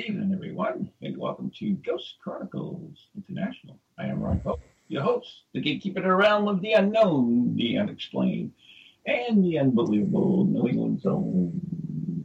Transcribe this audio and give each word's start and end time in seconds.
good 0.00 0.14
evening, 0.14 0.32
everyone, 0.32 0.90
and 1.02 1.14
welcome 1.18 1.52
to 1.58 1.72
Ghost 1.84 2.14
Chronicles 2.24 3.08
International. 3.14 3.78
I 3.98 4.06
am 4.06 4.22
Ron 4.22 4.40
Pope, 4.40 4.62
your 4.88 5.02
host, 5.02 5.42
the 5.52 5.60
gatekeeper 5.60 5.98
of 5.98 6.04
the 6.04 6.14
realm 6.14 6.48
of 6.48 6.62
the 6.62 6.72
unknown, 6.72 7.54
the 7.54 7.76
unexplained, 7.76 8.52
and 9.04 9.44
the 9.44 9.58
unbelievable 9.58 10.46
New 10.46 10.68
England 10.68 11.02
zone, 11.02 11.60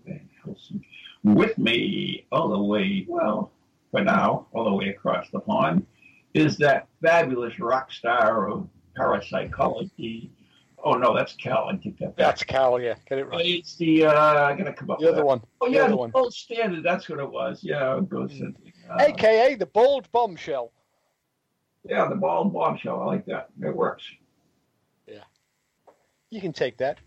Van 0.05 0.29
Helsing. 0.41 0.85
With 1.25 1.57
me, 1.57 2.25
all 2.31 2.47
the 2.47 2.63
way, 2.63 3.05
well, 3.09 3.51
for 3.91 4.01
now, 4.01 4.47
all 4.53 4.63
the 4.63 4.73
way 4.73 4.89
across 4.89 5.29
the 5.31 5.41
pond, 5.41 5.85
is 6.33 6.55
that 6.59 6.87
fabulous 7.01 7.59
rock 7.59 7.91
star 7.91 8.49
of 8.49 8.69
parapsychology. 8.95 10.31
Oh 10.87 10.93
no, 10.93 11.15
that's 11.15 11.33
Cal. 11.33 11.67
I 11.67 11.75
take 11.77 11.97
that 11.97 12.15
back. 12.15 12.17
That's 12.17 12.43
Cal, 12.43 12.79
yeah. 12.79 12.93
Get 13.09 13.17
it 13.17 13.25
right. 13.25 13.43
It's 13.43 13.75
the 13.75 14.05
uh, 14.05 14.43
I 14.43 14.55
gotta 14.55 14.71
come 14.71 14.91
up 14.91 14.99
The 14.99 15.07
other 15.07 15.17
that. 15.17 15.25
one. 15.25 15.41
Oh 15.59 15.65
The 15.67 15.73
yeah, 15.73 15.81
other 15.81 15.89
the 15.89 15.97
one. 15.97 16.11
gold 16.11 16.33
standard. 16.33 16.83
That's 16.83 17.09
what 17.09 17.19
it 17.19 17.29
was. 17.29 17.61
Yeah, 17.63 17.99
ghost. 18.07 18.35
Uh, 18.39 18.95
AKA 18.99 19.55
the 19.55 19.65
bald 19.65 20.11
bombshell. 20.11 20.71
Yeah, 21.89 22.07
the 22.07 22.15
bald 22.15 22.53
bombshell. 22.53 23.01
I 23.01 23.05
like 23.05 23.25
that. 23.25 23.49
It 23.63 23.75
works. 23.75 24.03
Yeah, 25.07 25.23
you 26.29 26.39
can 26.39 26.53
take 26.53 26.77
that. 26.77 26.99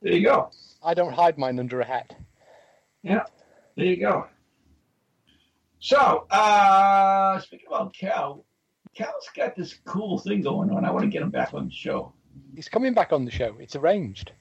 There 0.00 0.12
you 0.12 0.22
go. 0.24 0.50
I 0.80 0.94
don't 0.94 1.12
hide 1.12 1.36
mine 1.36 1.58
under 1.58 1.80
a 1.80 1.84
hat. 1.84 2.14
Yeah, 3.02 3.24
there 3.76 3.86
you 3.86 3.96
go. 3.96 4.26
So, 5.80 6.26
uh, 6.30 7.40
speaking 7.40 7.66
about 7.66 7.92
Cal, 7.92 8.44
Cal's 8.94 9.28
got 9.34 9.56
this 9.56 9.74
cool 9.84 10.18
thing 10.18 10.42
going 10.42 10.70
on. 10.70 10.84
I 10.84 10.92
want 10.92 11.02
to 11.04 11.08
get 11.10 11.22
him 11.22 11.30
back 11.30 11.54
on 11.54 11.66
the 11.66 11.72
show. 11.72 12.12
He's 12.58 12.68
coming 12.68 12.92
back 12.92 13.12
on 13.12 13.24
the 13.24 13.30
show. 13.30 13.54
It's 13.60 13.76
arranged. 13.76 14.32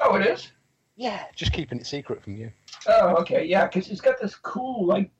Oh, 0.00 0.14
it 0.14 0.24
is? 0.24 0.52
Yeah, 0.94 1.24
just 1.34 1.52
keeping 1.52 1.80
it 1.80 1.86
secret 1.88 2.22
from 2.22 2.36
you. 2.36 2.52
Oh, 2.86 3.16
okay. 3.16 3.44
Yeah, 3.44 3.66
because 3.66 3.88
he's 3.88 4.00
got 4.00 4.20
this 4.20 4.36
cool, 4.36 4.86
like, 4.86 5.10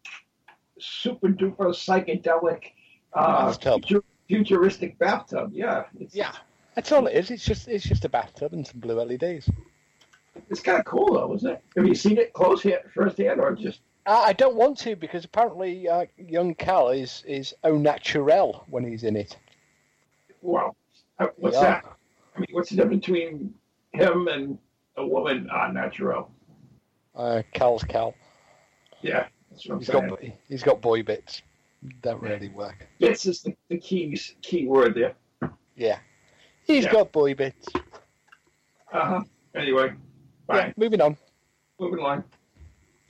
super 0.78 1.30
duper 1.30 1.56
psychedelic, 1.74 2.66
uh, 3.12 3.52
future, 3.54 4.04
futuristic 4.28 4.96
bathtub. 5.00 5.50
Yeah. 5.52 5.86
It's, 5.98 6.14
Yeah. 6.14 6.30
That's 6.76 6.92
all 6.92 7.08
it 7.08 7.16
is. 7.16 7.32
It's 7.32 7.44
just 7.44 7.66
it's 7.66 7.84
just 7.84 8.04
a 8.04 8.08
bathtub 8.08 8.52
and 8.52 8.64
some 8.64 8.78
blue 8.78 9.00
LEDs. 9.02 9.50
It's 10.48 10.60
kind 10.60 10.78
of 10.78 10.84
cool, 10.84 11.12
though, 11.14 11.34
isn't 11.34 11.50
it? 11.50 11.60
Have 11.76 11.86
you 11.88 11.94
seen 11.96 12.18
it 12.18 12.32
close 12.34 12.62
hand, 12.62 12.82
firsthand 12.94 13.40
or 13.40 13.52
just. 13.56 13.80
Uh, 14.06 14.22
I 14.24 14.32
don't 14.32 14.54
want 14.54 14.78
to 14.78 14.94
because 14.94 15.24
apparently 15.24 15.88
uh, 15.88 16.06
young 16.16 16.54
Cal 16.54 16.90
is 16.90 17.24
is 17.26 17.52
au 17.64 17.76
naturel 17.78 18.64
when 18.68 18.84
he's 18.88 19.02
in 19.02 19.16
it. 19.16 19.36
Well, 20.40 20.76
uh, 21.18 21.26
what's 21.36 21.56
Yeah. 21.56 21.62
that? 21.62 21.84
I 22.34 22.40
mean, 22.40 22.46
what's 22.52 22.70
the 22.70 22.76
difference 22.76 23.06
between 23.06 23.54
him 23.92 24.28
and 24.28 24.58
a 24.96 25.06
woman 25.06 25.48
on 25.50 25.74
natural? 25.74 26.30
Uh, 27.14 27.42
Cal's 27.52 27.84
Cal. 27.84 28.14
Yeah, 29.02 29.26
that's 29.50 29.66
what 29.66 29.74
I'm 29.74 29.78
He's 29.80 29.88
saying. 29.88 30.08
got 30.08 30.20
he's 30.48 30.62
got 30.62 30.80
boy 30.80 31.02
bits. 31.02 31.42
Don't 32.02 32.20
really 32.22 32.48
work. 32.48 32.86
Bits 32.98 33.26
is 33.26 33.42
the, 33.42 33.54
the 33.68 33.78
key 33.78 34.18
key 34.42 34.66
word 34.66 34.94
there. 34.94 35.14
Yeah, 35.76 35.98
he's 36.64 36.84
Yeah. 36.84 36.92
got 36.92 37.12
boy 37.12 37.34
bits. 37.34 37.68
Uh 38.92 39.04
huh. 39.04 39.20
Anyway, 39.54 39.92
Yeah, 40.48 40.72
moving 40.76 41.00
on. 41.00 41.16
Moving 41.78 41.98
along. 42.00 42.24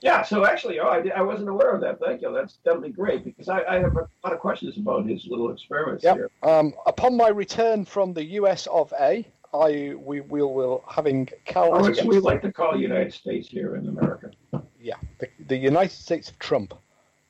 Yeah. 0.01 0.21
So 0.23 0.45
actually, 0.45 0.79
oh, 0.79 0.87
I, 0.87 1.07
I 1.15 1.21
wasn't 1.21 1.49
aware 1.49 1.71
of 1.73 1.81
that. 1.81 1.99
Thank 1.99 2.21
you. 2.21 2.31
That's 2.33 2.57
definitely 2.65 2.91
great 2.91 3.23
because 3.23 3.49
I, 3.49 3.63
I 3.63 3.75
have 3.79 3.95
a 3.95 4.07
lot 4.23 4.33
of 4.33 4.39
questions 4.39 4.77
about 4.77 5.05
his 5.07 5.25
little 5.27 5.51
experiments 5.51 6.03
Yep. 6.03 6.15
here. 6.15 6.31
Um, 6.43 6.73
upon 6.85 7.15
my 7.17 7.29
return 7.29 7.85
from 7.85 8.13
the 8.13 8.23
US 8.39 8.67
of 8.67 8.93
A, 8.99 9.25
I 9.53 9.93
we 9.97 10.21
will 10.21 10.53
will 10.53 10.83
having 10.87 11.29
Cal 11.45 11.69
Or 11.69 11.79
as 11.79 11.87
a 11.87 11.89
as 11.91 11.95
guest. 11.97 12.09
we 12.09 12.19
like 12.19 12.41
to 12.41 12.51
call 12.51 12.73
the 12.73 12.79
United 12.79 13.13
States 13.13 13.47
here 13.47 13.75
in 13.77 13.87
America. 13.87 14.31
yeah, 14.79 14.95
the, 15.19 15.27
the 15.47 15.57
United 15.57 15.93
States 15.95 16.29
of 16.29 16.37
Trump, 16.39 16.73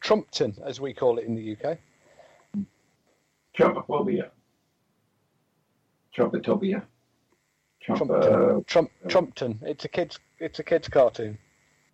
Trumpton 0.02 0.56
as 0.66 0.82
we 0.82 0.94
call 0.94 1.18
it 1.20 1.26
in 1.26 1.36
the 1.36 1.56
UK. 1.56 1.78
Trumpophobia. 3.58 4.30
Trumpetopia. 6.18 6.82
Trump. 7.82 8.10
Uh, 8.12 8.60
Trump 8.66 8.90
Trumpton. 9.08 9.60
It's 9.62 9.86
a 9.86 9.88
kids 9.88 10.20
it's 10.40 10.60
a 10.60 10.64
kids 10.64 10.88
cartoon. 10.90 11.38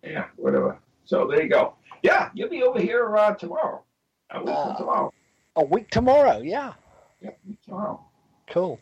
Yeah. 0.02 0.26
Whatever. 0.36 0.78
So 1.04 1.26
there 1.28 1.42
you 1.42 1.48
go. 1.48 1.74
Yeah, 2.02 2.30
you'll 2.34 2.48
be 2.48 2.62
over 2.62 2.80
here 2.80 3.16
uh, 3.16 3.34
tomorrow. 3.34 3.82
A 4.30 4.40
week 4.42 4.54
Uh, 4.54 4.76
tomorrow. 4.76 5.12
A 5.56 5.64
week 5.64 5.90
tomorrow. 5.90 6.38
Yeah, 6.40 6.72
Yeah, 7.20 7.30
tomorrow. 7.64 8.00
cool. 8.50 8.80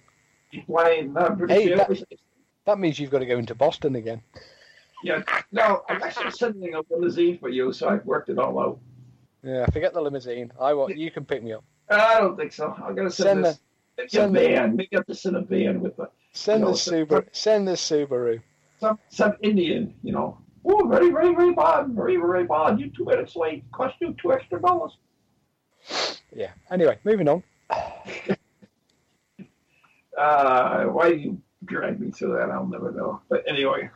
You 0.53 0.63
flying 0.67 1.17
uh, 1.17 1.31
British 1.31 1.57
Hey, 1.57 1.75
that- 1.75 2.03
That 2.67 2.79
means 2.79 2.99
you've 2.99 3.11
got 3.11 3.19
to 3.21 3.27
go 3.27 3.39
into 3.39 3.55
Boston 3.55 3.97
again. 3.97 4.23
Yeah. 5.03 5.23
No, 5.51 5.83
I'm 5.89 6.03
actually 6.03 6.31
sending 6.31 6.75
a 6.75 6.83
limousine 6.91 7.39
for 7.39 7.49
you, 7.49 7.73
so 7.73 7.89
I've 7.89 8.05
worked 8.05 8.29
it 8.29 8.39
all 8.39 8.59
out. 8.61 8.79
Yeah, 9.43 9.65
forget 9.67 9.95
the 9.95 10.01
limousine. 10.01 10.53
I 10.61 10.75
want 10.75 10.97
you 10.97 11.11
can 11.11 11.25
pick 11.25 11.43
me 11.43 11.53
up. 11.55 11.65
I 11.89 12.21
don't 12.21 12.37
think 12.37 12.53
so. 12.53 12.75
I'm 12.85 12.95
gonna 12.95 13.11
send, 13.11 13.45
Send 13.45 13.45
this. 13.45 13.61
Maybe 13.97 14.07
a 14.07 14.11
send 14.11 14.37
the- 14.37 14.41
van. 14.41 14.77
Maybe 14.77 14.89
I 14.93 14.97
have 14.99 15.07
to 15.07 15.15
send 15.15 15.37
a 15.37 15.41
van 15.41 15.81
with 15.81 15.99
a, 15.99 16.09
Send 16.33 16.61
No, 16.63 16.69
the 16.69 16.75
Subaru. 16.75 17.27
Send 17.33 17.67
the 17.67 17.73
Subaru. 17.73 18.41
some 18.79 18.99
some 19.09 19.33
Indian. 19.43 19.95
You 20.03 20.13
know. 20.13 20.39
Oh, 20.65 20.87
very, 20.89 21.11
very, 21.11 21.35
very 21.35 21.55
bad. 21.55 21.89
Very, 21.89 22.17
very 22.17 22.45
bad. 22.45 22.79
You 22.79 22.91
two 22.91 23.05
minutes 23.05 23.37
late. 23.37 23.65
Cost 23.73 23.97
you 24.01 24.15
two 24.21 24.33
extra 24.33 24.61
dollars. 24.61 24.97
Yeah. 26.35 26.53
Anyway, 26.71 26.99
moving 27.05 27.29
on. 27.29 27.43
Uh, 30.17 30.85
why 30.85 31.09
you 31.09 31.41
drag 31.65 32.01
me 32.01 32.11
through 32.11 32.35
that, 32.37 32.51
I'll 32.51 32.67
never 32.67 32.93
know. 32.93 33.21
But 33.29 33.43
anyway, 33.47 33.89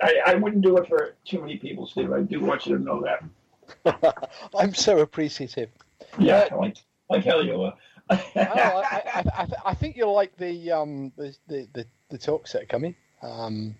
I, 0.00 0.20
I 0.26 0.34
wouldn't 0.34 0.62
do 0.62 0.78
it 0.78 0.88
for 0.88 1.16
too 1.24 1.40
many 1.40 1.58
people, 1.58 1.86
Steve. 1.86 2.12
I 2.12 2.22
do 2.22 2.40
want 2.40 2.66
you 2.66 2.78
to 2.78 2.82
know 2.82 3.02
that. 3.02 4.26
I'm 4.58 4.74
so 4.74 5.00
appreciative. 5.00 5.70
Yeah, 6.18 6.48
like 6.56 6.76
like 7.10 7.24
hell 7.24 7.44
you 7.44 7.62
are. 7.62 7.74
Oh, 8.10 8.16
I, 8.36 9.02
I, 9.14 9.24
I, 9.42 9.48
I 9.66 9.74
think 9.74 9.96
you'll 9.96 10.14
like 10.14 10.36
the 10.36 10.70
um 10.70 11.12
the 11.16 11.36
the, 11.48 11.68
the, 11.72 11.86
the 12.10 12.18
talks 12.18 12.52
that 12.52 12.62
are 12.62 12.66
coming. 12.66 12.94
Um, 13.22 13.74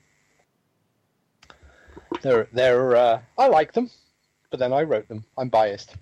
they're 2.22 2.48
they're 2.52 2.96
uh, 2.96 3.20
I 3.38 3.48
like 3.48 3.72
them, 3.72 3.90
but 4.50 4.58
then 4.60 4.72
I 4.72 4.82
wrote 4.82 5.08
them. 5.08 5.24
I'm 5.38 5.48
biased. 5.48 5.94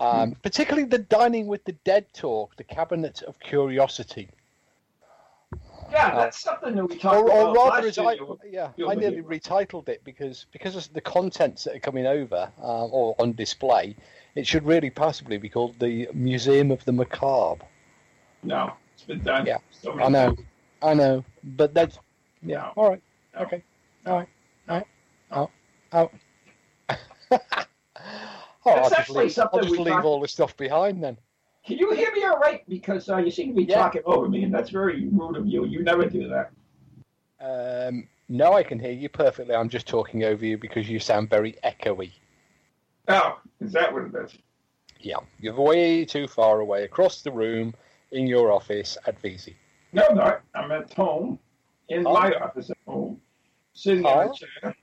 Um, 0.00 0.36
particularly 0.42 0.86
the 0.86 0.98
dining 0.98 1.48
with 1.48 1.64
the 1.64 1.72
dead 1.84 2.06
talk, 2.14 2.54
the 2.56 2.62
cabinet 2.62 3.22
of 3.22 3.40
curiosity, 3.40 4.28
yeah, 5.90 6.14
that's 6.14 6.38
something 6.38 6.74
that 6.76 6.84
we 6.84 6.96
talked 6.98 7.16
or, 7.16 7.30
or 7.30 7.40
about 7.50 7.56
rather, 7.56 7.86
last 7.86 7.86
as. 7.86 7.98
I 7.98 8.12
you 8.12 8.26
were- 8.26 8.36
yeah, 8.48 8.70
you 8.76 8.90
I 8.90 8.94
nearly 8.94 9.22
retitled 9.22 9.88
it 9.88 10.04
because 10.04 10.46
because 10.52 10.76
of 10.76 10.92
the 10.92 11.00
contents 11.00 11.64
that 11.64 11.74
are 11.76 11.80
coming 11.80 12.06
over 12.06 12.50
uh, 12.60 12.86
or 12.86 13.16
on 13.18 13.32
display. 13.32 13.96
It 14.34 14.46
should 14.46 14.64
really 14.64 14.90
possibly 14.90 15.36
be 15.36 15.48
called 15.48 15.80
the 15.80 16.08
Museum 16.14 16.70
of 16.70 16.84
the 16.84 16.92
Macabre. 16.92 17.64
No, 18.44 18.74
it's 18.94 19.02
been 19.02 19.20
done. 19.22 19.46
Yeah, 19.46 19.58
so 19.70 19.98
I 19.98 20.08
know. 20.08 20.36
I 20.80 20.94
know, 20.94 21.24
but 21.42 21.74
that's 21.74 21.98
yeah. 22.42 22.58
No. 22.58 22.72
All 22.76 22.90
right. 22.90 23.02
No. 23.34 23.40
Okay. 23.40 23.64
All 24.06 24.16
right. 24.18 24.28
All 24.68 24.76
right. 24.76 24.86
Oh. 25.32 25.50
Oh. 25.92 26.10
oh, 26.90 26.98
I'll 27.30 28.78
It's 28.78 28.88
just 28.88 28.92
actually 29.00 29.24
leave, 29.24 29.32
something 29.32 29.58
I'll 29.60 29.64
just 29.64 29.72
we 29.72 29.78
leave 29.84 29.88
talked- 29.94 30.04
all 30.06 30.20
the 30.20 30.28
stuff 30.28 30.56
behind 30.56 31.02
then. 31.02 31.16
Can 31.66 31.76
you 31.76 31.92
hear 31.92 32.10
me 32.12 32.24
all 32.24 32.38
right? 32.38 32.62
Because 32.68 33.10
uh, 33.10 33.18
you 33.18 33.30
seem 33.30 33.48
to 33.48 33.54
be 33.54 33.64
Yeah. 33.64 33.74
talking 33.76 34.00
over 34.06 34.26
me, 34.28 34.42
and 34.44 34.54
that's 34.54 34.70
very 34.70 35.06
rude 35.08 35.36
of 35.36 35.46
you. 35.46 35.66
You 35.66 35.82
never 35.82 36.06
do 36.06 36.26
that. 36.28 36.50
Um, 37.40 38.08
no, 38.30 38.54
I 38.54 38.62
can 38.62 38.78
hear 38.78 38.90
you 38.92 39.08
perfectly. 39.10 39.54
I'm 39.54 39.68
just 39.68 39.86
talking 39.86 40.24
over 40.24 40.44
you 40.46 40.56
because 40.56 40.88
you 40.88 40.98
sound 40.98 41.28
very 41.28 41.54
echoey. 41.64 42.12
Oh, 43.08 43.38
is 43.60 43.72
that 43.72 43.92
what 43.92 44.04
it 44.04 44.14
is? 44.24 44.38
Yeah, 45.00 45.16
you're 45.40 45.54
way 45.60 46.04
too 46.06 46.26
far 46.26 46.60
away 46.60 46.84
across 46.84 47.20
the 47.22 47.30
room 47.30 47.74
in 48.12 48.26
your 48.26 48.50
office 48.50 48.96
at 49.06 49.20
VZ. 49.20 49.54
No, 49.92 50.06
I'm 50.08 50.16
not. 50.16 50.40
I'm 50.54 50.72
at 50.72 50.92
home, 50.94 51.38
in 51.90 52.06
Oh. 52.06 52.14
my 52.14 52.32
office 52.32 52.70
at 52.70 52.76
home, 52.86 53.20
sitting 53.74 54.00
in 54.00 54.06
Oh. 54.06 54.30
a 54.30 54.34
chair. 54.34 54.74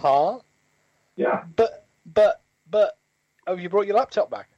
Huh? 0.00 0.38
Yeah, 1.16 1.44
But, 1.56 1.86
but, 2.06 2.42
but, 2.70 2.96
have 3.46 3.60
you 3.60 3.68
brought 3.68 3.86
your 3.86 3.96
laptop 3.96 4.30
back? 4.30 4.48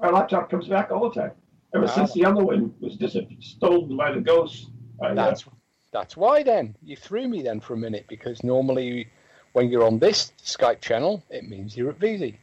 my 0.00 0.10
laptop 0.10 0.50
comes 0.50 0.68
back 0.68 0.90
all 0.90 1.08
the 1.08 1.20
time. 1.20 1.30
Ever 1.74 1.84
Ah. 1.84 1.94
since 1.94 2.12
the 2.12 2.24
other 2.26 2.44
one 2.44 2.74
was 2.80 2.96
dis- 2.96 3.16
stolen 3.40 3.96
by 3.96 4.12
the 4.12 4.20
ghost. 4.20 4.68
Uh, 5.02 5.14
That's 5.14 5.44
that's 5.92 6.16
why 6.16 6.42
then 6.42 6.76
you 6.82 6.96
threw 6.96 7.26
me 7.28 7.40
then 7.42 7.60
for 7.60 7.74
a 7.74 7.76
minute 7.76 8.04
because 8.08 8.42
normally 8.44 9.08
when 9.52 9.70
you're 9.70 9.84
on 9.84 9.98
this 10.00 10.32
Skype 10.42 10.80
channel, 10.80 11.22
it 11.30 11.48
means 11.48 11.76
you're 11.76 11.90
at 11.90 11.98
VZ. 12.00 12.36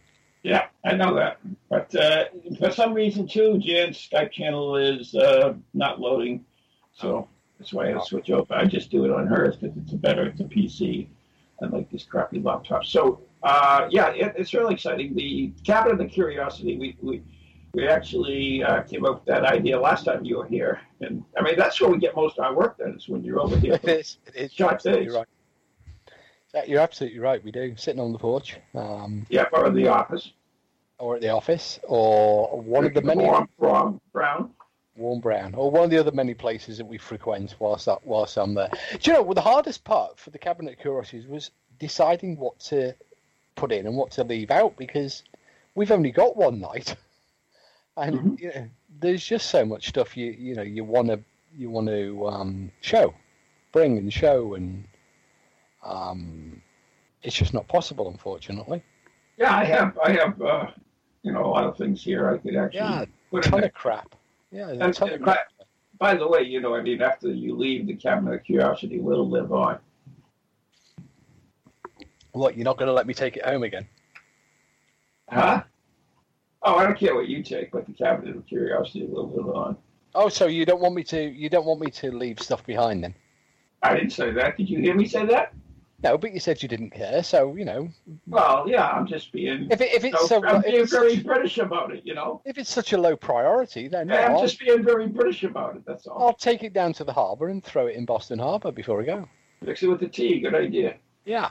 Yeah, 0.44 0.68
I 0.86 0.96
know 0.96 1.14
that. 1.16 1.38
But 1.70 1.94
uh, 1.96 2.26
for 2.58 2.72
some 2.72 2.94
reason, 2.94 3.28
too, 3.28 3.58
Jan's 3.60 3.98
Skype 4.10 4.32
channel 4.32 4.78
is 4.78 5.14
uh, 5.14 5.54
not 5.74 6.00
loading. 6.00 6.46
So 6.94 7.28
that's 7.60 7.74
why 7.74 7.94
I 7.94 8.00
switch 8.04 8.32
over. 8.32 8.54
I 8.56 8.66
just 8.66 8.90
do 8.90 9.04
it 9.06 9.12
on 9.12 9.28
hers 9.28 9.58
because 9.58 9.76
it's 9.78 9.92
a 9.94 9.98
better, 9.98 10.24
it's 10.28 10.40
a 10.40 10.46
PC, 10.46 11.08
unlike 11.62 11.90
these 11.90 12.04
crappy 12.04 12.40
laptops. 12.42 12.86
So, 12.88 13.22
uh, 13.44 13.88
yeah, 13.90 14.10
it, 14.10 14.34
it's 14.38 14.54
really 14.54 14.74
exciting. 14.74 15.16
The 15.16 15.54
Cabinet 15.64 15.94
of 15.94 15.98
the 16.00 16.06
Curiosity, 16.06 16.78
we, 16.78 16.98
we, 17.02 17.22
we 17.74 17.88
actually 17.88 18.64
uh, 18.64 18.82
came 18.84 19.06
up 19.06 19.16
with 19.16 19.26
that 19.26 19.46
idea 19.46 19.80
last 19.80 20.06
time 20.06 20.26
you 20.26 20.38
were 20.40 20.46
here. 20.48 20.82
And 21.00 21.24
I 21.38 21.42
mean, 21.42 21.56
that's 21.58 21.80
where 21.80 21.90
we 21.90 21.98
get 21.98 22.16
most 22.16 22.38
of 22.38 22.44
our 22.46 22.54
work 22.56 22.78
done, 22.78 22.96
is 22.96 23.08
when 23.08 23.24
you're 23.24 23.40
over 23.40 23.58
here. 23.58 23.74
It 23.84 23.90
is. 23.90 24.18
It 24.28 24.36
is. 24.36 24.52
Short 24.54 24.74
absolutely 24.74 25.06
days. 25.06 25.14
right. 25.16 25.28
Yeah, 26.54 26.64
You're 26.66 26.82
absolutely 26.82 27.20
right. 27.20 27.42
We 27.44 27.52
do 27.52 27.74
sitting 27.78 28.02
on 28.02 28.12
the 28.12 28.20
porch, 28.20 28.58
um, 28.76 29.26
Yeah, 29.30 29.46
or 29.54 29.68
in 29.68 29.74
the 29.74 29.88
office. 29.88 30.34
or 31.00 31.16
at 31.16 31.22
the 31.22 31.30
office, 31.30 31.80
or 31.88 32.60
one 32.62 32.84
of 32.86 32.94
the 32.94 33.02
many 33.02 33.26
brown. 34.12 34.52
Warm 35.02 35.20
Brown, 35.20 35.56
or 35.56 35.70
one 35.72 35.84
of 35.86 35.90
the 35.90 35.98
other 35.98 36.12
many 36.12 36.34
places 36.34 36.78
that 36.78 36.86
we 36.86 36.98
frequent 36.98 37.56
whilst 37.60 37.88
whilst 38.04 38.38
I'm 38.38 38.54
there. 38.54 38.70
Do 39.00 39.12
you 39.12 39.18
know 39.18 39.24
well, 39.24 39.34
the 39.34 39.42
hardest 39.42 39.84
part 39.84 40.20
for 40.20 40.30
the 40.30 40.38
Cabinet 40.40 40.74
of 40.74 40.80
Curiosities 40.80 41.28
was 41.28 41.52
deciding 41.80 42.38
what 42.38 42.60
to 42.62 42.94
put 43.56 43.72
in 43.72 43.88
and 43.88 43.98
what 43.98 44.12
to 44.12 44.24
leave 44.24 44.52
out 44.52 44.78
because 44.78 45.24
we've 45.76 45.92
only 45.92 46.12
got 46.12 46.38
one 46.38 46.60
night, 46.62 46.96
and 47.98 48.16
Mhm. 48.16 48.40
you 48.40 48.48
know, 48.54 48.70
there's 49.00 49.26
just 49.26 49.50
so 49.50 49.66
much 49.66 49.90
stuff 49.90 50.16
you 50.16 50.32
you 50.32 50.56
know 50.56 50.62
you 50.62 50.84
want 50.84 51.08
to 51.10 51.20
you 51.58 51.70
want 51.70 51.88
to 51.88 52.28
um, 52.28 52.72
show, 52.82 53.14
bring 53.72 53.98
and 53.98 54.14
show, 54.14 54.54
and 54.54 54.86
um, 55.84 56.62
it's 57.24 57.36
just 57.36 57.54
not 57.54 57.68
possible, 57.68 58.08
unfortunately. 58.10 58.82
Yeah, 59.38 59.56
I 59.56 59.64
have, 59.66 59.98
I 59.98 60.12
have, 60.12 60.42
uh, 60.42 60.68
you 61.24 61.32
know, 61.32 61.46
a 61.46 61.48
lot 61.48 61.64
of 61.66 61.78
things 61.78 62.04
here 62.04 62.30
I 62.30 62.38
could 62.38 62.56
actually 62.56 62.80
Yeah, 62.80 63.06
put 63.32 63.46
in 63.46 63.52
ton 63.52 63.60
there. 63.62 63.68
of 63.70 63.74
crap. 63.74 64.16
Yeah, 64.52 64.70
And- 64.70 64.82
and 64.82 65.24
crap. 65.24 65.38
By 65.98 66.16
the 66.16 66.28
way, 66.28 66.42
you 66.42 66.60
know, 66.62 66.74
I 66.76 66.82
mean, 66.82 67.02
after 67.02 67.30
you 67.32 67.56
leave, 67.56 67.86
the 67.86 67.96
Cabinet 67.96 68.34
of 68.34 68.44
Curiosity 68.44 69.00
will 69.00 69.30
live 69.30 69.54
on. 69.54 69.80
What 72.32 72.58
you're 72.58 72.66
not 72.66 72.78
going 72.78 72.88
to 72.88 72.94
let 72.94 73.06
me 73.06 73.14
take 73.14 73.38
it 73.38 73.46
home 73.46 73.64
again? 73.64 73.88
Huh? 75.30 75.64
Oh, 76.64 76.76
I 76.76 76.86
don't 76.86 76.98
care 76.98 77.14
what 77.14 77.28
you 77.28 77.44
take, 77.44 77.72
but 77.72 77.86
the 77.86 77.94
Cabinet 77.94 78.36
of 78.36 78.46
Curiosity 78.48 79.06
will 79.06 79.30
live 79.30 79.56
on. 79.56 79.78
Oh, 80.16 80.28
so 80.28 80.48
you 80.48 80.66
don't 80.66 80.82
want 80.82 80.96
me 80.96 81.04
to? 81.06 81.22
You 81.22 81.50
don't 81.50 81.66
want 81.66 81.80
me 81.80 81.92
to 81.92 82.12
leave 82.12 82.40
stuff 82.40 82.66
behind 82.66 83.04
then? 83.04 83.16
I 83.84 83.96
didn't 83.96 84.12
say 84.12 84.32
that. 84.32 84.58
Did 84.58 84.70
you 84.70 84.80
hear 84.80 84.94
me 84.96 85.08
say 85.08 85.26
that? 85.28 85.54
No, 86.04 86.18
but 86.18 86.34
you 86.34 86.40
said 86.40 86.64
you 86.64 86.68
didn't 86.70 86.92
care. 86.92 87.22
So 87.24 87.56
you 87.56 87.66
know, 87.66 87.90
Well, 88.28 88.66
yeah, 88.68 88.90
I'm 88.90 89.06
just 89.06 89.32
being. 89.32 89.68
if 89.70 89.82
it, 89.82 89.94
if 89.94 90.04
it's 90.04 90.20
so, 90.22 90.26
so, 90.42 90.46
I'm 90.46 90.58
if, 90.58 90.64
being 90.66 90.82
it's 90.82 90.92
very 90.92 91.16
such, 91.16 91.26
British 91.26 91.58
about 91.60 91.94
it, 91.94 92.02
you 92.06 92.16
know. 92.16 92.42
if 92.46 92.58
it's 92.58 92.72
such 92.72 92.94
a 92.94 92.98
low 92.98 93.16
priority, 93.16 93.88
then 93.88 94.08
no, 94.08 94.16
I'm 94.18 94.40
just 94.40 94.60
being 94.60 94.84
very 94.84 95.08
British 95.08 95.44
about 95.44 95.76
it. 95.76 95.84
That's 95.86 96.08
all. 96.08 96.22
I'll 96.24 96.34
take 96.34 96.64
it 96.64 96.74
down 96.74 96.94
to 96.94 97.04
the 97.04 97.14
harbour 97.14 97.50
and 97.50 97.64
throw 97.64 97.88
it 97.88 97.96
in 97.96 98.06
Boston 98.06 98.40
Harbour 98.40 98.72
before 98.72 98.98
we 98.98 99.06
go. 99.06 99.28
Mix 99.62 99.84
it 99.84 99.88
with 99.88 100.00
the 100.00 100.08
tea. 100.08 100.40
Good 100.40 100.56
idea. 100.56 100.96
Yeah, 101.26 101.50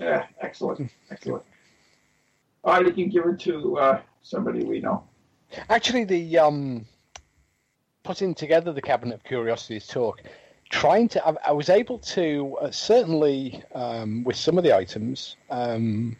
Yeah, 0.00 0.26
excellent, 0.40 0.90
excellent. 1.10 1.42
Or 2.62 2.82
you 2.84 2.92
can 2.92 3.08
give 3.08 3.26
it 3.26 3.40
to 3.40 3.76
uh, 3.78 4.00
somebody 4.22 4.62
we 4.64 4.80
know. 4.80 5.02
actually, 5.68 6.04
the 6.04 6.38
um, 6.38 6.86
putting 8.04 8.34
together 8.34 8.72
the 8.72 8.82
Cabinet 8.82 9.14
of 9.14 9.24
Curiosities 9.24 9.86
talk, 9.88 10.22
trying 10.70 11.08
to, 11.08 11.26
I, 11.26 11.34
I 11.48 11.52
was 11.52 11.68
able 11.68 11.98
to 11.98 12.56
uh, 12.62 12.70
certainly 12.70 13.62
um, 13.74 14.24
with 14.24 14.36
some 14.36 14.56
of 14.56 14.64
the 14.64 14.74
items 14.74 15.36
um, 15.50 16.16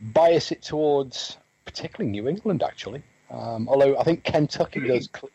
bias 0.00 0.50
it 0.50 0.62
towards 0.62 1.36
particularly 1.64 2.10
New 2.10 2.26
England 2.28 2.62
actually. 2.62 3.02
Um, 3.30 3.68
although 3.68 3.96
I 3.98 4.02
think 4.04 4.24
Kentucky 4.24 4.80
does. 4.80 5.08
Cl- 5.14 5.30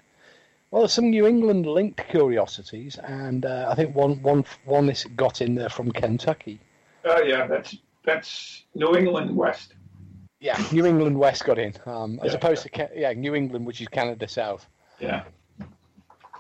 well, 0.70 0.82
there's 0.82 0.92
some 0.92 1.10
New 1.10 1.26
England 1.26 1.66
linked 1.66 2.06
curiosities, 2.10 2.98
and 2.98 3.46
uh, 3.46 3.68
I 3.70 3.76
think 3.76 3.96
one 3.96 4.22
one 4.22 4.44
one 4.66 4.90
is 4.90 5.06
got 5.16 5.42
in 5.42 5.56
there 5.56 5.70
from 5.70 5.92
Kentucky. 5.92 6.60
Oh 7.06 7.22
yeah, 7.24 7.48
that's 7.48 7.78
that's 8.04 8.64
New 8.76 8.96
England 8.96 9.36
West. 9.36 9.74
Yeah, 10.40 10.62
New 10.72 10.86
England 10.86 11.18
West 11.18 11.46
got 11.46 11.58
in, 11.58 11.74
um, 11.86 12.20
as 12.22 12.34
Yeah. 12.34 12.38
opposed 12.38 12.64
to 12.64 12.70
Ca- 12.70 12.90
yeah 12.94 13.14
New 13.14 13.34
England, 13.34 13.66
which 13.66 13.82
is 13.82 13.88
Canada 13.88 14.28
South. 14.28 14.68
Yeah. 15.00 15.24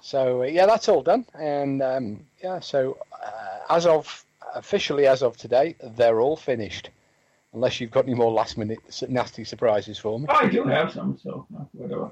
So 0.08 0.44
uh, 0.44 0.46
yeah, 0.46 0.66
that's 0.66 0.88
all 0.88 1.04
done, 1.04 1.26
and 1.38 1.84
um, 1.84 2.26
yeah, 2.42 2.62
so 2.62 2.98
uh, 3.12 3.74
as 3.76 3.86
of 3.86 4.26
officially 4.56 5.06
as 5.06 5.22
of 5.22 5.36
today, 5.36 5.76
they're 5.98 6.22
all 6.22 6.38
finished. 6.38 6.92
Unless 7.52 7.82
you've 7.82 7.92
got 7.92 8.06
any 8.06 8.14
more 8.14 8.32
last 8.32 8.58
minute 8.58 8.80
nasty 9.10 9.44
surprises 9.44 10.00
for 10.00 10.18
me. 10.18 10.28
Oh, 10.30 10.36
I 10.36 10.48
do 10.48 10.64
have 10.64 10.94
some, 10.94 11.20
so 11.22 11.46
whatever. 11.74 12.12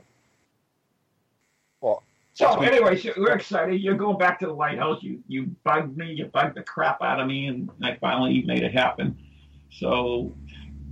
What? 1.80 2.01
So 2.33 2.59
anyway, 2.59 2.97
so 2.97 3.13
we're 3.15 3.31
excited. 3.31 3.80
You're 3.80 3.95
going 3.95 4.18
back 4.18 4.39
to 4.39 4.48
the 4.48 4.53
lighthouse. 4.53 5.01
You 5.01 5.24
you 5.30 5.56
bugged 5.63 5.95
me. 5.95 6.12
You 6.12 6.25
bugged 6.25 6.57
the 6.57 6.63
crap 6.63 7.01
out 7.01 7.21
of 7.21 7.27
me, 7.27 7.48
and 7.48 7.69
I 7.81 7.95
finally 8.01 8.41
made 8.41 8.63
it 8.63 8.74
happen. 8.74 9.18
So 9.71 10.36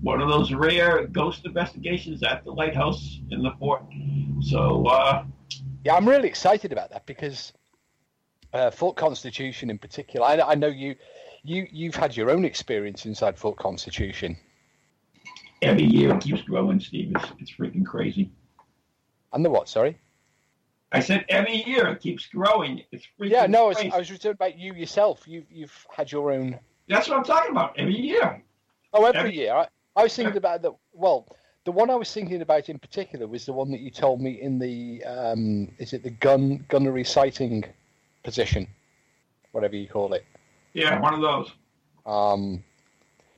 one 0.01 0.21
of 0.21 0.29
those 0.29 0.53
rare 0.53 1.05
ghost 1.07 1.45
investigations 1.45 2.23
at 2.23 2.45
the 2.45 2.51
lighthouse 2.51 3.19
in 3.29 3.43
the 3.43 3.51
fort. 3.59 3.83
So 4.39 4.85
uh, 4.87 5.25
Yeah, 5.83 5.95
I'm 5.95 6.07
really 6.07 6.27
excited 6.29 6.71
about 6.71 6.89
that 6.91 7.05
because 7.05 7.53
uh, 8.53 8.71
Fort 8.71 8.95
Constitution, 8.95 9.69
in 9.69 9.77
particular, 9.77 10.25
I, 10.25 10.39
I 10.39 10.55
know 10.55 10.67
you, 10.67 10.95
you, 11.43 11.67
you've 11.71 11.95
had 11.95 12.15
your 12.15 12.29
own 12.29 12.45
experience 12.45 13.05
inside 13.05 13.37
Fort 13.37 13.57
Constitution, 13.57 14.37
every 15.61 15.83
year 15.83 16.13
it 16.15 16.21
keeps 16.21 16.41
growing, 16.43 16.79
Steve. 16.79 17.11
It's, 17.15 17.25
it's 17.39 17.51
freaking 17.51 17.85
crazy. 17.85 18.31
and 19.33 19.43
the 19.43 19.49
what? 19.49 19.67
Sorry. 19.67 19.97
I 20.91 20.99
said 20.99 21.25
every 21.27 21.63
year 21.65 21.87
it 21.87 22.01
keeps 22.01 22.27
growing. 22.27 22.83
It's 22.91 23.05
freaking 23.19 23.31
Yeah, 23.31 23.47
no, 23.47 23.65
I 23.65 23.67
was, 23.69 23.77
crazy. 23.77 23.91
I 23.91 23.97
was 23.97 24.07
talking 24.09 24.31
about 24.31 24.57
you 24.59 24.73
yourself. 24.75 25.23
You've 25.27 25.49
you've 25.51 25.87
had 25.89 26.11
your 26.11 26.31
own. 26.31 26.59
That's 26.87 27.09
what 27.09 27.17
I'm 27.17 27.23
talking 27.23 27.49
about. 27.51 27.73
Every 27.79 27.97
year. 27.97 28.43
Oh, 28.93 29.03
every 29.05 29.19
Every- 29.19 29.35
year. 29.35 29.53
I, 29.53 29.67
I 29.95 30.03
was 30.03 30.15
thinking 30.15 30.37
about 30.37 30.61
the 30.61 30.73
well. 30.93 31.27
The 31.65 31.71
one 31.71 31.89
I 31.89 31.95
was 31.95 32.11
thinking 32.11 32.41
about 32.41 32.67
in 32.67 32.77
particular 32.77 33.25
was 33.25 33.45
the 33.45 33.53
one 33.53 33.71
that 33.71 33.79
you 33.79 33.89
told 33.89 34.19
me 34.21 34.41
in 34.41 34.59
the 34.59 35.03
um, 35.05 35.71
is 35.77 35.93
it 35.93 36.03
the 36.03 36.09
gun 36.09 36.65
gunnery 36.67 37.05
sighting 37.05 37.63
position, 38.23 38.67
whatever 39.53 39.75
you 39.75 39.87
call 39.87 40.13
it. 40.13 40.25
Yeah, 40.73 40.99
one 40.99 41.13
of 41.13 41.21
those. 41.21 41.53
Um, 42.05 42.63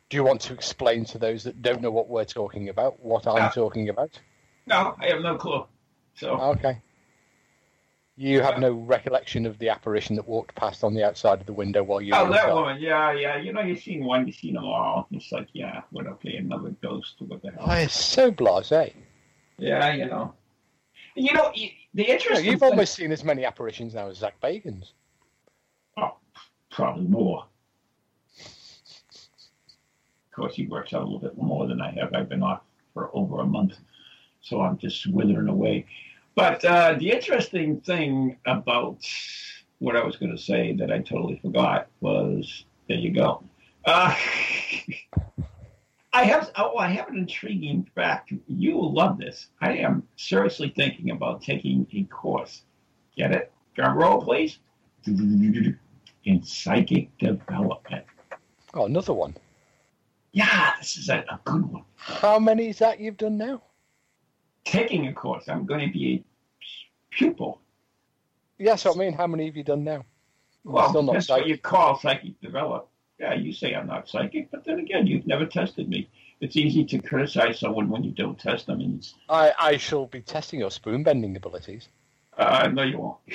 do 0.10 0.17
you 0.17 0.24
want 0.24 0.41
to 0.41 0.53
explain 0.53 1.05
to 1.05 1.17
those 1.20 1.44
that 1.44 1.62
don't 1.62 1.82
know 1.82 1.91
what 1.91 2.10
we're 2.10 2.25
talking 2.25 2.70
about 2.70 3.00
what 3.00 3.27
I'm 3.27 3.38
Yeah. 3.38 3.50
talking 3.50 3.89
about? 3.89 4.20
No, 4.65 4.96
I 5.00 5.08
have 5.08 5.22
no 5.22 5.36
clue. 5.36 5.65
So 6.15 6.29
Okay. 6.39 6.79
You 8.18 8.42
have 8.42 8.60
no 8.60 8.72
recollection 8.72 9.46
of 9.46 9.60
the 9.60 9.68
apparition 9.68 10.16
that 10.16 10.26
walked 10.26 10.56
past 10.56 10.86
on 10.86 10.94
the 10.94 11.04
outside 11.04 11.42
of 11.42 11.46
the 11.46 11.54
window 11.54 11.84
while 11.84 12.00
you 12.02 12.14
oh, 12.14 12.24
were 12.24 12.30
Oh, 12.30 12.34
that 12.34 12.54
woman. 12.54 12.82
Yeah, 12.82 13.12
yeah. 13.12 13.38
You 13.38 13.52
know, 13.52 13.60
you've 13.60 13.82
seen 13.82 14.06
one, 14.06 14.26
you've 14.26 14.38
seen 14.38 14.54
them 14.54 14.64
all. 14.64 15.08
It's 15.12 15.32
like, 15.34 15.50
yeah, 15.52 15.82
what 15.92 16.08
okay, 16.08 16.38
another 16.38 16.70
ghost. 16.82 17.16
What 17.20 17.42
the 17.42 17.52
hell? 17.52 17.66
Oh, 17.68 17.74
it's 17.74 17.94
so 17.94 18.32
blasé. 18.32 18.94
Yeah, 19.58 19.94
you 19.94 20.06
know. 20.06 20.34
You 21.16 21.34
know, 21.34 21.52
the 21.94 22.04
interesting 22.04 22.46
you've 22.46 22.62
thing, 22.62 22.70
almost 22.70 22.96
seen 22.96 23.12
as 23.12 23.24
many 23.24 23.44
apparitions 23.44 23.94
now 23.94 24.08
as 24.08 24.18
Zak 24.18 24.40
Bagans. 24.42 24.92
Oh, 25.98 26.16
probably 26.72 27.08
more. 27.08 27.46
Of 28.38 30.36
course, 30.36 30.56
he 30.56 30.68
works 30.68 30.94
out 30.94 31.02
a 31.02 31.06
little 31.06 31.20
bit 31.20 31.38
more 31.38 31.68
than 31.68 31.82
I 31.82 31.92
have. 31.92 32.14
I've 32.14 32.30
been 32.30 32.44
off 32.44 32.62
for 32.94 33.10
over 33.14 33.40
a 33.40 33.46
month, 33.46 33.78
so 34.42 34.62
I'm 34.62 34.78
just 34.78 35.08
withering 35.08 35.48
away. 35.48 35.86
But 36.36 36.65
uh, 36.65 36.96
the 37.00 37.12
interesting 37.12 37.80
thing 37.82 38.38
about 38.46 39.00
what 39.80 39.96
I 39.96 40.04
was 40.04 40.18
going 40.18 40.36
to 40.36 40.42
say 40.42 40.74
that 40.74 40.92
I 40.92 41.00
totally 41.00 41.39
forgot 41.42 41.88
was 42.01 42.65
there 42.88 42.98
you 42.98 43.12
go. 43.12 43.44
Uh, 43.86 44.13
I 46.13 46.24
have 46.24 46.51
oh 46.56 46.77
I 46.77 46.88
have 46.88 47.10
an 47.10 47.18
intriguing 47.18 47.88
fact. 47.96 48.32
You 48.48 48.77
will 48.77 48.94
love 48.94 49.18
this. 49.18 49.48
I 49.62 49.74
am 49.77 50.04
seriously 50.15 50.72
thinking 50.75 51.12
about 51.12 51.42
taking 51.42 51.88
a 51.94 52.04
course. 52.04 52.62
Get 53.18 53.32
it? 53.32 53.51
Drum 53.75 53.98
roll, 53.98 54.22
please. 54.24 54.60
In 55.06 56.42
psychic 56.44 57.15
development. 57.18 58.06
Oh, 58.74 58.86
another 58.86 59.13
one. 59.13 59.36
Yeah, 60.32 60.74
this 60.80 60.98
is 60.98 61.10
a, 61.10 61.24
a 61.30 61.39
good 61.44 61.72
one. 61.72 61.84
How 61.98 62.39
many 62.39 62.70
is 62.70 62.80
that 62.80 63.00
you've 63.00 63.18
done 63.18 63.38
now? 63.38 63.62
Taking 64.66 65.08
a 65.08 65.14
course. 65.14 65.48
I'm 65.48 65.66
going 65.66 65.86
to 65.88 65.92
be 65.94 66.24
a 66.62 67.16
pupil. 67.16 67.62
Yes, 68.58 68.86
I 68.86 68.94
mean, 68.94 69.14
how 69.14 69.28
many 69.28 69.46
have 69.46 69.56
you 69.56 69.64
done 69.64 69.84
now? 69.84 70.06
Well, 70.64 70.90
Still 70.90 71.04
not 71.04 71.14
that's 71.14 71.30
what 71.30 71.38
psychic. 71.40 71.50
you 71.50 71.58
call 71.60 72.00
psychic 72.00 72.42
develop. 72.42 72.90
Yeah, 73.20 73.34
you 73.36 73.54
say 73.54 73.74
I'm 73.76 73.88
not 73.88 74.10
psychic, 74.10 74.50
but 74.52 74.66
then 74.66 74.80
again, 74.80 75.08
you've 75.08 75.28
never 75.28 75.46
tested 75.46 75.88
me. 75.88 76.10
It's 76.42 76.58
easy 76.58 76.84
to 76.86 77.00
criticize 77.00 77.60
someone 77.60 77.90
when 77.90 78.04
you 78.04 78.12
don't 78.12 78.38
test 78.38 78.66
them, 78.66 78.82
and 78.82 78.96
it's, 79.00 79.14
I, 79.30 79.54
I 79.58 79.78
shall 79.78 80.06
be 80.08 80.20
testing 80.22 80.60
your 80.60 80.72
spoon 80.72 81.04
bending 81.04 81.36
abilities. 81.38 81.88
uh, 82.38 82.68
no, 82.74 82.82
you 82.84 82.98
won't. 83.00 83.18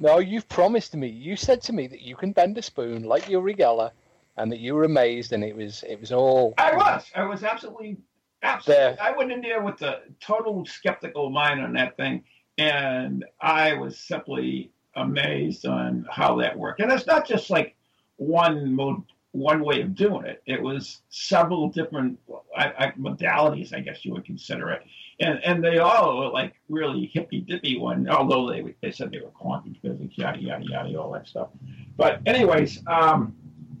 No, 0.00 0.18
you've 0.20 0.48
promised 0.48 0.94
me. 0.94 1.08
You 1.08 1.34
said 1.34 1.60
to 1.62 1.72
me 1.72 1.88
that 1.88 2.02
you 2.02 2.14
can 2.14 2.30
bend 2.30 2.56
a 2.56 2.62
spoon 2.62 3.02
like 3.02 3.28
Uri 3.28 3.52
Geller 3.52 3.90
and 4.36 4.52
that 4.52 4.60
you 4.60 4.76
were 4.76 4.84
amazed, 4.84 5.32
and 5.32 5.42
it 5.42 5.56
was 5.56 5.82
it 5.88 5.98
was 6.00 6.12
all. 6.12 6.54
I 6.56 6.76
was. 6.76 7.04
I 7.16 7.24
was 7.24 7.42
absolutely, 7.42 7.96
absolutely. 8.42 8.98
I 8.98 9.12
went 9.12 9.32
in 9.32 9.40
there 9.40 9.62
with 9.62 9.82
a 9.82 10.00
total 10.20 10.64
skeptical 10.66 11.30
mind 11.30 11.60
on 11.60 11.72
that 11.74 11.96
thing, 11.96 12.24
and 12.56 13.24
I 13.40 13.74
was 13.74 13.98
simply 13.98 14.70
amazed 14.96 15.66
on 15.66 16.06
how 16.10 16.36
that 16.36 16.58
worked. 16.58 16.80
And 16.80 16.90
it's 16.92 17.06
not 17.06 17.26
just 17.26 17.50
like 17.50 17.76
one 18.16 18.74
mode, 18.74 19.02
one 19.32 19.62
way 19.62 19.80
of 19.80 19.94
doing 19.94 20.26
it. 20.26 20.42
It 20.46 20.60
was 20.60 21.00
several 21.10 21.68
different 21.68 22.18
I, 22.56 22.72
I, 22.78 22.92
modalities, 22.98 23.74
I 23.74 23.80
guess 23.80 24.04
you 24.04 24.12
would 24.12 24.24
consider 24.24 24.70
it, 24.70 24.82
and 25.20 25.42
and 25.44 25.62
they 25.62 25.78
all 25.78 26.18
were 26.18 26.28
like 26.28 26.54
really 26.68 27.06
hippy 27.12 27.40
dippy 27.40 27.78
one. 27.78 28.08
Although 28.08 28.50
they 28.50 28.74
they 28.82 28.90
said 28.90 29.10
they 29.10 29.20
were 29.20 29.30
quantum 29.30 29.76
physics, 29.80 30.18
yada 30.18 30.40
yada 30.40 30.64
yada, 30.64 31.00
all 31.00 31.12
that 31.12 31.28
stuff. 31.28 31.48
But 31.96 32.20
anyways, 32.26 32.82
um, 32.86 33.36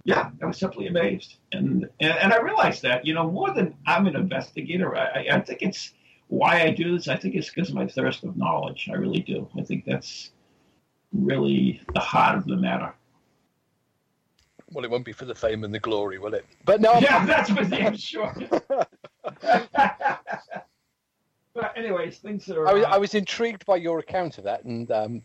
yeah, 0.08 0.30
I 0.42 0.46
was 0.46 0.56
simply 0.56 0.86
amazed, 0.86 1.36
and, 1.52 1.86
and 2.00 2.12
and 2.12 2.32
I 2.32 2.38
realized 2.38 2.80
that 2.80 3.04
you 3.04 3.12
know 3.12 3.30
more 3.30 3.52
than 3.52 3.74
I'm 3.86 4.06
an 4.06 4.16
investigator, 4.16 4.96
I, 4.96 5.26
I 5.30 5.40
think 5.40 5.60
it's 5.60 5.92
why 6.28 6.62
I 6.62 6.70
do 6.70 6.96
this. 6.96 7.08
I 7.08 7.16
think 7.16 7.34
it's 7.34 7.50
because 7.50 7.68
of 7.68 7.74
my 7.74 7.86
thirst 7.86 8.24
of 8.24 8.34
knowledge. 8.34 8.88
I 8.90 8.96
really 8.96 9.20
do. 9.20 9.46
I 9.58 9.60
think 9.60 9.84
that's 9.84 10.30
really 11.12 11.82
the 11.92 12.00
heart 12.00 12.38
of 12.38 12.46
the 12.46 12.56
matter. 12.56 12.94
Well, 14.70 14.82
it 14.82 14.90
won't 14.90 15.04
be 15.04 15.12
for 15.12 15.26
the 15.26 15.34
fame 15.34 15.62
and 15.62 15.74
the 15.74 15.78
glory, 15.78 16.18
will 16.18 16.32
it? 16.32 16.46
But 16.64 16.80
no. 16.80 16.94
Yeah, 17.00 17.26
that's 17.26 17.50
for 17.50 17.64
damn 17.64 17.94
sure. 17.94 18.34
but 19.42 20.22
anyways, 21.76 22.16
things 22.16 22.46
that 22.46 22.56
are. 22.56 22.66
I 22.66 22.72
was, 22.72 22.84
I 22.84 22.96
was 22.96 23.14
intrigued 23.14 23.66
by 23.66 23.76
your 23.76 23.98
account 23.98 24.38
of 24.38 24.44
that, 24.44 24.64
and 24.64 24.90
um, 24.90 25.20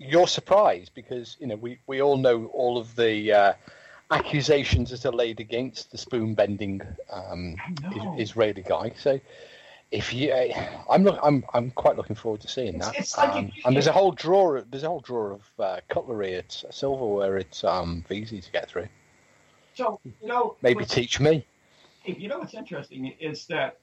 your 0.00 0.26
surprise 0.26 0.88
because 0.92 1.36
you 1.38 1.46
know 1.46 1.54
we, 1.54 1.78
we 1.86 2.02
all 2.02 2.16
know 2.16 2.46
all 2.46 2.78
of 2.78 2.96
the 2.96 3.32
uh, 3.32 3.52
accusations 4.10 4.90
that 4.90 5.04
are 5.04 5.12
laid 5.12 5.40
against 5.40 5.90
the 5.90 5.98
spoon 5.98 6.34
bending 6.34 6.80
um, 7.10 7.56
Israeli 8.18 8.62
guy. 8.62 8.92
So 8.96 9.20
if 9.90 10.12
you, 10.12 10.32
I'm 10.90 11.04
look, 11.04 11.18
I'm 11.22 11.44
I'm 11.52 11.70
quite 11.70 11.96
looking 11.96 12.16
forward 12.16 12.40
to 12.42 12.48
seeing 12.48 12.78
that. 12.78 12.90
It's, 12.98 13.10
it's 13.10 13.18
like 13.18 13.34
um, 13.34 13.52
and 13.64 13.74
there's 13.74 13.86
a 13.86 13.92
whole 13.92 14.12
drawer. 14.12 14.64
There's 14.68 14.84
a 14.84 14.88
whole 14.88 15.00
drawer 15.00 15.32
of 15.32 15.42
uh, 15.58 15.80
cutlery. 15.88 16.32
It's 16.32 16.64
silverware. 16.70 17.36
It's 17.36 17.62
um 17.64 18.04
easy 18.10 18.40
to 18.40 18.50
get 18.52 18.68
through. 18.68 18.88
So 19.74 20.00
you 20.04 20.28
know, 20.28 20.56
maybe 20.62 20.84
teach 20.84 21.20
me. 21.20 21.46
You 22.04 22.28
know 22.28 22.38
what's 22.38 22.54
interesting 22.54 23.14
is 23.20 23.46
that 23.46 23.78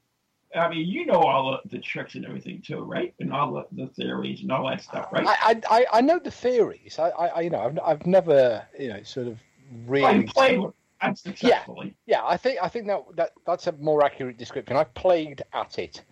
I 0.55 0.67
mean, 0.67 0.87
you 0.87 1.05
know 1.05 1.21
all 1.21 1.51
the, 1.63 1.77
the 1.77 1.79
tricks 1.81 2.15
and 2.15 2.25
everything 2.25 2.61
too, 2.61 2.79
right? 2.79 3.13
And 3.19 3.31
all 3.31 3.53
the, 3.53 3.83
the 3.83 3.87
theories 3.87 4.41
and 4.41 4.51
all 4.51 4.67
that 4.67 4.81
stuff, 4.81 5.09
right? 5.11 5.25
I 5.27 5.61
I, 5.69 5.85
I 5.93 6.01
know 6.01 6.19
the 6.19 6.31
theories. 6.31 6.97
I, 6.97 7.09
I 7.09 7.41
you 7.41 7.49
know 7.51 7.59
I've 7.61 7.79
I've 7.85 8.05
never 8.07 8.65
you 8.79 8.89
know 8.89 9.03
sort 9.03 9.27
of 9.27 9.39
really 9.85 10.03
well, 10.03 10.23
played 10.23 10.61
unsuccessfully. 11.01 11.95
Yeah, 12.05 12.17
yeah. 12.21 12.27
I 12.27 12.37
think 12.37 12.59
I 12.61 12.67
think 12.67 12.87
that, 12.87 13.03
that 13.15 13.31
that's 13.45 13.67
a 13.67 13.71
more 13.73 14.03
accurate 14.03 14.37
description. 14.37 14.75
I've 14.77 14.93
played 14.93 15.41
at 15.53 15.79
it. 15.79 16.03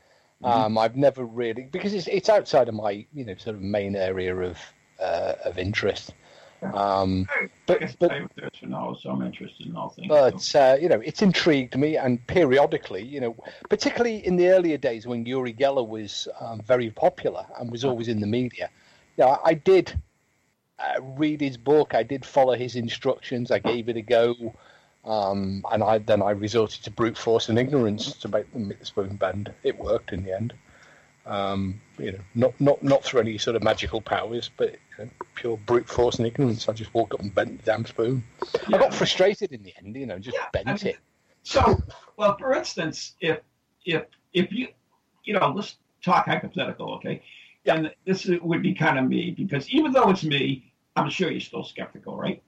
Mm-hmm. 0.44 0.46
Um, 0.46 0.78
I've 0.78 0.96
never 0.96 1.26
really 1.26 1.68
because 1.72 1.94
it's 1.94 2.08
it's 2.08 2.30
outside 2.30 2.68
of 2.70 2.76
my 2.76 3.06
you 3.14 3.26
know 3.26 3.36
sort 3.36 3.56
of 3.56 3.62
main 3.62 3.96
area 3.96 4.36
of 4.36 4.58
uh, 5.00 5.34
of 5.46 5.58
interest. 5.58 6.14
Um, 6.74 7.28
but 7.68 7.82
but 8.00 8.12
so 8.60 9.10
I'm 9.12 9.22
interested 9.22 9.68
in 9.68 9.76
all 9.76 9.90
things. 9.90 10.08
But 10.08 10.56
uh, 10.56 10.78
you 10.82 10.90
know, 10.90 11.00
it's 11.02 11.22
intrigued 11.22 11.78
me, 11.78 11.98
and 11.98 12.26
periodically, 12.28 13.04
you 13.04 13.22
know, 13.22 13.36
particularly 13.70 14.26
in 14.26 14.38
the 14.38 14.50
earlier 14.50 14.78
days 14.78 15.06
when 15.06 15.26
Uri 15.26 15.54
Geller 15.54 15.88
was 15.88 16.28
um, 16.40 16.62
very 16.62 16.90
popular 16.90 17.46
and 17.60 17.72
was 17.72 17.86
always 17.86 18.08
in 18.08 18.20
the 18.20 18.28
media. 18.28 18.70
Yeah, 19.18 19.38
I 19.44 19.54
did 19.54 20.00
uh, 20.80 21.02
read 21.02 21.42
his 21.42 21.58
book. 21.58 21.94
I 21.94 22.04
did 22.04 22.26
follow 22.26 22.56
his 22.56 22.76
instructions. 22.76 23.52
I 23.52 23.60
gave 23.60 23.90
it 23.90 23.98
a 23.98 24.02
go, 24.02 24.54
um, 25.06 25.66
and 25.72 25.84
I 25.84 25.98
then 26.00 26.22
I 26.22 26.32
resorted 26.32 26.84
to 26.84 26.92
brute 26.92 27.18
force 27.18 27.50
and 27.50 27.58
ignorance 27.58 28.14
to 28.18 28.28
make 28.28 28.52
the 28.54 28.86
spoon 28.86 29.16
bend. 29.16 29.54
It 29.64 29.78
worked 29.78 30.14
in 30.14 30.24
the 30.24 30.36
end. 30.36 30.54
Um, 31.26 31.82
you 31.98 32.14
know, 32.14 32.20
not 32.36 32.62
not 32.62 32.82
not 32.82 33.04
through 33.04 33.22
any 33.22 33.38
sort 33.38 33.56
of 33.56 33.64
magical 33.64 34.02
powers, 34.02 34.50
but 34.56 34.72
you 34.98 35.06
know, 35.06 35.10
pure 35.36 35.58
brute 35.58 35.88
force 35.88 36.20
and 36.20 36.28
ignorance. 36.28 36.70
I 36.70 36.74
just 36.74 36.94
walked 36.94 37.14
up 37.14 37.20
and 37.20 37.34
bent 37.34 37.58
the 37.58 37.64
damn 37.64 37.86
spoon. 37.86 38.24
Yeah. 38.70 38.78
I 38.78 38.80
got 38.80 38.94
frustrated 38.94 39.52
in 39.52 39.64
the 39.64 39.74
end. 39.78 39.96
You 39.96 40.06
know, 40.06 40.20
just 40.20 40.38
yeah, 40.38 40.48
bent 40.54 40.68
I 40.70 40.74
mean, 40.74 40.88
it. 40.94 40.98
So, 41.44 41.82
well, 42.16 42.38
for 42.38 42.54
instance, 42.54 43.16
if 43.20 43.40
if 43.86 44.06
if 44.34 44.52
you 44.52 44.70
you 45.28 45.34
know, 45.34 45.52
let's 45.54 45.76
talk 46.02 46.26
hypothetical, 46.26 46.96
okay? 46.96 47.22
Yeah. 47.66 47.76
And 47.76 47.92
this 48.06 48.26
would 48.26 48.64
be 48.64 48.74
kind 48.74 48.98
of 48.98 49.06
me 49.06 49.32
because 49.32 49.70
even 49.70 49.92
though 49.92 50.10
it's 50.10 50.24
me, 50.24 50.67
I'm 50.98 51.10
sure 51.10 51.32
you're 51.32 51.40
still 51.40 51.64
skeptical, 51.64 52.18
right? 52.18 52.42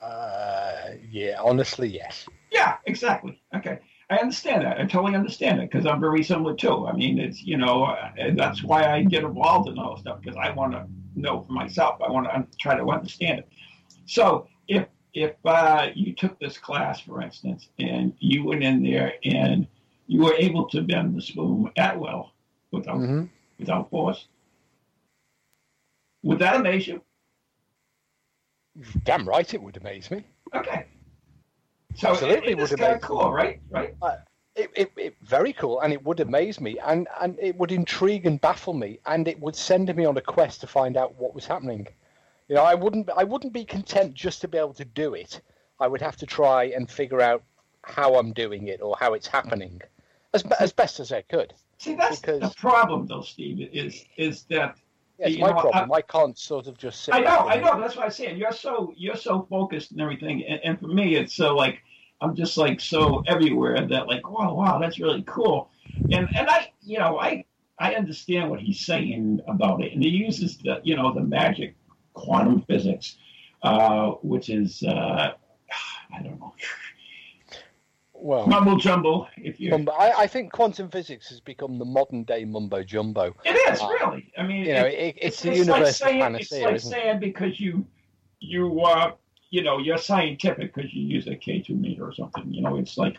Uh, 0.00 0.90
yeah, 1.10 1.40
honestly, 1.42 1.88
yes. 1.88 2.28
Yeah, 2.50 2.76
exactly. 2.86 3.42
Okay. 3.56 3.78
I 4.10 4.16
understand 4.16 4.64
that. 4.64 4.78
I 4.78 4.84
totally 4.84 5.14
understand 5.14 5.60
it 5.60 5.70
because 5.70 5.86
I'm 5.86 5.98
very 5.98 6.22
similar 6.22 6.54
too. 6.54 6.86
I 6.86 6.92
mean, 6.92 7.18
it's 7.18 7.42
you 7.42 7.56
know, 7.56 7.84
uh, 7.84 8.10
that's 8.34 8.62
why 8.62 8.84
I 8.84 9.02
get 9.02 9.24
involved 9.24 9.68
in 9.68 9.78
all 9.78 9.94
this 9.94 10.02
stuff 10.02 10.20
because 10.20 10.36
I 10.36 10.50
want 10.50 10.72
to 10.72 10.86
know 11.14 11.40
for 11.40 11.52
myself. 11.52 12.00
I 12.06 12.10
want 12.10 12.26
to 12.26 12.58
try 12.58 12.76
to 12.76 12.90
understand 12.90 13.40
it. 13.40 13.48
So 14.04 14.46
if 14.68 14.86
if 15.14 15.32
uh, 15.46 15.88
you 15.94 16.12
took 16.12 16.38
this 16.38 16.58
class, 16.58 17.00
for 17.00 17.22
instance, 17.22 17.68
and 17.78 18.12
you 18.18 18.44
went 18.44 18.62
in 18.62 18.82
there 18.82 19.14
and 19.24 19.66
you 20.06 20.20
were 20.22 20.34
able 20.34 20.68
to 20.68 20.82
bend 20.82 21.16
the 21.16 21.22
spoon 21.22 21.70
at 21.76 21.98
will 21.98 22.32
without 22.72 22.96
mm-hmm. 22.96 23.24
without 23.58 23.88
force, 23.88 24.26
would 26.22 26.40
that 26.40 26.56
amaze 26.56 26.86
you? 26.86 27.00
Damn 29.04 29.28
right, 29.28 29.52
it 29.52 29.62
would 29.62 29.76
amaze 29.76 30.10
me. 30.10 30.24
Okay. 30.54 30.86
So 31.94 32.10
Absolutely, 32.10 32.52
it, 32.52 32.58
it 32.58 32.62
would 32.62 32.72
amaze 32.72 33.02
cool, 33.02 33.32
right? 33.32 33.60
Right. 33.70 33.94
Uh, 34.02 34.16
it, 34.56 34.70
it, 34.74 34.92
it, 34.96 35.16
very 35.22 35.52
cool, 35.52 35.80
and 35.80 35.92
it 35.92 36.04
would 36.04 36.20
amaze 36.20 36.60
me, 36.60 36.78
and, 36.84 37.08
and 37.20 37.38
it 37.40 37.56
would 37.56 37.72
intrigue 37.72 38.26
and 38.26 38.40
baffle 38.40 38.74
me, 38.74 38.98
and 39.06 39.26
it 39.26 39.40
would 39.40 39.56
send 39.56 39.94
me 39.94 40.04
on 40.04 40.16
a 40.16 40.20
quest 40.20 40.60
to 40.60 40.66
find 40.66 40.96
out 40.96 41.14
what 41.16 41.34
was 41.34 41.46
happening. 41.46 41.86
You 42.48 42.56
know, 42.56 42.62
I 42.62 42.74
wouldn't 42.74 43.08
I 43.16 43.24
wouldn't 43.24 43.52
be 43.52 43.64
content 43.64 44.14
just 44.14 44.40
to 44.42 44.48
be 44.48 44.58
able 44.58 44.74
to 44.74 44.84
do 44.84 45.14
it. 45.14 45.40
I 45.80 45.88
would 45.88 46.02
have 46.02 46.16
to 46.18 46.26
try 46.26 46.64
and 46.64 46.90
figure 46.90 47.20
out 47.20 47.42
how 47.82 48.14
I'm 48.14 48.32
doing 48.32 48.68
it 48.68 48.80
or 48.82 48.96
how 49.00 49.14
it's 49.14 49.26
happening, 49.26 49.80
as 50.34 50.44
as 50.60 50.72
best 50.72 51.00
as 51.00 51.10
I 51.10 51.22
could. 51.22 51.54
See, 51.78 51.94
that's 51.94 52.20
because, 52.20 52.40
the 52.40 52.54
problem, 52.56 53.06
though, 53.06 53.22
Steve. 53.22 53.68
Is 53.72 54.04
is 54.16 54.44
that 54.44 54.76
yeah, 55.18 55.28
it's 55.28 55.38
my 55.38 55.48
know, 55.48 55.60
problem. 55.60 55.92
I, 55.92 55.96
I, 55.96 56.02
can't 56.02 56.38
sort 56.38 56.66
of 56.66 56.76
just 56.76 57.04
sit. 57.04 57.14
I 57.14 57.20
know, 57.20 57.48
I 57.48 57.60
know. 57.60 57.80
That's 57.80 57.96
what 57.96 58.06
I'm 58.06 58.10
saying. 58.10 58.36
You're 58.36 58.52
so 58.52 58.92
you're 58.96 59.16
so 59.16 59.46
focused 59.48 59.92
and 59.92 60.00
everything, 60.00 60.44
and, 60.44 60.60
and 60.64 60.80
for 60.80 60.88
me, 60.88 61.16
it's 61.16 61.34
so 61.34 61.54
like 61.54 61.80
I'm 62.20 62.34
just 62.34 62.56
like 62.56 62.80
so 62.80 63.22
everywhere 63.26 63.86
that 63.86 64.08
like 64.08 64.28
wow, 64.28 64.54
wow, 64.54 64.78
that's 64.78 64.98
really 64.98 65.22
cool. 65.26 65.70
And 66.10 66.28
and 66.36 66.48
I, 66.48 66.72
you 66.82 66.98
know, 66.98 67.18
I 67.18 67.44
I 67.78 67.94
understand 67.94 68.50
what 68.50 68.60
he's 68.60 68.80
saying 68.80 69.40
about 69.46 69.82
it, 69.82 69.92
and 69.92 70.02
he 70.02 70.10
uses 70.10 70.58
the 70.58 70.80
you 70.82 70.96
know 70.96 71.12
the 71.12 71.22
magic 71.22 71.76
quantum 72.14 72.62
physics, 72.62 73.16
uh, 73.62 74.10
which 74.22 74.48
is 74.48 74.82
uh, 74.82 75.32
I 76.12 76.22
don't 76.22 76.40
know 76.40 76.54
well, 78.24 78.46
mumbo 78.46 78.78
jumbo. 78.78 79.28
If 79.36 79.60
you, 79.60 79.74
I, 79.74 80.12
I, 80.20 80.26
think 80.26 80.50
quantum 80.50 80.88
physics 80.88 81.28
has 81.28 81.40
become 81.40 81.78
the 81.78 81.84
modern 81.84 82.24
day 82.24 82.46
mumbo 82.46 82.82
jumbo. 82.82 83.34
It 83.44 83.50
is 83.50 83.82
uh, 83.82 83.86
really. 83.86 84.32
I 84.38 84.42
mean, 84.42 84.64
you 84.64 84.72
know, 84.72 84.86
it, 84.86 85.18
it's, 85.20 85.42
the 85.42 85.54
universe 85.54 86.00
like 86.00 86.10
saying, 86.10 86.20
panacea. 86.20 86.68
It's 86.70 86.86
like 86.86 86.94
saying 86.94 87.20
because 87.20 87.60
you 87.60 87.86
you 88.40 88.80
uh 88.80 89.12
you 89.50 89.62
know 89.62 89.76
you're 89.76 89.98
scientific 89.98 90.74
because 90.74 90.94
you 90.94 91.02
use 91.02 91.26
a 91.26 91.36
K 91.36 91.60
two 91.60 91.74
meter 91.74 92.06
or 92.06 92.14
something. 92.14 92.50
You 92.50 92.62
know, 92.62 92.78
it's 92.78 92.96
like 92.96 93.18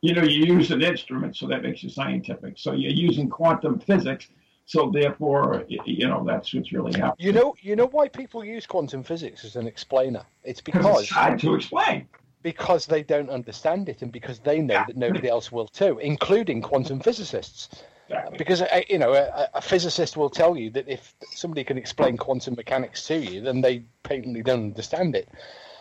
you 0.00 0.12
know 0.12 0.24
you 0.24 0.44
use 0.56 0.72
an 0.72 0.82
instrument, 0.82 1.36
so 1.36 1.46
that 1.46 1.62
makes 1.62 1.84
you 1.84 1.88
scientific. 1.88 2.54
So 2.56 2.72
you're 2.72 2.90
using 2.90 3.30
quantum 3.30 3.78
physics. 3.78 4.26
So 4.64 4.90
therefore, 4.92 5.66
you 5.68 6.08
know 6.08 6.24
that's 6.26 6.52
what's 6.52 6.72
really 6.72 6.98
happening. 6.98 7.26
You 7.28 7.32
know, 7.32 7.54
you 7.60 7.76
know 7.76 7.86
why 7.86 8.08
people 8.08 8.44
use 8.44 8.66
quantum 8.66 9.04
physics 9.04 9.44
as 9.44 9.54
an 9.54 9.68
explainer? 9.68 10.24
It's 10.42 10.60
because 10.60 11.02
it's 11.02 11.10
hard 11.10 11.38
to 11.40 11.54
explain 11.54 12.08
because 12.42 12.86
they 12.86 13.02
don't 13.02 13.30
understand 13.30 13.88
it 13.88 14.02
and 14.02 14.12
because 14.12 14.40
they 14.40 14.60
know 14.60 14.74
yeah. 14.74 14.84
that 14.86 14.96
nobody 14.96 15.28
else 15.28 15.52
will 15.52 15.68
too, 15.68 15.98
including 15.98 16.62
quantum 16.62 17.00
physicists. 17.00 17.82
Exactly. 18.08 18.38
Because 18.38 18.62
uh, 18.62 18.80
you 18.88 18.98
know, 18.98 19.14
a, 19.14 19.48
a, 19.54 19.62
physicist 19.62 20.16
will 20.16 20.28
tell 20.28 20.56
you 20.56 20.70
that 20.70 20.88
if 20.88 21.14
somebody 21.30 21.64
can 21.64 21.78
explain 21.78 22.16
quantum 22.16 22.54
mechanics 22.54 23.06
to 23.06 23.16
you, 23.16 23.40
then 23.40 23.60
they 23.60 23.84
patently 24.02 24.42
don't 24.42 24.64
understand 24.64 25.16
it. 25.16 25.28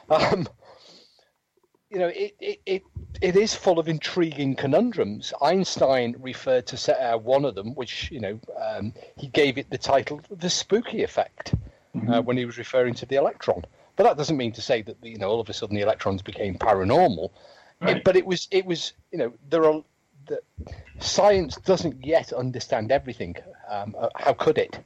Um, 0.10 0.48
you 1.89 2.00
know, 2.00 2.08
it, 2.08 2.36
it, 2.39 2.62
it, 2.65 2.84
it 3.22 3.36
is 3.36 3.53
full 3.53 3.77
of 3.77 3.89
intriguing 3.89 4.56
conundrums. 4.56 5.34
Einstein 5.41 6.15
referred 6.20 6.65
to 6.68 6.77
set 6.77 7.00
out 7.01 7.24
one 7.24 7.44
of 7.44 7.53
them, 7.53 7.75
which, 7.75 8.10
you 8.12 8.22
know, 8.22 8.39
um, 8.62 8.94
he 9.18 9.27
gave 9.27 9.58
it 9.58 9.70
the 9.70 9.77
title 9.77 10.22
the 10.30 10.50
spooky 10.50 11.03
effect 11.03 11.53
mm-hmm. 11.96 12.10
uh, 12.10 12.22
when 12.22 12.38
he 12.38 12.46
was 12.46 12.58
referring 12.58 12.94
to 12.96 13.06
the 13.06 13.18
electron. 13.18 13.65
But 14.01 14.08
that 14.08 14.17
doesn't 14.17 14.38
mean 14.38 14.51
to 14.53 14.63
say 14.63 14.81
that 14.81 14.98
you 15.03 15.20
know 15.20 15.29
all 15.29 15.39
of 15.39 15.48
a 15.48 15.53
sudden 15.53 15.75
the 15.75 15.84
electrons 15.84 16.24
became 16.24 16.55
paranormal. 16.55 17.29
Right. 17.79 17.98
It, 17.98 18.03
but 18.03 18.15
it 18.15 18.25
was 18.25 18.48
it 18.50 18.65
was 18.65 18.93
you 19.12 19.20
know 19.20 19.31
there 19.48 19.63
are 19.63 19.84
the, 20.25 20.41
science 20.98 21.58
doesn't 21.58 22.03
yet 22.03 22.34
understand 22.34 22.91
everything. 22.91 23.36
Um, 23.70 23.96
uh, 23.96 24.10
how 24.15 24.34
could 24.34 24.58
it? 24.58 24.79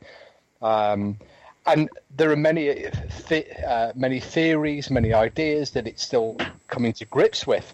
Um, 0.62 1.18
and 1.66 1.90
there 2.18 2.30
are 2.30 2.36
many 2.36 2.90
th- 3.28 3.48
uh, 3.66 3.94
many 3.96 4.20
theories, 4.20 4.92
many 4.92 5.14
ideas 5.14 5.72
that 5.72 5.88
it's 5.88 6.04
still 6.04 6.36
coming 6.68 6.92
to 6.92 7.06
grips 7.06 7.48
with. 7.48 7.74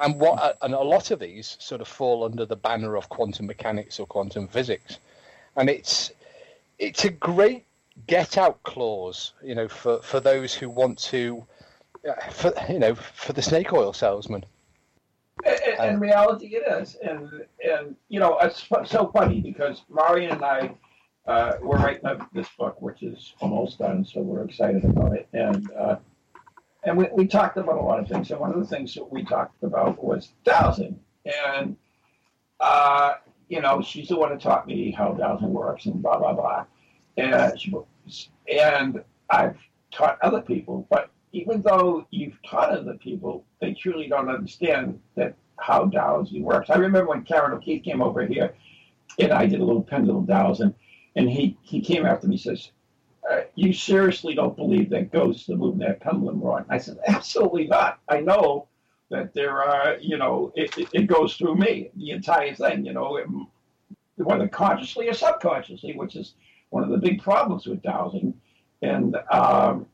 And 0.00 0.18
what 0.18 0.42
uh, 0.42 0.54
and 0.62 0.74
a 0.74 0.80
lot 0.80 1.12
of 1.12 1.20
these 1.20 1.56
sort 1.60 1.80
of 1.80 1.86
fall 1.86 2.24
under 2.24 2.44
the 2.44 2.56
banner 2.56 2.96
of 2.96 3.08
quantum 3.08 3.46
mechanics 3.46 4.00
or 4.00 4.06
quantum 4.08 4.48
physics, 4.48 4.98
and 5.54 5.70
it's 5.70 6.10
it's 6.80 7.04
a 7.04 7.10
great 7.10 7.67
get 8.06 8.38
out 8.38 8.62
clause, 8.62 9.32
you 9.42 9.54
know, 9.54 9.68
for, 9.68 10.00
for 10.02 10.20
those 10.20 10.54
who 10.54 10.68
want 10.68 10.98
to, 10.98 11.44
uh, 12.08 12.30
for 12.30 12.52
you 12.68 12.78
know, 12.78 12.94
for 12.94 13.32
the 13.32 13.42
snake 13.42 13.72
oil 13.72 13.92
salesman. 13.92 14.44
In, 15.80 16.00
reality, 16.00 16.56
it 16.56 16.64
is, 16.80 16.96
and 16.96 17.30
and 17.64 17.94
you 18.08 18.18
know, 18.18 18.38
it's 18.40 18.66
so 18.84 19.10
funny 19.14 19.40
because 19.40 19.82
Marion 19.88 20.32
and 20.32 20.44
I 20.44 20.74
uh, 21.28 21.58
we're 21.60 21.76
writing 21.76 22.02
this 22.32 22.48
book, 22.58 22.80
which 22.80 23.02
is 23.02 23.34
almost 23.40 23.78
done, 23.78 24.02
so 24.02 24.20
we're 24.20 24.42
excited 24.42 24.82
about 24.82 25.12
it, 25.12 25.28
and 25.34 25.70
uh, 25.72 25.96
and 26.84 26.96
we, 26.96 27.06
we 27.12 27.26
talked 27.26 27.58
about 27.58 27.76
a 27.76 27.82
lot 27.82 28.00
of 28.00 28.08
things. 28.08 28.30
And 28.30 28.40
one 28.40 28.52
of 28.52 28.58
the 28.58 28.66
things 28.66 28.94
that 28.94 29.04
we 29.04 29.22
talked 29.24 29.62
about 29.62 30.02
was 30.02 30.30
dowsing, 30.44 30.98
and 31.52 31.76
uh, 32.60 33.14
you 33.48 33.60
know, 33.60 33.82
she's 33.82 34.08
the 34.08 34.16
one 34.16 34.32
who 34.32 34.38
taught 34.38 34.66
me 34.66 34.90
how 34.90 35.12
dowsing 35.12 35.52
works 35.52 35.84
and 35.84 36.02
blah 36.02 36.18
blah 36.18 36.32
blah, 36.32 36.64
and 37.18 37.74
and 38.50 39.04
I've 39.30 39.56
taught 39.90 40.18
other 40.22 40.40
people, 40.40 40.86
but 40.90 41.10
even 41.32 41.60
though 41.62 42.06
you've 42.10 42.40
taught 42.42 42.70
other 42.70 42.94
people, 42.94 43.44
they 43.60 43.74
truly 43.74 44.08
don't 44.08 44.28
understand 44.28 45.00
that 45.16 45.34
how 45.58 45.84
dowsing 45.86 46.42
works. 46.42 46.70
I 46.70 46.76
remember 46.76 47.10
when 47.10 47.24
Kieran 47.24 47.52
O'Keefe 47.52 47.82
came 47.82 48.00
over 48.00 48.24
here, 48.24 48.54
and 49.18 49.32
I 49.32 49.46
did 49.46 49.60
a 49.60 49.64
little 49.64 49.82
pendulum 49.82 50.26
dowsing, 50.26 50.74
and 51.16 51.28
he 51.28 51.58
he 51.62 51.80
came 51.80 52.06
after 52.06 52.28
me 52.28 52.34
and 52.36 52.40
says, 52.40 52.70
uh, 53.30 53.40
"You 53.56 53.72
seriously 53.72 54.34
don't 54.34 54.56
believe 54.56 54.88
that 54.90 55.12
ghosts 55.12 55.48
are 55.50 55.56
moving 55.56 55.80
that 55.80 56.00
pendulum 56.00 56.40
rod?" 56.40 56.66
I 56.70 56.78
said, 56.78 56.98
"Absolutely 57.06 57.66
not. 57.66 57.98
I 58.08 58.20
know." 58.20 58.68
That 59.10 59.32
there 59.32 59.62
are, 59.62 59.96
you 60.02 60.18
know, 60.18 60.52
it, 60.54 60.76
it, 60.76 60.88
it 60.92 61.06
goes 61.06 61.34
through 61.34 61.56
me, 61.56 61.88
the 61.96 62.10
entire 62.10 62.54
thing, 62.54 62.84
you 62.84 62.92
know, 62.92 63.16
it, 63.16 63.26
whether 64.16 64.46
consciously 64.48 65.08
or 65.08 65.14
subconsciously, 65.14 65.94
which 65.96 66.14
is 66.14 66.34
one 66.70 66.82
of 66.82 66.90
the 66.90 66.98
big 66.98 67.22
problems 67.22 67.66
with 67.66 67.82
dowsing. 67.82 68.34
And 68.82 69.16
um, 69.30 69.86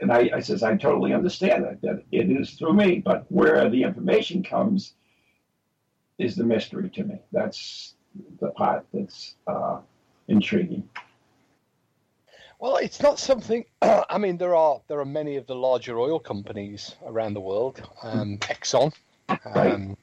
and 0.00 0.12
I, 0.12 0.30
I, 0.34 0.40
says 0.40 0.62
I 0.62 0.76
totally 0.76 1.14
understand 1.14 1.64
that 1.64 1.80
that 1.82 2.02
it 2.12 2.30
is 2.30 2.52
through 2.52 2.74
me, 2.74 2.98
but 2.98 3.24
where 3.30 3.68
the 3.68 3.82
information 3.82 4.42
comes 4.42 4.94
is 6.18 6.36
the 6.36 6.44
mystery 6.44 6.90
to 6.90 7.04
me. 7.04 7.18
That's 7.32 7.94
the 8.40 8.50
part 8.50 8.84
that's 8.92 9.34
uh, 9.46 9.80
intriguing. 10.28 10.88
Well, 12.58 12.76
it's 12.76 13.02
not 13.02 13.18
something. 13.18 13.64
I 13.82 14.18
mean, 14.18 14.38
there 14.38 14.54
are 14.54 14.80
there 14.88 15.00
are 15.00 15.04
many 15.04 15.36
of 15.36 15.46
the 15.46 15.54
larger 15.54 15.98
oil 15.98 16.18
companies 16.18 16.94
around 17.04 17.34
the 17.34 17.40
world. 17.40 17.82
Um, 18.02 18.38
Exxon 18.38 18.92
um, 19.28 19.96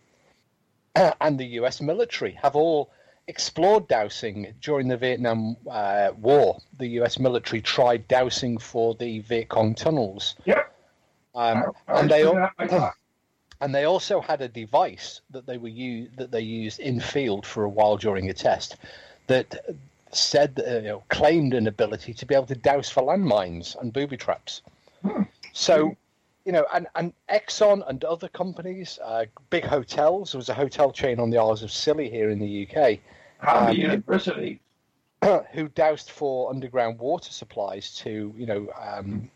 right. 0.95 1.15
and 1.21 1.39
the 1.39 1.45
U.S. 1.45 1.81
military 1.81 2.37
have 2.41 2.55
all 2.55 2.91
explored 3.29 3.87
dowsing 3.87 4.53
during 4.59 4.87
the 4.87 4.97
Vietnam 4.97 5.55
uh, 5.69 6.09
War. 6.17 6.57
The 6.79 6.87
U.S. 6.99 7.19
military 7.19 7.61
tried 7.61 8.07
dowsing 8.07 8.57
for 8.57 8.95
the 8.95 9.19
Viet 9.19 9.49
Cong 9.49 9.75
tunnels. 9.75 10.35
Yeah. 10.45 10.63
Um, 11.35 11.71
and 11.87 12.09
they 12.09 12.23
and 13.61 13.75
they 13.75 13.85
also 13.85 14.19
had 14.19 14.41
a 14.41 14.47
device 14.47 15.21
that 15.29 15.45
they 15.45 15.57
were 15.57 15.69
u- 15.69 16.09
that 16.17 16.31
they 16.31 16.41
used 16.41 16.79
in 16.79 16.99
field 16.99 17.45
for 17.45 17.63
a 17.63 17.69
while 17.69 17.97
during 17.97 18.29
a 18.29 18.33
test 18.33 18.77
that 19.27 19.55
said 20.11 20.59
uh, 20.67 20.77
you 20.77 20.81
know, 20.81 21.03
claimed 21.09 21.53
an 21.53 21.67
ability 21.67 22.15
to 22.15 22.25
be 22.25 22.33
able 22.33 22.47
to 22.47 22.55
dowse 22.55 22.89
for 22.89 23.03
landmines 23.03 23.79
and 23.79 23.93
booby 23.93 24.17
traps. 24.17 24.61
Hmm. 25.03 25.23
So. 25.53 25.95
You 26.45 26.53
know, 26.53 26.65
and, 26.73 26.87
and 26.95 27.13
Exxon 27.29 27.87
and 27.87 28.03
other 28.05 28.27
companies, 28.29 28.97
uh, 29.03 29.25
big 29.51 29.65
hotels. 29.65 30.31
There 30.31 30.39
was 30.39 30.49
a 30.49 30.53
hotel 30.53 30.91
chain 30.91 31.19
on 31.19 31.29
the 31.29 31.37
Isles 31.37 31.61
of 31.61 31.71
Scilly 31.71 32.09
here 32.09 32.31
in 32.31 32.39
the 32.39 32.67
UK 32.67 32.99
Harvard 33.39 33.69
um, 33.69 33.75
University, 33.75 34.59
who 35.53 35.67
dowsed 35.69 36.11
for 36.11 36.49
underground 36.49 36.99
water 36.99 37.31
supplies 37.31 37.95
to 37.95 38.33
you 38.37 38.45
know 38.45 38.67
um, 38.79 39.29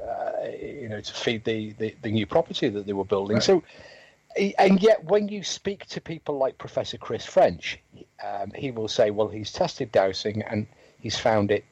uh, 0.00 0.48
you 0.60 0.88
know 0.88 1.00
to 1.00 1.12
feed 1.12 1.44
the, 1.44 1.72
the, 1.78 1.94
the 2.02 2.10
new 2.10 2.26
property 2.26 2.68
that 2.68 2.86
they 2.86 2.92
were 2.92 3.04
building. 3.04 3.36
Right. 3.36 3.42
So. 3.42 3.62
And 4.58 4.82
yet, 4.82 5.02
when 5.04 5.28
you 5.28 5.42
speak 5.42 5.86
to 5.86 6.00
people 6.02 6.36
like 6.36 6.58
Professor 6.58 6.98
Chris 6.98 7.24
French, 7.24 7.78
um, 8.22 8.52
he 8.54 8.70
will 8.70 8.88
say, 8.88 9.10
"Well, 9.10 9.28
he's 9.28 9.50
tested 9.50 9.90
dowsing 9.90 10.42
and 10.42 10.66
he's 11.00 11.16
found 11.16 11.50
it 11.50 11.64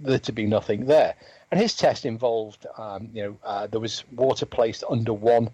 there 0.00 0.20
to 0.20 0.32
be 0.32 0.46
nothing 0.46 0.86
there." 0.86 1.16
And 1.50 1.60
his 1.60 1.76
test 1.76 2.06
involved, 2.06 2.66
um, 2.78 3.10
you 3.12 3.24
know, 3.24 3.36
uh, 3.44 3.66
there 3.66 3.78
was 3.78 4.04
water 4.12 4.46
placed 4.46 4.84
under 4.88 5.12
one 5.12 5.50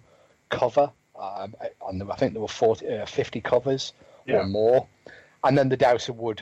cover. 0.47 0.93
Um, 1.19 1.55
I 1.59 2.15
think 2.15 2.31
there 2.31 2.41
were 2.41 2.47
40, 2.47 2.87
uh, 2.87 3.05
50 3.05 3.41
covers 3.41 3.91
yeah. 4.25 4.37
or 4.37 4.45
more, 4.45 4.87
and 5.43 5.57
then 5.57 5.69
the 5.69 5.77
dowser 5.77 6.13
would 6.13 6.41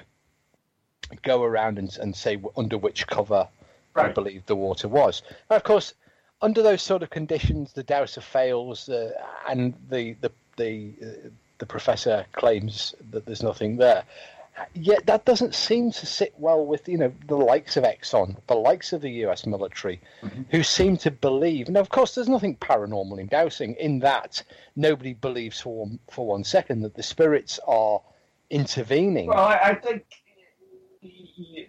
go 1.23 1.43
around 1.43 1.79
and, 1.79 1.97
and 1.99 2.15
say 2.15 2.39
under 2.55 2.77
which 2.77 3.07
cover 3.07 3.47
right. 3.93 4.09
I 4.09 4.13
believe 4.13 4.45
the 4.45 4.55
water 4.55 4.87
was. 4.87 5.21
And 5.49 5.57
of 5.57 5.63
course, 5.63 5.93
under 6.41 6.61
those 6.61 6.81
sort 6.81 7.03
of 7.03 7.09
conditions, 7.09 7.73
the 7.73 7.83
dowser 7.83 8.21
fails, 8.21 8.89
uh, 8.89 9.11
and 9.47 9.73
the 9.89 10.13
the 10.21 10.31
the 10.57 10.93
uh, 11.01 11.29
the 11.57 11.65
professor 11.65 12.25
claims 12.33 12.95
that 13.11 13.25
there's 13.25 13.43
nothing 13.43 13.77
there. 13.77 14.03
Yet 14.73 15.05
that 15.05 15.25
doesn't 15.25 15.55
seem 15.55 15.91
to 15.91 16.05
sit 16.05 16.33
well 16.37 16.65
with 16.65 16.87
you 16.87 16.97
know 16.97 17.13
the 17.27 17.35
likes 17.35 17.77
of 17.77 17.83
Exxon, 17.83 18.37
the 18.47 18.55
likes 18.55 18.93
of 18.93 19.01
the 19.01 19.09
U.S. 19.23 19.45
military, 19.45 20.01
mm-hmm. 20.21 20.43
who 20.51 20.63
seem 20.63 20.97
to 20.97 21.11
believe. 21.11 21.69
Now, 21.69 21.79
of 21.79 21.89
course, 21.89 22.15
there's 22.15 22.29
nothing 22.29 22.55
paranormal 22.57 23.19
in 23.19 23.27
dowsing. 23.27 23.75
In 23.75 23.99
that, 23.99 24.43
nobody 24.75 25.13
believes 25.13 25.59
for 25.61 25.85
one, 25.85 25.99
for 26.09 26.25
one 26.25 26.43
second 26.43 26.81
that 26.81 26.95
the 26.95 27.03
spirits 27.03 27.59
are 27.67 28.01
intervening. 28.49 29.27
Well, 29.27 29.39
I, 29.39 29.59
I 29.59 29.75
think 29.75 30.05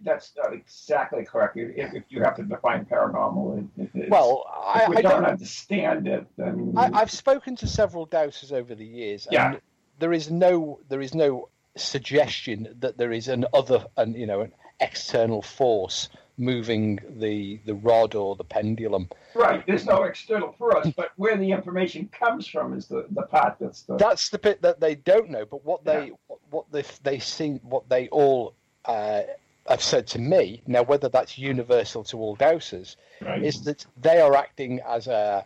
that's 0.02 0.32
not 0.36 0.52
exactly 0.52 1.24
correct. 1.24 1.56
If, 1.56 1.94
if, 1.94 2.02
you 2.08 2.22
have 2.22 2.36
to 2.36 2.42
define 2.42 2.86
paranormal, 2.86 3.68
well, 4.08 4.44
I, 4.48 4.86
we 4.88 4.96
I 4.96 5.02
don't, 5.02 5.22
don't, 5.22 5.24
understand 5.32 6.08
it. 6.08 6.26
Then 6.36 6.74
I, 6.76 6.98
have 6.98 7.10
spoken 7.10 7.56
to 7.56 7.66
several 7.66 8.06
dowsers 8.06 8.52
over 8.52 8.74
the 8.74 8.86
years, 8.86 9.26
and 9.26 9.32
yeah. 9.32 9.56
there 9.98 10.12
is 10.12 10.30
no 10.30 10.80
there 10.88 11.00
is 11.00 11.14
no 11.14 11.48
suggestion 11.76 12.74
that 12.80 12.98
there 12.98 13.12
is 13.12 13.28
an 13.28 13.46
other, 13.54 13.84
an, 13.96 14.14
you 14.14 14.26
know, 14.26 14.40
an 14.40 14.52
external 14.80 15.42
force 15.42 16.08
moving 16.40 16.98
the 17.18 17.60
the 17.66 17.74
rod 17.74 18.14
or 18.14 18.34
the 18.34 18.44
pendulum. 18.44 19.08
Right. 19.34 19.64
There's 19.66 19.86
no 19.86 20.04
external 20.04 20.52
force, 20.52 20.88
but 20.96 21.12
where 21.16 21.36
the 21.36 21.52
information 21.52 22.08
comes 22.08 22.46
from 22.46 22.72
is 22.72 22.86
the, 22.86 23.06
the 23.10 23.22
part 23.22 23.56
that's 23.60 23.82
the. 23.82 23.96
That's 23.96 24.30
the 24.30 24.38
bit 24.38 24.62
that 24.62 24.80
they 24.80 24.94
don't 24.96 25.30
know. 25.30 25.44
But 25.44 25.64
what 25.64 25.84
they 25.84 26.06
yeah. 26.06 26.36
what 26.50 26.70
they 26.72 26.84
they 27.02 27.18
see 27.18 27.60
what 27.62 27.88
they 27.88 28.08
all 28.08 28.54
uh, 28.86 29.22
have 29.68 29.82
said 29.82 30.06
to 30.08 30.18
me 30.18 30.62
now, 30.66 30.82
whether 30.82 31.08
that's 31.08 31.38
universal 31.38 32.02
to 32.04 32.18
all 32.18 32.36
dowsers, 32.36 32.96
right. 33.20 33.42
is 33.42 33.62
that 33.64 33.86
they 34.00 34.20
are 34.20 34.34
acting 34.34 34.80
as 34.86 35.06
a 35.06 35.44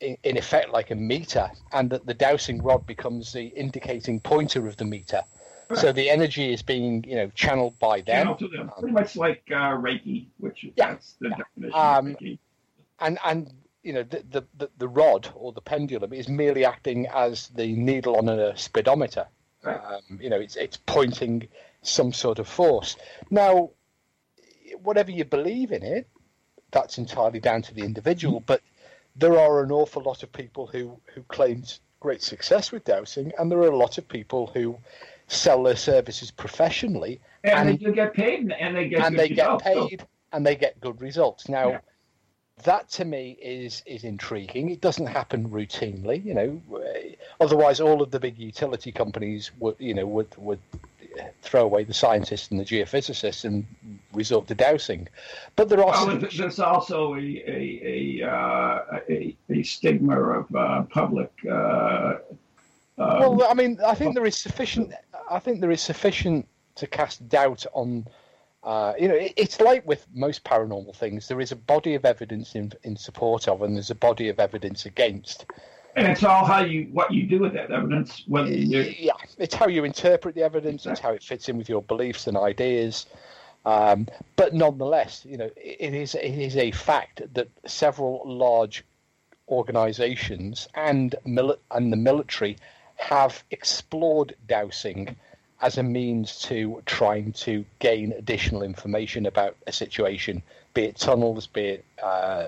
in, 0.00 0.16
in 0.24 0.36
effect 0.36 0.70
like 0.70 0.90
a 0.90 0.94
meter, 0.94 1.50
and 1.72 1.90
that 1.90 2.06
the 2.06 2.14
dowsing 2.14 2.62
rod 2.62 2.86
becomes 2.86 3.32
the 3.32 3.46
indicating 3.46 4.20
pointer 4.20 4.66
of 4.66 4.76
the 4.76 4.84
meter. 4.84 5.22
So 5.74 5.92
the 5.92 6.08
energy 6.08 6.52
is 6.52 6.62
being, 6.62 7.04
you 7.04 7.16
know, 7.16 7.30
channeled 7.34 7.78
by 7.78 8.00
them. 8.00 8.24
Channeled 8.24 8.38
to 8.38 8.48
them. 8.48 8.70
Pretty 8.78 8.92
much 8.92 9.16
like 9.16 9.42
uh, 9.50 9.76
Reiki, 9.76 10.26
which 10.38 10.64
yeah, 10.64 10.70
that's 10.76 11.16
the 11.20 11.28
yeah. 11.28 11.36
definition 11.36 11.78
um, 11.78 12.06
of 12.08 12.18
Reiki. 12.18 12.38
And 13.00 13.18
and 13.24 13.52
you 13.82 13.92
know 13.92 14.02
the, 14.02 14.24
the, 14.30 14.44
the 14.56 14.70
the 14.78 14.88
rod 14.88 15.28
or 15.34 15.52
the 15.52 15.60
pendulum 15.60 16.12
is 16.12 16.28
merely 16.28 16.64
acting 16.64 17.06
as 17.08 17.48
the 17.48 17.74
needle 17.74 18.16
on 18.16 18.28
a 18.28 18.56
speedometer. 18.56 19.26
Right. 19.62 19.80
Um, 19.84 20.18
you 20.20 20.30
know, 20.30 20.40
it's 20.40 20.56
it's 20.56 20.78
pointing 20.78 21.48
some 21.82 22.12
sort 22.12 22.38
of 22.38 22.48
force. 22.48 22.96
Now, 23.30 23.70
whatever 24.82 25.10
you 25.10 25.24
believe 25.24 25.72
in 25.72 25.82
it, 25.82 26.08
that's 26.70 26.98
entirely 26.98 27.40
down 27.40 27.62
to 27.62 27.74
the 27.74 27.82
individual. 27.82 28.40
But 28.40 28.62
there 29.16 29.38
are 29.38 29.62
an 29.62 29.70
awful 29.70 30.02
lot 30.02 30.22
of 30.22 30.32
people 30.32 30.66
who 30.66 30.98
who 31.14 31.22
claimed 31.24 31.78
great 32.00 32.22
success 32.22 32.72
with 32.72 32.84
dowsing, 32.84 33.32
and 33.38 33.50
there 33.50 33.58
are 33.58 33.70
a 33.70 33.76
lot 33.76 33.98
of 33.98 34.08
people 34.08 34.46
who 34.46 34.78
sell 35.28 35.62
their 35.62 35.76
services 35.76 36.30
professionally, 36.30 37.20
and, 37.44 37.54
and 37.54 37.68
they 37.68 37.84
do 37.84 37.92
get 37.92 38.14
paid, 38.14 38.50
and 38.52 38.76
they 38.76 38.88
get 38.88 39.04
and 39.04 39.18
they 39.18 39.28
get 39.28 39.60
paid, 39.60 40.00
so. 40.00 40.06
and 40.32 40.44
they 40.44 40.56
get 40.56 40.80
good 40.80 41.00
results. 41.00 41.48
Now, 41.48 41.68
yeah. 41.68 41.80
that 42.64 42.88
to 42.90 43.04
me 43.04 43.38
is 43.40 43.82
is 43.86 44.04
intriguing. 44.04 44.70
It 44.70 44.80
doesn't 44.80 45.06
happen 45.06 45.48
routinely, 45.48 46.24
you 46.24 46.34
know. 46.34 46.60
Otherwise, 47.40 47.80
all 47.80 48.02
of 48.02 48.10
the 48.10 48.18
big 48.18 48.38
utility 48.38 48.90
companies 48.90 49.52
would, 49.60 49.76
you 49.78 49.94
know, 49.94 50.06
would 50.06 50.34
would 50.36 50.60
throw 51.42 51.62
away 51.62 51.84
the 51.84 51.94
scientists 51.94 52.50
and 52.50 52.60
the 52.60 52.64
geophysicists 52.64 53.44
and 53.44 53.66
resort 54.12 54.46
to 54.48 54.54
dowsing. 54.54 55.08
But 55.56 55.68
there 55.68 55.82
are 55.84 56.06
well, 56.06 56.18
there's 56.18 56.58
also 56.58 57.14
a 57.14 57.18
a 57.18 58.22
a, 58.22 58.28
uh, 58.28 59.00
a, 59.08 59.36
a 59.50 59.62
stigma 59.62 60.20
of 60.20 60.54
uh, 60.54 60.82
public. 60.82 61.32
Uh, 61.50 62.16
um, 62.98 63.36
well, 63.36 63.46
I 63.48 63.54
mean, 63.54 63.78
I 63.86 63.94
think 63.94 64.14
there 64.14 64.26
is 64.26 64.36
sufficient. 64.36 64.92
I 65.30 65.38
think 65.38 65.60
there 65.60 65.70
is 65.70 65.80
sufficient 65.80 66.46
to 66.76 66.86
cast 66.86 67.28
doubt 67.28 67.66
on 67.72 68.06
Uh, 68.64 68.92
you 68.98 69.08
know, 69.08 69.14
it, 69.14 69.32
it's 69.36 69.60
like 69.60 69.86
with 69.86 70.04
most 70.12 70.42
paranormal 70.42 70.94
things. 70.94 71.28
There 71.28 71.40
is 71.40 71.52
a 71.52 71.56
body 71.56 71.94
of 71.94 72.04
evidence 72.04 72.58
in 72.58 72.72
in 72.82 72.96
support 72.96 73.48
of, 73.48 73.62
and 73.62 73.76
there's 73.76 73.90
a 73.90 73.94
body 73.94 74.28
of 74.30 74.40
evidence 74.40 74.84
against. 74.84 75.46
And 75.96 76.06
it's 76.08 76.24
all 76.24 76.44
how 76.44 76.64
you 76.64 76.88
what 76.92 77.12
you 77.12 77.22
do 77.26 77.38
with 77.38 77.52
that 77.54 77.70
evidence. 77.70 78.24
Whether 78.26 78.50
Yeah, 78.50 79.12
it's 79.38 79.54
how 79.54 79.68
you 79.68 79.84
interpret 79.84 80.34
the 80.34 80.42
evidence. 80.42 80.86
It's 80.86 81.00
how 81.00 81.12
it 81.12 81.22
fits 81.22 81.48
in 81.48 81.56
with 81.56 81.68
your 81.68 81.82
beliefs 81.82 82.26
and 82.26 82.36
ideas. 82.36 83.06
Um, 83.64 84.06
but 84.36 84.54
nonetheless, 84.54 85.24
you 85.24 85.36
know, 85.36 85.50
it, 85.56 85.76
it 85.80 85.94
is 85.94 86.14
it 86.14 86.38
is 86.38 86.56
a 86.56 86.70
fact 86.72 87.22
that 87.34 87.48
several 87.64 88.22
large 88.24 88.84
organisations 89.48 90.68
and 90.74 91.14
mili- 91.24 91.58
and 91.70 91.92
the 91.92 91.96
military 91.96 92.56
have 92.98 93.42
explored 93.50 94.34
dowsing 94.46 95.16
as 95.60 95.78
a 95.78 95.82
means 95.82 96.40
to 96.40 96.82
trying 96.86 97.32
to 97.32 97.64
gain 97.78 98.12
additional 98.12 98.62
information 98.62 99.26
about 99.26 99.56
a 99.66 99.72
situation, 99.72 100.42
be 100.74 100.82
it 100.84 100.96
tunnels, 100.96 101.46
be 101.46 101.62
it 101.62 101.84
uh, 102.02 102.46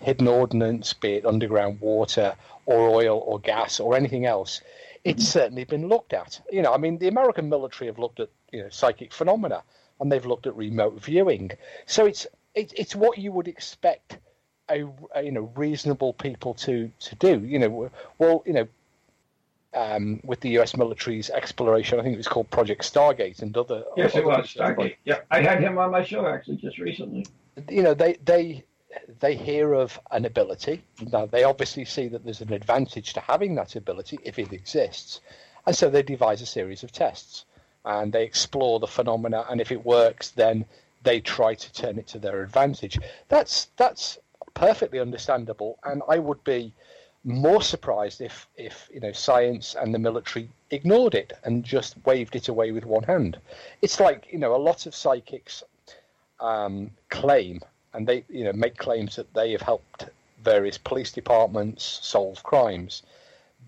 hidden 0.00 0.28
ordnance, 0.28 0.92
be 0.92 1.14
it 1.14 1.26
underground 1.26 1.80
water 1.80 2.34
or 2.66 2.88
oil 2.90 3.22
or 3.26 3.40
gas 3.40 3.80
or 3.80 3.96
anything 3.96 4.26
else. 4.26 4.60
It's 5.04 5.26
certainly 5.26 5.64
been 5.64 5.88
looked 5.88 6.12
at. 6.12 6.40
You 6.52 6.62
know, 6.62 6.72
I 6.72 6.76
mean, 6.76 6.98
the 6.98 7.08
American 7.08 7.48
military 7.48 7.88
have 7.88 7.98
looked 7.98 8.20
at 8.20 8.28
you 8.52 8.62
know 8.62 8.68
psychic 8.68 9.12
phenomena 9.12 9.62
and 10.00 10.10
they've 10.10 10.26
looked 10.26 10.46
at 10.46 10.56
remote 10.56 11.02
viewing. 11.02 11.52
So 11.86 12.06
it's 12.06 12.26
it, 12.54 12.72
it's 12.76 12.94
what 12.94 13.18
you 13.18 13.32
would 13.32 13.48
expect 13.48 14.18
a, 14.70 14.84
a, 15.14 15.22
you 15.22 15.32
know 15.32 15.50
reasonable 15.56 16.12
people 16.12 16.54
to 16.54 16.90
to 17.00 17.14
do. 17.16 17.44
You 17.44 17.58
know, 17.58 17.90
well, 18.18 18.42
you 18.46 18.52
know, 18.52 18.68
um, 19.74 20.20
with 20.24 20.40
the 20.40 20.50
U.S. 20.50 20.76
military's 20.76 21.30
exploration, 21.30 21.98
I 21.98 22.02
think 22.02 22.14
it 22.14 22.18
was 22.18 22.28
called 22.28 22.50
Project 22.50 22.82
Stargate 22.82 23.40
and 23.42 23.56
other. 23.56 23.84
yes, 23.96 24.14
it 24.14 24.24
was 24.24 24.38
missions 24.38 24.56
like- 24.60 24.76
Stargate. 24.76 24.96
Yeah, 25.04 25.20
I 25.30 25.40
had 25.42 25.60
him 25.62 25.78
on 25.78 25.90
my 25.90 26.04
show 26.04 26.26
actually 26.26 26.56
just 26.56 26.78
recently. 26.78 27.26
you 27.68 27.82
know 27.82 27.94
they 27.94 28.14
they 28.24 28.64
they 29.20 29.34
hear 29.34 29.72
of 29.72 29.98
an 30.10 30.24
ability 30.26 30.82
now 31.12 31.24
they 31.26 31.44
obviously 31.44 31.84
see 31.84 32.08
that 32.08 32.24
there's 32.24 32.40
an 32.42 32.52
advantage 32.52 33.12
to 33.14 33.20
having 33.20 33.54
that 33.54 33.74
ability 33.76 34.18
if 34.22 34.38
it 34.38 34.52
exists 34.52 35.20
and 35.66 35.74
so 35.76 35.88
they 35.88 36.02
devise 36.02 36.40
a 36.42 36.46
series 36.46 36.82
of 36.82 36.92
tests 36.92 37.44
and 37.84 38.12
they 38.12 38.24
explore 38.24 38.78
the 38.80 38.86
phenomena 38.86 39.44
and 39.50 39.60
if 39.60 39.70
it 39.72 39.84
works 39.84 40.30
then 40.30 40.64
they 41.02 41.20
try 41.20 41.54
to 41.54 41.72
turn 41.72 41.98
it 41.98 42.06
to 42.06 42.18
their 42.18 42.42
advantage 42.42 42.98
that's 43.28 43.68
that's 43.76 44.18
perfectly 44.54 44.98
understandable 44.98 45.78
and 45.84 46.02
i 46.08 46.18
would 46.18 46.42
be 46.44 46.72
more 47.24 47.62
surprised 47.62 48.20
if 48.20 48.48
if 48.56 48.88
you 48.92 49.00
know 49.00 49.12
science 49.12 49.76
and 49.80 49.94
the 49.94 49.98
military 49.98 50.48
ignored 50.70 51.14
it 51.14 51.32
and 51.44 51.64
just 51.64 51.96
waved 52.04 52.34
it 52.34 52.48
away 52.48 52.72
with 52.72 52.84
one 52.84 53.04
hand. 53.04 53.38
It's 53.80 54.00
like 54.00 54.28
you 54.32 54.38
know 54.38 54.54
a 54.54 54.64
lot 54.68 54.86
of 54.86 54.94
psychics 54.94 55.62
um, 56.40 56.90
claim 57.10 57.60
and 57.94 58.06
they 58.06 58.24
you 58.28 58.44
know 58.44 58.52
make 58.52 58.76
claims 58.76 59.16
that 59.16 59.32
they 59.34 59.52
have 59.52 59.62
helped 59.62 60.06
various 60.42 60.78
police 60.78 61.12
departments 61.12 62.00
solve 62.02 62.42
crimes. 62.42 63.02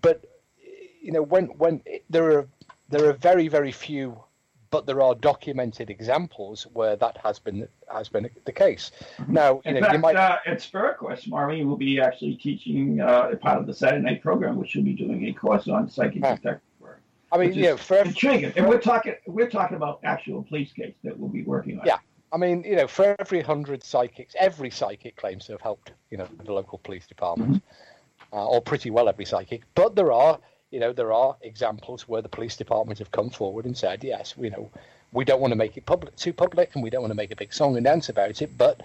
But 0.01 0.23
you 1.01 1.11
know 1.11 1.21
when 1.21 1.45
when 1.57 1.81
there 2.09 2.37
are 2.37 2.47
there 2.89 3.07
are 3.07 3.13
very 3.13 3.47
very 3.47 3.71
few 3.71 4.19
but 4.71 4.85
there 4.85 5.01
are 5.01 5.15
documented 5.15 5.89
examples 5.89 6.67
where 6.73 6.97
that 6.97 7.17
has 7.23 7.39
been 7.39 7.67
has 7.93 8.09
been 8.09 8.29
the 8.45 8.51
case 8.51 8.91
now 9.27 9.53
you 9.53 9.61
In 9.65 9.73
know 9.75 9.79
fact, 9.81 9.93
you 9.93 9.99
might 9.99 10.15
uh, 10.15 10.37
at 10.45 10.61
Spirit 10.61 10.97
Quest, 10.97 11.29
Marlene 11.29 11.65
will 11.65 11.77
be 11.77 11.99
actually 11.99 12.35
teaching 12.35 12.99
uh, 13.01 13.35
part 13.41 13.59
of 13.59 13.67
the 13.67 13.73
Saturday 13.73 14.01
night 14.03 14.21
program, 14.21 14.55
which 14.57 14.71
she'll 14.71 14.83
be 14.83 14.93
doing 14.93 15.25
a 15.27 15.33
course 15.33 15.67
on 15.67 15.89
psychic 15.89 16.23
Huh. 16.23 16.35
detective 16.35 16.61
work. 16.79 16.99
i 17.31 17.37
mean 17.37 17.49
which 17.49 17.57
you 17.57 17.63
is 17.63 17.69
know 17.69 17.77
for 17.77 17.95
every, 17.97 18.09
Intriguing, 18.09 18.53
and 18.55 18.67
we're 18.67 18.79
talking 18.79 19.15
we're 19.27 19.49
talking 19.49 19.77
about 19.77 19.99
actual 20.03 20.43
police 20.43 20.71
case 20.73 20.95
that 21.03 21.17
we'll 21.17 21.29
be 21.29 21.43
working 21.43 21.79
on. 21.79 21.85
Yeah. 21.85 21.97
I 22.33 22.37
mean, 22.37 22.63
you 22.65 22.75
know, 22.75 22.87
for 22.87 23.15
every 23.19 23.41
hundred 23.41 23.81
psychics, 23.83 24.35
every 24.37 24.69
psychic 24.69 25.15
claims 25.15 25.45
to 25.45 25.53
have 25.53 25.61
helped, 25.61 25.93
you 26.09 26.17
know, 26.17 26.27
the 26.43 26.51
local 26.51 26.79
police 26.79 27.07
department, 27.07 27.63
uh, 28.33 28.45
or 28.45 28.61
pretty 28.61 28.89
well 28.89 29.07
every 29.07 29.23
psychic. 29.25 29.61
But 29.73 29.95
there 29.95 30.11
are, 30.11 30.39
you 30.71 30.79
know, 30.81 30.91
there 30.91 31.13
are 31.13 31.37
examples 31.43 32.09
where 32.09 32.21
the 32.21 32.27
police 32.27 32.57
department 32.57 32.99
have 32.99 33.11
come 33.11 33.29
forward 33.29 33.65
and 33.65 33.77
said, 33.77 34.03
yes, 34.03 34.33
you 34.37 34.49
know, 34.49 34.69
we 35.15 35.23
don't 35.25 35.39
want 35.39 35.51
to 35.51 35.55
make 35.55 35.77
it 35.77 35.85
public, 35.85 36.15
too 36.17 36.33
public, 36.33 36.75
and 36.75 36.83
we 36.83 36.89
don't 36.89 37.01
want 37.01 37.11
to 37.11 37.15
make 37.15 37.31
a 37.31 37.35
big 37.35 37.53
song 37.53 37.77
and 37.77 37.85
dance 37.85 38.09
about 38.09 38.41
it, 38.41 38.57
but 38.57 38.81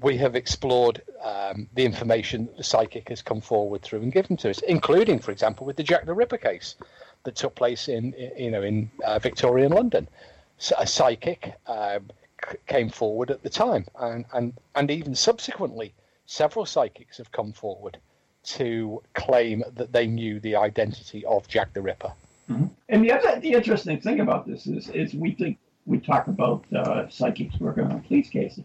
we 0.00 0.18
have 0.18 0.36
explored 0.36 1.02
um, 1.24 1.66
the 1.74 1.84
information 1.84 2.46
that 2.46 2.58
the 2.58 2.62
psychic 2.62 3.08
has 3.08 3.22
come 3.22 3.40
forward 3.40 3.82
through 3.82 4.02
and 4.02 4.12
given 4.12 4.36
to 4.36 4.50
us, 4.50 4.60
including, 4.60 5.18
for 5.18 5.32
example, 5.32 5.66
with 5.66 5.76
the 5.76 5.82
Jack 5.82 6.04
the 6.04 6.12
Ripper 6.14 6.36
case 6.36 6.76
that 7.24 7.34
took 7.34 7.54
place 7.54 7.88
in, 7.88 8.14
you 8.36 8.50
know, 8.50 8.62
in 8.62 8.90
uh, 9.04 9.18
Victorian 9.18 9.72
London. 9.72 10.06
So 10.58 10.76
a 10.78 10.86
psychic 10.86 11.54
um, 11.66 12.10
came 12.66 12.90
forward 12.90 13.30
at 13.30 13.42
the 13.42 13.50
time, 13.50 13.86
and, 13.98 14.26
and, 14.34 14.52
and 14.74 14.90
even 14.90 15.14
subsequently, 15.14 15.94
several 16.26 16.66
psychics 16.66 17.16
have 17.16 17.32
come 17.32 17.52
forward 17.52 17.96
to 18.44 19.02
claim 19.14 19.64
that 19.74 19.92
they 19.92 20.06
knew 20.06 20.40
the 20.40 20.56
identity 20.56 21.24
of 21.24 21.48
Jack 21.48 21.72
the 21.72 21.80
Ripper. 21.80 22.12
And 22.88 23.04
the 23.04 23.12
other 23.12 23.40
the 23.40 23.52
interesting 23.52 24.00
thing 24.00 24.20
about 24.20 24.46
this 24.46 24.66
is 24.66 24.88
is 24.90 25.14
we 25.14 25.32
think 25.32 25.58
we 25.86 25.98
talk 25.98 26.28
about 26.28 26.64
uh, 26.72 27.08
psychics 27.08 27.58
working 27.60 27.84
on 27.84 28.00
police 28.02 28.28
cases. 28.30 28.64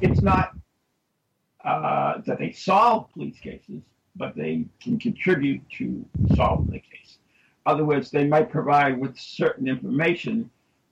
It's 0.00 0.22
not 0.22 0.52
uh, 1.64 2.20
that 2.26 2.38
they 2.38 2.52
solve 2.52 3.10
police 3.12 3.38
cases, 3.38 3.82
but 4.16 4.36
they 4.36 4.64
can 4.80 4.98
contribute 4.98 5.62
to 5.78 6.04
solving 6.34 6.72
the 6.72 6.80
case. 6.80 7.18
In 7.66 7.72
other 7.72 7.84
words, 7.84 8.10
they 8.10 8.26
might 8.26 8.50
provide 8.50 8.98
with 8.98 9.18
certain 9.18 9.68
information 9.68 10.50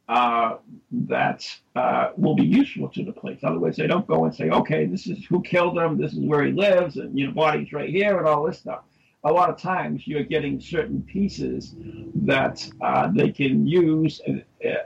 uh, 0.09 0.57
that 0.93 1.45
uh, 1.75 2.11
will 2.17 2.37
be 2.37 2.45
useful 2.45 2.89
to 2.91 3.05
the 3.05 3.13
police. 3.13 3.43
In 3.43 3.49
other 3.49 3.59
words, 3.59 3.77
they 3.77 3.87
don't 3.87 4.07
go 4.07 4.25
and 4.25 4.35
say, 4.35 4.51
"Okay, 4.51 4.87
this 4.87 5.07
is 5.07 5.25
who 5.25 5.43
killed 5.43 5.79
him. 5.79 5.99
This 5.99 6.13
is 6.13 6.21
where 6.21 6.45
he 6.45 6.53
lives, 6.53 6.97
and 6.97 7.19
you 7.19 7.27
know, 7.27 7.33
body's 7.33 7.73
right 7.73 7.89
here, 7.89 8.19
and 8.19 8.27
all 8.27 8.45
this 8.45 8.59
stuff." 8.59 8.85
A 9.27 9.33
lot 9.33 9.51
of 9.51 9.59
times, 9.59 10.07
you're 10.07 10.23
getting 10.23 10.61
certain 10.61 11.03
pieces 11.03 11.75
that 12.15 12.57
uh, 12.81 13.11
they 13.13 13.31
can 13.31 13.67
use 13.67 14.21
uh, 14.29 14.35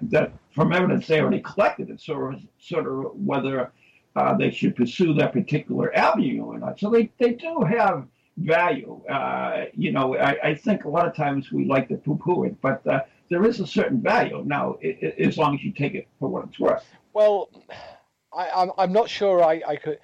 that 0.03 0.33
from 0.50 0.72
evidence 0.72 1.07
they 1.07 1.20
already 1.20 1.42
collected. 1.42 1.90
It's 1.90 2.07
sort 2.07 2.35
of 2.35 2.40
sort 2.59 2.87
of 2.87 3.14
whether 3.14 3.70
uh, 4.16 4.37
they 4.37 4.50
should 4.50 4.74
pursue 4.76 5.12
that 5.14 5.33
particular 5.33 5.94
avenue 5.94 6.44
or 6.44 6.59
not. 6.59 6.81
So 6.81 6.90
they, 6.90 7.11
they 7.18 7.35
do 7.35 7.61
have 7.61 8.07
value. 8.38 9.00
Uh, 9.09 9.66
you 9.74 9.92
know, 9.92 10.16
I, 10.16 10.50
I 10.50 10.55
think 10.55 10.85
a 10.85 10.88
lot 10.88 11.07
of 11.07 11.14
times 11.14 11.53
we 11.53 11.66
like 11.66 11.88
to 11.88 11.96
poo-poo 11.96 12.44
it, 12.44 12.61
but 12.61 12.85
uh, 12.87 13.00
there 13.29 13.44
is 13.44 13.61
a 13.61 13.66
certain 13.66 14.00
value 14.00 14.42
now, 14.44 14.79
i 14.83 14.98
i 15.03 15.07
as 15.22 15.37
long 15.37 15.55
as 15.55 15.62
you 15.62 15.72
take 15.72 15.94
it 15.94 16.09
for 16.18 16.29
what 16.29 16.46
it's 16.48 16.59
worth. 16.59 16.85
Well, 17.12 17.50
I, 18.33 18.48
I'm 18.50 18.70
I'm 18.79 18.92
not 18.92 19.09
sure 19.09 19.44
I, 19.44 19.62
I 19.66 19.76
could, 19.76 19.98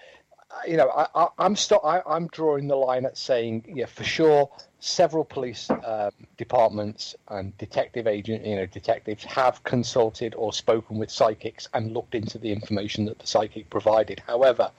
you 0.67 0.77
know, 0.77 0.89
I, 0.91 1.07
I 1.15 1.29
I'm 1.39 1.57
st- 1.57 1.81
I, 1.85 2.03
I'm 2.07 2.29
drawing 2.29 2.69
the 2.69 2.77
line 2.77 3.05
at 3.05 3.17
saying 3.17 3.65
yeah 3.75 3.87
for 3.87 4.05
sure 4.05 4.51
several 4.81 5.25
police 5.25 5.71
um, 5.71 6.11
departments 6.37 7.17
and 7.29 7.57
detective 7.59 8.07
agent 8.07 8.45
you 8.45 8.57
know 8.57 8.67
detectives 8.67 9.25
have 9.25 9.63
consulted 9.65 10.35
or 10.37 10.53
spoken 10.53 10.99
with 10.99 11.11
psychics 11.11 11.69
and 11.75 11.93
looked 11.93 12.15
into 12.15 12.39
the 12.39 12.53
information 12.53 13.05
that 13.07 13.19
the 13.19 13.27
psychic 13.27 13.69
provided. 13.71 14.21
However, 14.27 14.71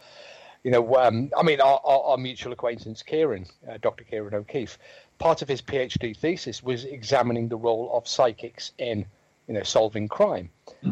you 0.64 0.72
know, 0.72 0.96
um, 0.98 1.32
I 1.38 1.44
mean, 1.44 1.62
our, 1.62 1.80
our, 1.84 2.04
our 2.04 2.18
mutual 2.18 2.52
acquaintance 2.52 3.02
Kieran, 3.02 3.46
uh, 3.70 3.78
Dr. 3.82 4.04
Kieran 4.04 4.34
O'Keefe, 4.34 4.78
part 5.18 5.42
of 5.42 5.48
his 5.48 5.62
PhD 5.62 6.16
thesis 6.16 6.62
was 6.62 6.86
examining 6.86 7.48
the 7.48 7.58
role 7.58 7.90
of 7.94 8.08
psychics 8.08 8.72
in, 8.78 9.06
you 9.48 9.54
know, 9.54 9.64
solving 9.64 10.08
crime, 10.08 10.50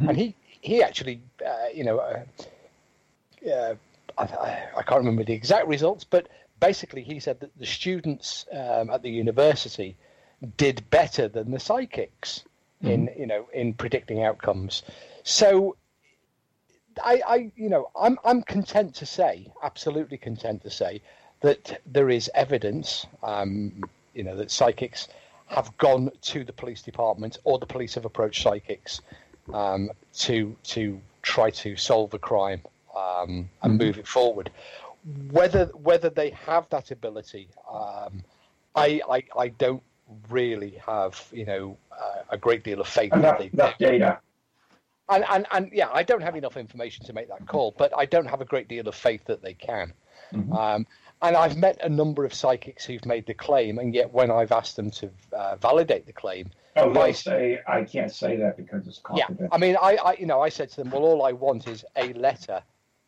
and 0.08 0.18
he 0.18 0.36
he 0.62 0.82
actually, 0.82 1.22
uh, 1.46 1.68
you 1.74 1.84
know, 1.84 2.00
uh, 2.00 2.24
uh, 3.52 3.76
I, 4.18 4.24
I 4.24 4.68
I 4.78 4.84
can't 4.84 5.00
remember 5.00 5.24
the 5.24 5.34
exact 5.34 5.68
results, 5.68 6.04
but 6.04 6.28
basically 6.60 7.04
he 7.04 7.20
said 7.20 7.40
that 7.42 7.58
the 7.58 7.66
students 7.66 8.46
um, 8.52 8.90
at 8.90 9.02
the 9.02 9.10
university 9.10 9.96
did 10.58 10.90
better 10.90 11.28
than 11.28 11.52
the 11.52 11.60
psychics 11.60 12.44
in 12.82 13.10
you 13.18 13.26
know 13.26 13.48
in 13.54 13.74
predicting 13.74 14.24
outcomes. 14.24 14.84
So 15.24 15.76
I, 17.04 17.22
I 17.28 17.52
you 17.56 17.70
know 17.70 17.90
I'm 17.96 18.18
I'm 18.24 18.42
content 18.44 18.96
to 18.96 19.06
say, 19.06 19.52
absolutely 19.64 20.18
content 20.18 20.64
to 20.64 20.70
say 20.70 21.02
that 21.42 21.82
there 21.86 22.10
is 22.10 22.30
evidence, 22.34 23.06
um, 23.24 23.84
you 24.14 24.24
know, 24.24 24.36
that 24.36 24.50
psychics 24.50 25.08
have 25.48 25.76
gone 25.78 26.10
to 26.22 26.44
the 26.44 26.54
police 26.54 26.82
department 26.82 27.38
or 27.44 27.60
the 27.60 27.66
police 27.66 27.94
have 27.94 28.06
approached 28.06 28.42
psychics 28.42 29.02
um, 29.54 29.92
to 30.14 30.56
to 30.64 31.00
try 31.22 31.50
to 31.52 31.76
solve 31.76 32.14
a 32.14 32.20
crime 32.20 32.62
um, 32.96 33.50
and 33.62 33.78
move 33.78 33.98
it 33.98 34.08
forward. 34.08 34.52
Whether 35.32 35.66
whether 35.68 36.10
they 36.10 36.32
have 36.32 36.68
that 36.70 36.92
ability, 36.92 37.50
um, 37.72 38.24
I, 38.76 39.02
I 39.10 39.24
I 39.38 39.48
don't 39.50 39.84
really 40.30 40.82
have 40.86 41.28
you 41.32 41.46
know 41.46 41.78
uh, 41.92 42.22
a 42.30 42.38
great 42.38 42.64
deal 42.64 42.82
of 42.82 42.88
faith 42.88 43.12
that 43.12 43.20
Enough, 43.20 43.40
they 43.40 43.50
enough 43.54 43.78
data. 43.78 44.20
and, 45.10 45.26
and 45.30 45.46
and 45.52 45.70
yeah, 45.72 45.90
I 45.94 46.04
don't 46.04 46.22
have 46.22 46.36
enough 46.36 46.58
information 46.58 47.06
to 47.06 47.14
make 47.14 47.30
that 47.30 47.48
call, 47.48 47.76
but 47.78 47.92
I 47.96 48.06
don't 48.06 48.28
have 48.28 48.42
a 48.42 48.46
great 48.46 48.68
deal 48.68 48.88
of 48.88 48.96
faith 48.96 49.24
that 49.26 49.42
they 49.42 49.54
can. 49.54 49.94
Mm-hmm. 50.34 50.54
Um, 50.54 50.88
and 51.22 51.36
I've 51.36 51.58
met 51.58 51.80
a 51.82 51.90
number 51.90 52.26
of 52.26 52.34
psychics 52.34 52.86
who've 52.86 53.06
made 53.06 53.26
the 53.26 53.34
claim, 53.34 53.80
and 53.80 53.94
yet 53.94 54.12
when 54.12 54.30
I've 54.32 54.52
asked 54.52 54.76
them 54.76 54.92
to 54.92 55.10
uh, 55.34 55.56
validate 55.56 56.06
the 56.06 56.14
claim, 56.14 56.50
oh, 56.76 56.94
they 56.94 57.14
say 57.14 57.62
I 57.68 57.84
can't 57.84 58.12
say 58.12 58.36
that 58.38 58.58
because 58.58 58.88
it's 58.88 59.00
confidential. 59.00 59.38
Yeah, 59.42 59.48
I 59.52 59.58
mean, 59.58 59.78
I, 59.82 59.96
I, 59.96 60.16
you 60.20 60.26
know, 60.26 60.42
I 60.42 60.50
said 60.50 60.70
to 60.72 60.78
them, 60.78 60.92
well, 60.92 61.04
all 61.04 61.24
I 61.24 61.32
want 61.32 61.68
is 61.68 61.86
a 61.96 62.14
letter 62.14 62.62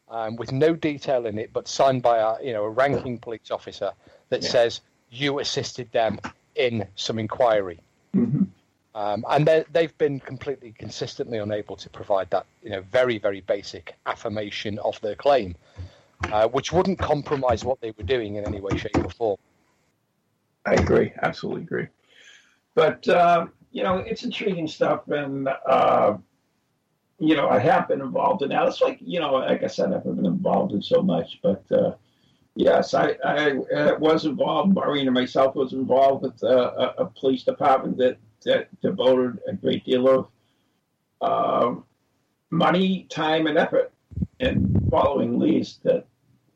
um, 0.10 0.36
with 0.36 0.52
no 0.52 0.76
detail 0.76 1.26
in 1.26 1.38
it, 1.38 1.52
but 1.54 1.68
signed 1.68 2.02
by 2.02 2.18
a, 2.18 2.44
you 2.44 2.54
know, 2.54 2.64
a 2.64 2.70
ranking 2.70 3.18
police 3.18 3.52
officer 3.52 3.92
that 4.30 4.44
yeah. 4.44 4.50
says 4.50 4.82
you 5.10 5.40
assisted 5.40 5.92
them 5.92 6.20
in 6.56 6.88
some 6.96 7.20
inquiry. 7.20 7.80
Mm-hmm. 8.16 8.44
Um, 8.96 9.26
and 9.30 9.66
they've 9.72 9.96
been 10.00 10.20
completely 10.20 10.74
consistently 10.78 11.38
unable 11.38 11.76
to 11.76 11.90
provide 11.90 12.32
that, 12.32 12.48
you 12.64 12.72
know, 12.72 12.82
very, 12.82 13.20
very 13.20 13.42
basic 13.42 13.94
affirmation 14.08 14.80
of 14.80 15.00
their 15.02 15.16
claim 15.16 15.56
uh, 16.26 16.48
which 16.48 16.72
wouldn't 16.72 17.00
compromise 17.00 17.64
what 17.64 17.80
they 17.82 17.92
were 17.92 18.04
doing 18.04 18.36
in 18.36 18.46
any 18.46 18.60
way, 18.60 18.78
shape, 18.78 18.98
or 18.98 19.10
form. 19.10 19.38
I 20.66 20.74
agree, 20.74 21.14
absolutely 21.22 21.64
agree. 21.64 21.88
But 22.76 23.08
uh, 23.08 23.48
you 23.72 23.84
know, 23.84 23.98
it's 23.98 24.24
intriguing 24.24 24.68
stuff, 24.68 25.08
and 25.08 25.48
uh, 25.48 26.18
you 27.20 27.36
know, 27.36 27.50
I 27.50 27.60
have 27.60 27.88
been 27.88 28.02
involved 28.02 28.44
in 28.44 28.50
that. 28.50 28.68
It's 28.68 28.82
like 28.82 29.00
you 29.02 29.20
know, 29.20 29.34
like 29.34 29.64
I 29.64 29.68
said, 29.68 29.94
I've 29.94 30.04
been 30.04 30.26
involved 30.26 30.74
in 30.74 30.82
so 30.82 31.02
much, 31.02 31.40
but 31.42 31.64
uh, 31.72 31.96
yes, 32.56 32.94
I, 32.94 33.16
I, 33.26 33.52
uh, 33.52 33.98
was 34.00 34.26
involved. 34.26 34.74
Maureen 34.74 35.08
and 35.08 35.14
myself 35.14 35.56
was 35.56 35.74
involved 35.74 36.24
with 36.24 36.44
uh, 36.44 36.94
a, 36.98 37.04
a, 37.04 37.06
police 37.20 37.44
department 37.44 37.98
that 37.98 38.18
that 38.46 38.70
devoted 38.82 39.40
a 39.48 39.54
great 39.54 39.84
deal 39.84 40.08
of 40.08 40.28
uh, 41.22 41.80
money, 42.52 43.08
time, 43.10 43.48
and 43.48 43.58
effort 43.58 43.92
in 44.40 44.88
following 44.92 45.40
leads 45.40 45.80
that 45.84 46.06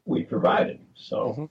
we 0.06 0.24
provided. 0.24 0.80
So 0.93 1.30
mm-hmm. 1.30 1.45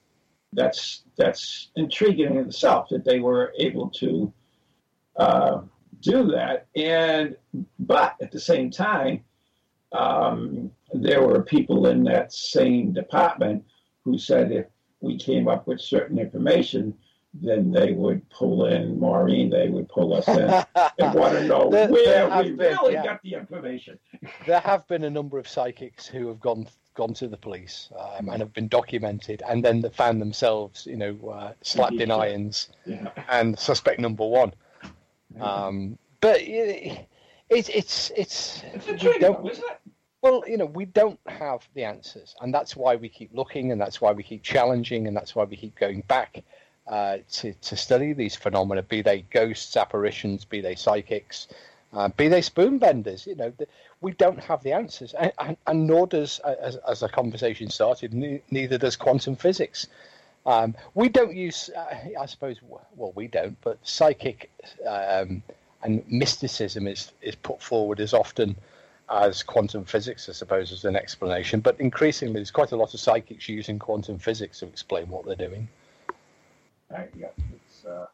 that's 0.52 1.02
that's 1.16 1.70
intriguing 1.74 2.36
in 2.36 2.46
itself 2.46 2.88
that 2.90 3.04
they 3.04 3.18
were 3.18 3.52
able 3.58 3.90
to 3.90 4.32
uh, 5.16 5.62
do 6.00 6.30
that. 6.32 6.66
And 6.76 7.36
but 7.78 8.16
at 8.20 8.30
the 8.30 8.40
same 8.40 8.70
time, 8.70 9.24
um, 9.92 10.70
there 10.92 11.26
were 11.26 11.42
people 11.42 11.86
in 11.86 12.04
that 12.04 12.32
same 12.32 12.92
department 12.92 13.64
who 14.04 14.18
said 14.18 14.52
if 14.52 14.66
we 15.00 15.18
came 15.18 15.48
up 15.48 15.66
with 15.66 15.80
certain 15.80 16.18
information, 16.18 16.94
then 17.32 17.70
they 17.70 17.92
would 17.92 18.28
pull 18.30 18.66
in 18.66 18.98
Maureen, 18.98 19.50
they 19.50 19.68
would 19.68 19.88
pull 19.88 20.14
us 20.14 20.26
in 20.26 20.50
and 20.98 21.14
want 21.14 21.34
to 21.34 21.44
know 21.44 21.70
there, 21.70 21.88
where 21.88 22.28
there 22.28 22.42
we 22.42 22.50
been, 22.50 22.58
really 22.58 22.94
yeah. 22.94 23.04
got 23.04 23.22
the 23.22 23.34
information. 23.34 23.98
there 24.46 24.60
have 24.60 24.86
been 24.88 25.04
a 25.04 25.10
number 25.10 25.38
of 25.38 25.46
psychics 25.48 26.06
who 26.06 26.28
have 26.28 26.40
gone 26.40 26.66
gone 26.94 27.14
to 27.14 27.28
the 27.28 27.36
police 27.36 27.88
um, 27.96 28.28
and 28.28 28.40
have 28.40 28.52
been 28.52 28.68
documented, 28.68 29.42
and 29.48 29.64
then 29.64 29.80
the 29.80 29.90
found 29.90 30.20
themselves, 30.20 30.86
you 30.86 30.96
know, 30.96 31.16
uh, 31.28 31.52
slapped 31.62 31.94
in 31.94 32.10
irons 32.10 32.68
yeah. 32.84 33.08
and 33.28 33.58
suspect 33.58 34.00
number 34.00 34.26
one. 34.26 34.52
Um, 35.38 35.98
but 36.20 36.40
it, 36.40 37.06
it's 37.48 37.68
it's 37.68 38.10
it's 38.16 38.62
it's 38.74 38.88
intriguing, 38.88 39.46
isn't 39.50 39.64
it? 39.64 39.80
Well, 40.22 40.42
you 40.46 40.58
know, 40.58 40.66
we 40.66 40.84
don't 40.84 41.18
have 41.26 41.66
the 41.74 41.84
answers, 41.84 42.34
and 42.40 42.52
that's 42.52 42.76
why 42.76 42.96
we 42.96 43.08
keep 43.08 43.30
looking, 43.32 43.72
and 43.72 43.80
that's 43.80 44.00
why 44.00 44.12
we 44.12 44.22
keep 44.22 44.42
challenging, 44.42 45.06
and 45.06 45.16
that's 45.16 45.34
why 45.34 45.44
we 45.44 45.56
keep 45.56 45.76
going 45.76 46.02
back 46.08 46.42
uh, 46.86 47.18
to 47.32 47.54
to 47.54 47.76
study 47.76 48.12
these 48.12 48.36
phenomena, 48.36 48.82
be 48.82 49.00
they 49.02 49.22
ghosts, 49.22 49.76
apparitions, 49.76 50.44
be 50.44 50.60
they 50.60 50.74
psychics, 50.74 51.48
uh, 51.94 52.08
be 52.08 52.28
they 52.28 52.42
spoon 52.42 52.78
benders. 52.78 53.26
You 53.26 53.34
know, 53.34 53.52
the, 53.56 53.66
we 54.02 54.12
don't 54.12 54.40
have 54.40 54.62
the 54.62 54.72
answers, 54.72 55.14
and, 55.14 55.32
and, 55.38 55.56
and 55.66 55.86
nor 55.86 56.06
does, 56.06 56.40
uh, 56.44 56.54
as, 56.60 56.76
as 56.76 57.00
the 57.00 57.08
conversation 57.08 57.70
started, 57.70 58.12
ne- 58.12 58.42
neither 58.50 58.76
does 58.76 58.96
quantum 58.96 59.36
physics. 59.36 59.86
Um, 60.46 60.74
we 60.94 61.08
don't 61.08 61.34
use, 61.34 61.70
uh, 61.76 61.94
I 62.20 62.26
suppose, 62.26 62.56
well, 62.62 63.12
we 63.14 63.28
don't, 63.28 63.60
but 63.60 63.78
psychic 63.82 64.50
um, 64.86 65.42
and 65.82 66.02
mysticism 66.08 66.86
is, 66.86 67.12
is 67.20 67.34
put 67.34 67.62
forward 67.62 68.00
as 68.00 68.14
often 68.14 68.56
as 69.08 69.42
quantum 69.42 69.84
physics, 69.84 70.28
I 70.28 70.32
suppose, 70.32 70.72
as 70.72 70.84
an 70.84 70.96
explanation. 70.96 71.60
But 71.60 71.80
increasingly, 71.80 72.34
there's 72.34 72.50
quite 72.50 72.72
a 72.72 72.76
lot 72.76 72.94
of 72.94 73.00
psychics 73.00 73.48
using 73.48 73.78
quantum 73.78 74.18
physics 74.18 74.60
to 74.60 74.66
explain 74.66 75.08
what 75.08 75.26
they're 75.26 75.36
doing. 75.48 75.68
Right, 76.90 77.10
yeah, 77.16 77.28
it's, 77.54 77.84
uh... 77.84 78.06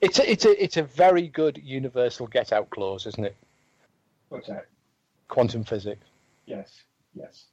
it's 0.00 0.18
a, 0.18 0.30
it's 0.30 0.44
a 0.44 0.64
it's 0.64 0.76
a 0.78 0.82
very 0.82 1.28
good 1.28 1.60
universal 1.62 2.26
get 2.26 2.52
out 2.52 2.70
clause, 2.70 3.06
isn't 3.06 3.24
it? 3.24 3.36
What's 4.28 4.48
that? 4.48 4.66
quantum 5.30 5.64
physics. 5.64 6.06
Yes, 6.44 6.82
yes. 7.14 7.46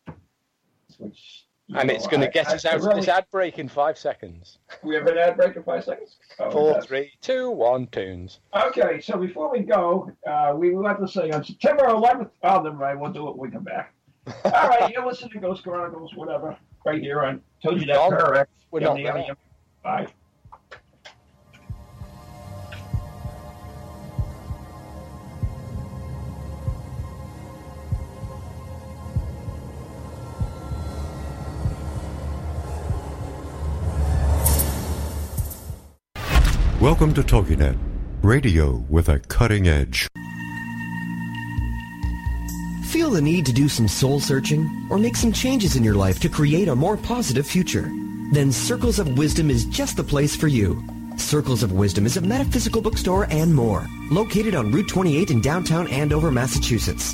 Which 0.97 1.45
and 1.75 1.91
it's 1.91 2.07
going 2.07 2.21
to 2.21 2.29
get 2.29 2.49
I, 2.49 2.55
us 2.55 2.65
out 2.65 2.79
really... 2.79 2.91
of 2.91 2.95
this 2.97 3.07
ad 3.07 3.25
break 3.31 3.59
in 3.59 3.67
five 3.67 3.97
seconds. 3.97 4.59
We 4.83 4.95
have 4.95 5.07
an 5.07 5.17
ad 5.17 5.37
break 5.37 5.55
in 5.55 5.63
five 5.63 5.83
seconds. 5.83 6.17
Oh, 6.39 6.51
Four, 6.51 6.81
three, 6.81 7.11
two, 7.21 7.49
one, 7.51 7.87
tunes. 7.87 8.39
Okay, 8.55 9.01
so 9.01 9.17
before 9.17 9.51
we 9.51 9.59
go, 9.59 10.11
uh, 10.25 10.53
we 10.55 10.73
would 10.73 10.83
like 10.83 10.99
to 10.99 11.07
say 11.07 11.29
on 11.31 11.43
September 11.43 11.83
11th. 11.83 12.29
Oh, 12.43 12.61
never 12.61 12.75
mind. 12.75 13.01
We'll 13.01 13.11
do 13.11 13.27
it 13.27 13.35
when 13.35 13.49
we 13.49 13.53
come 13.53 13.63
back. 13.63 13.93
All 14.45 14.51
right, 14.51 14.91
you're 14.91 15.05
listening 15.05 15.31
to 15.31 15.39
Ghost 15.39 15.63
Chronicles, 15.63 16.13
whatever, 16.15 16.57
right 16.85 17.01
here 17.01 17.21
on 17.21 17.41
Told 17.63 17.79
You 17.79 17.87
That 17.87 18.09
Correct. 18.09 18.51
We're 18.71 18.81
not 18.81 18.97
Bye. 19.83 20.07
Welcome 36.87 37.13
to 37.15 37.21
TogiNet, 37.21 37.77
radio 38.21 38.77
with 38.87 39.09
a 39.09 39.19
cutting 39.19 39.67
edge. 39.67 40.07
Feel 42.85 43.09
the 43.09 43.21
need 43.21 43.45
to 43.47 43.51
do 43.51 43.67
some 43.67 43.89
soul 43.89 44.21
searching 44.21 44.87
or 44.89 44.97
make 44.97 45.17
some 45.17 45.33
changes 45.33 45.75
in 45.75 45.83
your 45.83 45.95
life 45.95 46.21
to 46.21 46.29
create 46.29 46.69
a 46.69 46.75
more 46.77 46.95
positive 46.95 47.45
future? 47.45 47.91
Then 48.31 48.53
Circles 48.53 48.99
of 48.99 49.17
Wisdom 49.17 49.49
is 49.49 49.65
just 49.65 49.97
the 49.97 50.03
place 50.05 50.33
for 50.33 50.47
you. 50.47 50.81
Circles 51.17 51.61
of 51.61 51.73
Wisdom 51.73 52.05
is 52.05 52.15
a 52.15 52.21
metaphysical 52.21 52.81
bookstore 52.81 53.27
and 53.29 53.53
more, 53.53 53.85
located 54.09 54.55
on 54.55 54.71
Route 54.71 54.87
28 54.87 55.29
in 55.29 55.41
downtown 55.41 55.89
Andover, 55.89 56.31
Massachusetts. 56.31 57.13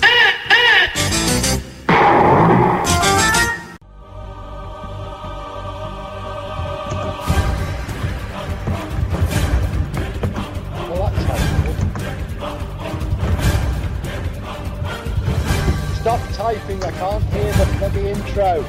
Can't 16.59 17.23
hear 17.25 17.53
the 17.53 17.75
bloody 17.79 18.09
intro. 18.09 18.61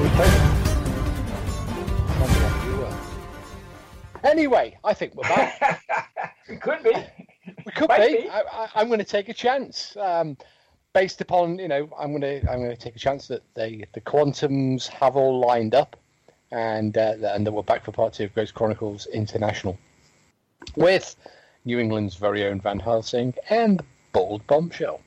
We 0.00 0.08
play- 0.08 0.28
Sounds 2.08 2.40
like 2.40 2.64
you 2.64 2.76
were. 2.78 2.94
Anyway, 4.24 4.78
I 4.84 4.94
think 4.94 5.14
we're 5.14 5.22
back. 5.24 5.82
it 6.48 6.60
could 6.60 6.82
be. 6.84 6.92
We 7.66 7.72
could 7.72 7.88
Might 7.88 8.08
be. 8.08 8.22
be. 8.22 8.28
I, 8.30 8.40
I, 8.40 8.68
I'm 8.76 8.86
going 8.86 8.98
to 9.00 9.04
take 9.04 9.28
a 9.28 9.34
chance, 9.34 9.96
um, 9.96 10.36
based 10.92 11.20
upon 11.20 11.58
you 11.58 11.66
know, 11.68 11.88
I'm 11.98 12.10
going 12.18 12.20
to 12.22 12.50
I'm 12.50 12.58
going 12.62 12.70
to 12.70 12.76
take 12.76 12.94
a 12.96 13.00
chance 13.00 13.26
that 13.28 13.42
they 13.54 13.84
the 13.92 14.00
Quantums 14.00 14.86
have 14.88 15.16
all 15.16 15.40
lined 15.40 15.74
up, 15.74 15.96
and 16.52 16.96
uh, 16.96 17.14
and 17.22 17.44
that 17.46 17.52
we're 17.52 17.62
back 17.62 17.84
for 17.84 17.90
part 17.92 18.12
two 18.14 18.24
of 18.24 18.34
Ghost 18.34 18.54
Chronicles 18.54 19.06
International, 19.06 19.76
with 20.76 21.16
New 21.64 21.78
England's 21.78 22.16
very 22.16 22.44
own 22.46 22.60
Van 22.60 22.78
Helsing 22.78 23.34
and 23.50 23.78
the 23.80 23.84
Bald 24.12 24.46
Bombshell. 24.46 25.00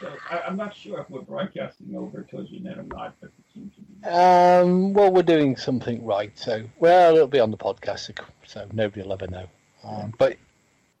So 0.00 0.10
I, 0.30 0.40
I'm 0.46 0.56
not 0.56 0.74
sure 0.74 1.00
if 1.00 1.10
we're 1.10 1.20
broadcasting 1.20 1.94
over 1.94 2.26
net 2.62 2.78
or 2.78 2.82
not, 2.84 3.14
but 3.20 3.26
it 3.26 3.44
seems 3.52 3.74
to 3.74 3.80
be. 3.82 4.08
Um, 4.08 4.94
well, 4.94 5.12
we're 5.12 5.22
doing 5.22 5.56
something 5.56 6.04
right, 6.04 6.36
so 6.38 6.64
well, 6.78 7.14
it'll 7.14 7.26
be 7.28 7.40
on 7.40 7.50
the 7.50 7.58
podcast, 7.58 8.10
so 8.46 8.66
nobody 8.72 9.02
will 9.02 9.12
ever 9.12 9.26
know. 9.26 9.46
Um, 9.84 10.14
but 10.18 10.38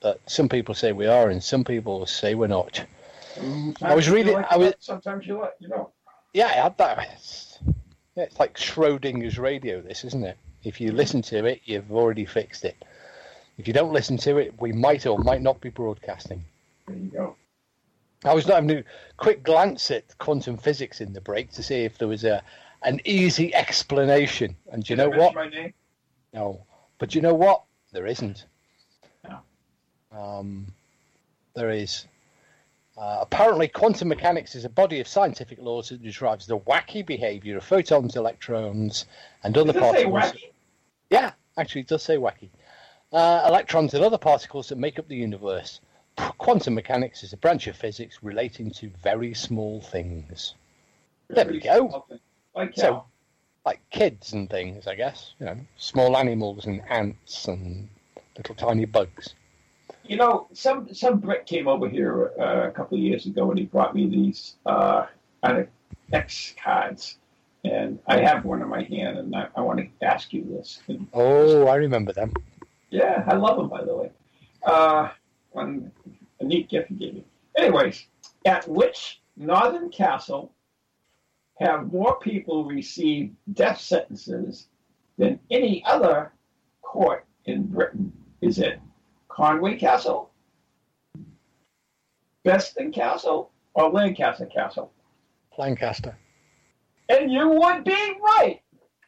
but 0.02 0.20
some 0.26 0.48
people 0.48 0.74
say 0.74 0.92
we 0.92 1.06
are, 1.06 1.30
and 1.30 1.42
some 1.42 1.64
people 1.64 2.04
say 2.06 2.34
we're 2.34 2.48
not. 2.48 2.84
I 3.36 3.40
was 3.40 4.04
Sometimes 4.04 4.10
reading- 4.10 4.34
like 4.34 4.52
I 4.52 4.56
was- 4.56 4.74
Sometimes 4.80 5.26
you 5.26 5.38
like, 5.38 5.54
you 5.60 5.68
know. 5.68 5.90
Yeah, 6.34 6.46
I 6.46 6.52
had 6.52 6.76
that. 6.78 6.98
It's, 7.14 7.58
yeah, 8.16 8.24
it's 8.24 8.38
like 8.38 8.56
Schrodinger's 8.58 9.38
radio, 9.38 9.80
this, 9.80 10.04
isn't 10.04 10.24
it? 10.24 10.36
If 10.64 10.80
you 10.80 10.92
listen 10.92 11.22
to 11.22 11.44
it, 11.46 11.62
you've 11.64 11.90
already 11.92 12.24
fixed 12.26 12.64
it. 12.64 12.76
If 13.60 13.68
you 13.68 13.74
don't 13.74 13.92
listen 13.92 14.16
to 14.16 14.38
it, 14.38 14.54
we 14.58 14.72
might 14.72 15.04
or 15.04 15.18
might 15.18 15.42
not 15.42 15.60
be 15.60 15.68
broadcasting. 15.68 16.42
There 16.86 16.96
you 16.96 17.10
go. 17.10 17.36
I 18.24 18.32
was 18.32 18.46
not 18.46 18.54
having 18.54 18.70
a 18.78 18.84
quick 19.18 19.42
glance 19.42 19.90
at 19.90 20.16
quantum 20.16 20.56
physics 20.56 21.02
in 21.02 21.12
the 21.12 21.20
break 21.20 21.52
to 21.52 21.62
see 21.62 21.84
if 21.84 21.98
there 21.98 22.08
was 22.08 22.24
a 22.24 22.42
an 22.84 23.02
easy 23.04 23.54
explanation. 23.54 24.56
And 24.72 24.82
do 24.82 24.94
you 24.94 24.96
Did 24.96 25.10
know 25.10 25.18
what? 25.18 25.34
No. 26.32 26.64
But 26.96 27.14
you 27.14 27.20
know 27.20 27.34
what? 27.34 27.64
There 27.92 28.06
isn't. 28.06 28.46
No. 29.28 29.40
Um, 30.18 30.66
there 31.54 31.68
is. 31.68 32.06
Uh, 32.96 33.18
apparently, 33.20 33.68
quantum 33.68 34.08
mechanics 34.08 34.54
is 34.54 34.64
a 34.64 34.70
body 34.70 35.00
of 35.00 35.06
scientific 35.06 35.58
laws 35.58 35.90
that 35.90 36.02
describes 36.02 36.46
the 36.46 36.58
wacky 36.60 37.04
behavior 37.04 37.58
of 37.58 37.64
photons, 37.64 38.16
electrons, 38.16 39.04
and 39.44 39.54
other 39.58 39.74
Does 39.74 39.82
it 39.82 39.84
say 39.96 40.04
particles. 40.06 40.32
wacky? 40.32 40.50
Yeah, 41.10 41.32
actually, 41.58 41.82
it 41.82 41.88
does 41.88 42.02
say 42.02 42.16
wacky. 42.16 42.48
Uh, 43.12 43.44
electrons 43.48 43.92
and 43.94 44.04
other 44.04 44.18
particles 44.18 44.68
that 44.68 44.78
make 44.78 44.98
up 44.98 45.08
the 45.08 45.16
universe. 45.16 45.80
Quantum 46.38 46.74
mechanics 46.74 47.22
is 47.24 47.32
a 47.32 47.36
branch 47.36 47.66
of 47.66 47.76
physics 47.76 48.18
relating 48.22 48.70
to 48.70 48.90
very 49.02 49.34
small 49.34 49.80
things, 49.80 50.54
There 51.28 51.46
we 51.46 51.60
go. 51.60 52.04
Like 52.54 52.72
So- 52.76 52.92
how? 52.92 53.04
like 53.66 53.80
kids 53.90 54.32
and 54.32 54.48
things, 54.48 54.86
I 54.86 54.94
guess. 54.94 55.34
You 55.40 55.46
know, 55.46 55.56
small 55.76 56.16
animals 56.16 56.66
and 56.66 56.82
ants 56.88 57.46
and 57.48 57.88
little 58.36 58.54
tiny 58.54 58.84
bugs. 58.84 59.34
You 60.04 60.16
know, 60.16 60.46
some 60.52 60.92
some 60.94 61.18
Brit 61.18 61.46
came 61.46 61.68
over 61.68 61.88
here 61.88 62.32
uh, 62.38 62.68
a 62.68 62.70
couple 62.70 62.96
of 62.96 63.02
years 63.02 63.26
ago 63.26 63.50
and 63.50 63.58
he 63.58 63.66
brought 63.66 63.94
me 63.94 64.08
these 64.08 64.56
uh, 64.66 65.06
X 66.12 66.54
cards, 66.62 67.18
and 67.64 67.98
I 68.06 68.18
have 68.20 68.44
one 68.44 68.60
in 68.62 68.68
my 68.68 68.82
hand, 68.82 69.18
and 69.18 69.34
I, 69.36 69.48
I 69.56 69.60
want 69.60 69.78
to 69.80 69.88
ask 70.06 70.32
you 70.32 70.44
this. 70.44 70.80
And, 70.88 71.06
Oh, 71.12 71.66
I 71.68 71.76
remember 71.76 72.12
them. 72.12 72.32
Yeah, 72.90 73.24
I 73.26 73.34
love 73.34 73.56
them, 73.56 73.68
by 73.68 73.84
the 73.84 73.96
way. 73.96 74.10
Uh, 74.62 75.10
one 75.50 75.92
a 76.40 76.44
neat 76.44 76.68
gift 76.68 76.88
he 76.88 76.94
gave 76.94 77.14
me. 77.14 77.24
Anyways, 77.56 78.06
at 78.44 78.66
which 78.68 79.20
northern 79.36 79.90
castle 79.90 80.52
have 81.58 81.92
more 81.92 82.18
people 82.18 82.64
received 82.64 83.36
death 83.52 83.80
sentences 83.80 84.66
than 85.18 85.38
any 85.50 85.84
other 85.84 86.32
court 86.80 87.26
in 87.44 87.66
Britain? 87.66 88.12
Is 88.40 88.58
it 88.58 88.80
Conway 89.28 89.76
Castle, 89.76 90.30
Beeston 92.44 92.92
Castle, 92.92 93.50
or 93.74 93.90
Lancaster 93.90 94.46
Castle? 94.46 94.92
Lancaster. 95.58 96.16
And 97.10 97.30
you 97.30 97.48
would 97.48 97.84
be 97.84 98.12
right. 98.22 98.60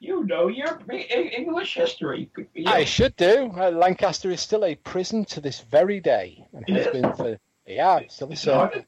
You 0.03 0.25
know 0.25 0.49
your 0.49 0.81
English 0.91 1.75
history. 1.77 2.29
You- 2.55 2.65
I 2.67 2.83
should 2.85 3.15
do. 3.15 3.53
Uh, 3.57 3.71
Lancaster 3.71 4.33
is 4.33 4.41
still 4.41 4.65
a 4.65 4.75
prison 4.75 5.25
to 5.27 5.41
this 5.41 5.61
very 5.61 6.01
day, 6.01 6.45
and 6.53 6.65
It 6.69 6.75
has 6.75 6.87
is? 6.87 6.93
been 6.93 7.12
for 7.15 7.38
yeah, 7.67 7.99
it's 7.99 8.17
still 8.17 8.33
It's 8.33 8.41
so. 8.43 8.55
haunted? 8.55 8.85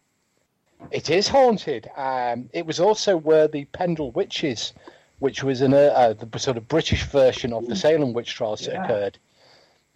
It 0.91 1.11
is 1.11 1.29
haunted. 1.29 1.89
Um, 1.97 2.51
it 2.53 2.67
was 2.67 2.81
also 2.81 3.17
where 3.17 3.47
the 3.47 3.65
Pendle 3.67 4.11
Witches, 4.11 4.75
which 5.21 5.45
was 5.45 5.61
an, 5.61 5.73
uh, 5.73 5.93
uh, 5.95 6.13
the 6.15 6.39
sort 6.41 6.57
of 6.57 6.67
British 6.67 7.05
version 7.05 7.53
of 7.53 7.69
the 7.69 7.77
Salem 7.77 8.13
witch 8.13 8.35
trials 8.35 8.63
that 8.63 8.73
Yeah. 8.75 8.85
occurred. 8.85 9.19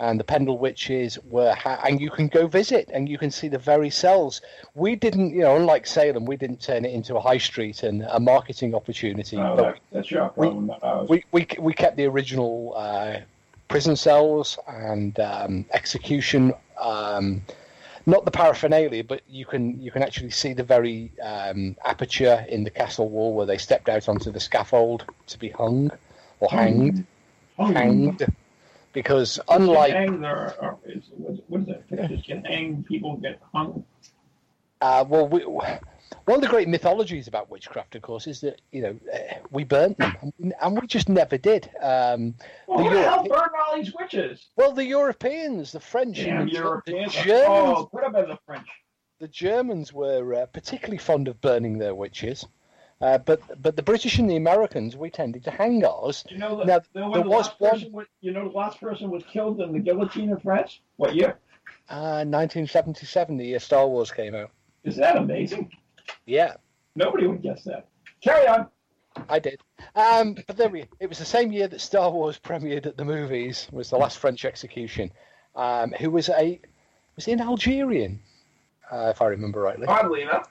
And 0.00 0.20
the 0.20 0.24
Pendle 0.24 0.58
Witches 0.58 1.18
were, 1.28 1.52
ha- 1.54 1.80
and 1.84 2.00
you 2.00 2.08
can 2.10 2.28
go 2.28 2.46
visit 2.46 2.88
and 2.92 3.08
you 3.08 3.18
can 3.18 3.32
see 3.32 3.48
the 3.48 3.58
very 3.58 3.90
cells. 3.90 4.40
We 4.76 4.94
didn't, 4.94 5.30
you 5.30 5.40
know, 5.40 5.56
unlike 5.56 5.86
Salem, 5.88 6.24
we 6.24 6.36
didn't 6.36 6.60
turn 6.60 6.84
it 6.84 6.92
into 6.92 7.16
a 7.16 7.20
high 7.20 7.38
street 7.38 7.82
and 7.82 8.02
a 8.08 8.20
marketing 8.20 8.76
opportunity. 8.76 9.36
Oh, 9.36 9.56
that, 9.56 9.78
that's 9.90 10.10
your 10.10 10.28
problem, 10.28 10.70
ours. 10.82 11.08
we, 11.08 11.24
we, 11.32 11.48
we 11.58 11.72
kept 11.74 11.96
the 11.96 12.04
original 12.06 12.74
uh, 12.76 13.16
prison 13.66 13.96
cells 13.96 14.56
and 14.68 15.18
um, 15.18 15.64
execution. 15.72 16.54
Um, 16.80 17.42
not 18.06 18.24
the 18.24 18.30
paraphernalia, 18.30 19.02
but 19.04 19.20
you 19.28 19.44
can 19.44 19.82
you 19.82 19.90
can 19.90 20.02
actually 20.02 20.30
see 20.30 20.54
the 20.54 20.62
very 20.62 21.12
um, 21.22 21.76
aperture 21.84 22.46
in 22.48 22.64
the 22.64 22.70
castle 22.70 23.08
wall 23.10 23.34
where 23.34 23.44
they 23.44 23.58
stepped 23.58 23.88
out 23.90 24.08
onto 24.08 24.30
the 24.30 24.40
scaffold 24.40 25.04
to 25.26 25.38
be 25.38 25.50
hung 25.50 25.90
or 26.40 26.48
hanged, 26.50 27.04
Oh, 27.58 27.66
hanged. 27.66 28.24
Because 28.98 29.38
unlike 29.48 29.92
hang 29.92 30.20
there, 30.20 30.56
or 30.60 30.76
is, 30.84 31.04
what, 31.16 31.36
what 31.48 31.60
is 31.60 31.66
that? 31.68 31.88
Pictures 31.88 32.20
can 32.26 32.44
hang, 32.44 32.82
people 32.82 33.16
get 33.18 33.40
hung. 33.54 33.84
Uh, 34.80 35.04
well, 35.08 35.28
we, 35.28 35.42
one 35.44 36.34
of 36.34 36.40
the 36.40 36.48
great 36.48 36.66
mythologies 36.66 37.28
about 37.28 37.48
witchcraft, 37.48 37.94
of 37.94 38.02
course, 38.02 38.26
is 38.26 38.40
that 38.40 38.60
you 38.72 38.82
know 38.82 38.98
uh, 39.14 39.34
we 39.52 39.62
burnt 39.62 39.98
them, 39.98 40.32
and 40.60 40.80
we, 40.80 40.84
just 40.88 41.08
never 41.08 41.38
did. 41.38 41.70
Um, 41.80 42.34
Well, 42.66 42.78
The 42.78 42.84
who 42.90 42.90
the 42.96 43.02
hell 43.02 43.22
burned 43.22 43.50
all 43.68 43.76
these 43.76 43.94
witches? 43.94 44.48
well, 44.56 44.72
the 44.72 44.84
Europeans, 44.84 45.70
the 45.70 45.78
French, 45.80 46.16
the, 46.16 46.48
Europeans. 46.50 47.14
the 47.14 47.22
Germans, 47.22 47.88
Oh, 47.92 47.98
up 48.04 48.16
as 48.16 48.26
the 48.26 48.38
French. 48.44 48.66
the 49.20 49.28
Germans 49.28 49.92
were 49.92 50.34
uh, 50.42 50.46
particularly 50.46 50.98
fond 50.98 51.28
of 51.28 51.40
burning 51.40 51.78
their 51.78 51.94
witches, 51.94 52.44
uh, 53.00 53.18
but 53.18 53.40
but 53.62 53.76
the 53.76 53.82
British 53.82 54.18
and 54.18 54.28
the 54.28 54.36
Americans, 54.36 54.96
we 54.96 55.10
tended 55.10 55.44
to 55.44 55.50
hang 55.50 55.84
ours. 55.84 56.24
You 56.28 56.38
know, 56.38 56.56
the, 56.58 56.64
Now, 56.64 56.78
the, 56.80 56.84
there 56.94 57.02
the 57.22 57.28
was 57.28 57.46
last 57.48 57.60
one- 57.60 57.70
person 57.72 57.92
was, 57.92 58.06
you 58.20 58.32
know, 58.32 58.48
the 58.48 58.56
last 58.56 58.80
person 58.80 59.10
was 59.10 59.22
killed 59.32 59.60
in 59.60 59.72
the 59.72 59.78
guillotine 59.78 60.30
in 60.30 60.38
France? 60.40 60.80
What 60.96 61.14
year? 61.14 61.38
Uh, 61.90 62.24
1977, 62.26 63.36
the 63.36 63.46
year 63.46 63.58
Star 63.58 63.86
Wars 63.86 64.10
came 64.10 64.34
out. 64.34 64.50
Is 64.84 64.96
that 64.96 65.16
amazing? 65.16 65.70
Yeah, 66.26 66.54
Nobody 66.94 67.26
would 67.26 67.42
guess 67.42 67.62
that. 67.64 67.86
Carry 68.22 68.46
on. 68.48 68.66
I 69.28 69.38
did. 69.38 69.60
Um, 69.94 70.34
but 70.46 70.56
there 70.56 70.68
we. 70.68 70.84
It 71.00 71.08
was 71.08 71.18
the 71.18 71.24
same 71.24 71.52
year 71.52 71.68
that 71.68 71.80
Star 71.80 72.10
Wars 72.10 72.38
premiered 72.44 72.86
at 72.86 72.96
the 72.96 73.04
movies. 73.04 73.68
Was 73.72 73.90
the 73.90 73.96
last 73.96 74.18
French 74.18 74.44
execution. 74.44 75.10
Um, 75.54 75.92
who 75.92 76.10
was 76.10 76.28
a 76.28 76.60
was 77.16 77.24
he 77.24 77.32
an 77.32 77.40
Algerian, 77.40 78.20
uh, 78.92 79.08
if 79.10 79.20
I 79.22 79.26
remember 79.26 79.60
rightly. 79.60 79.86
Oddly 79.86 80.22
enough. 80.22 80.48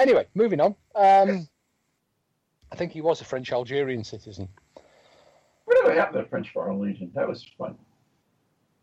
Anyway, 0.00 0.26
moving 0.34 0.60
on. 0.60 0.74
Um, 0.94 1.46
I 2.72 2.76
think 2.76 2.92
he 2.92 3.00
was 3.00 3.20
a 3.20 3.24
French 3.24 3.52
Algerian 3.52 4.02
citizen. 4.04 4.48
Whatever 5.66 5.92
happened 5.94 6.16
to 6.16 6.22
the 6.22 6.28
French 6.28 6.50
Foreign 6.52 6.80
Legion? 6.80 7.10
That 7.14 7.28
was 7.28 7.44
fun. 7.58 7.76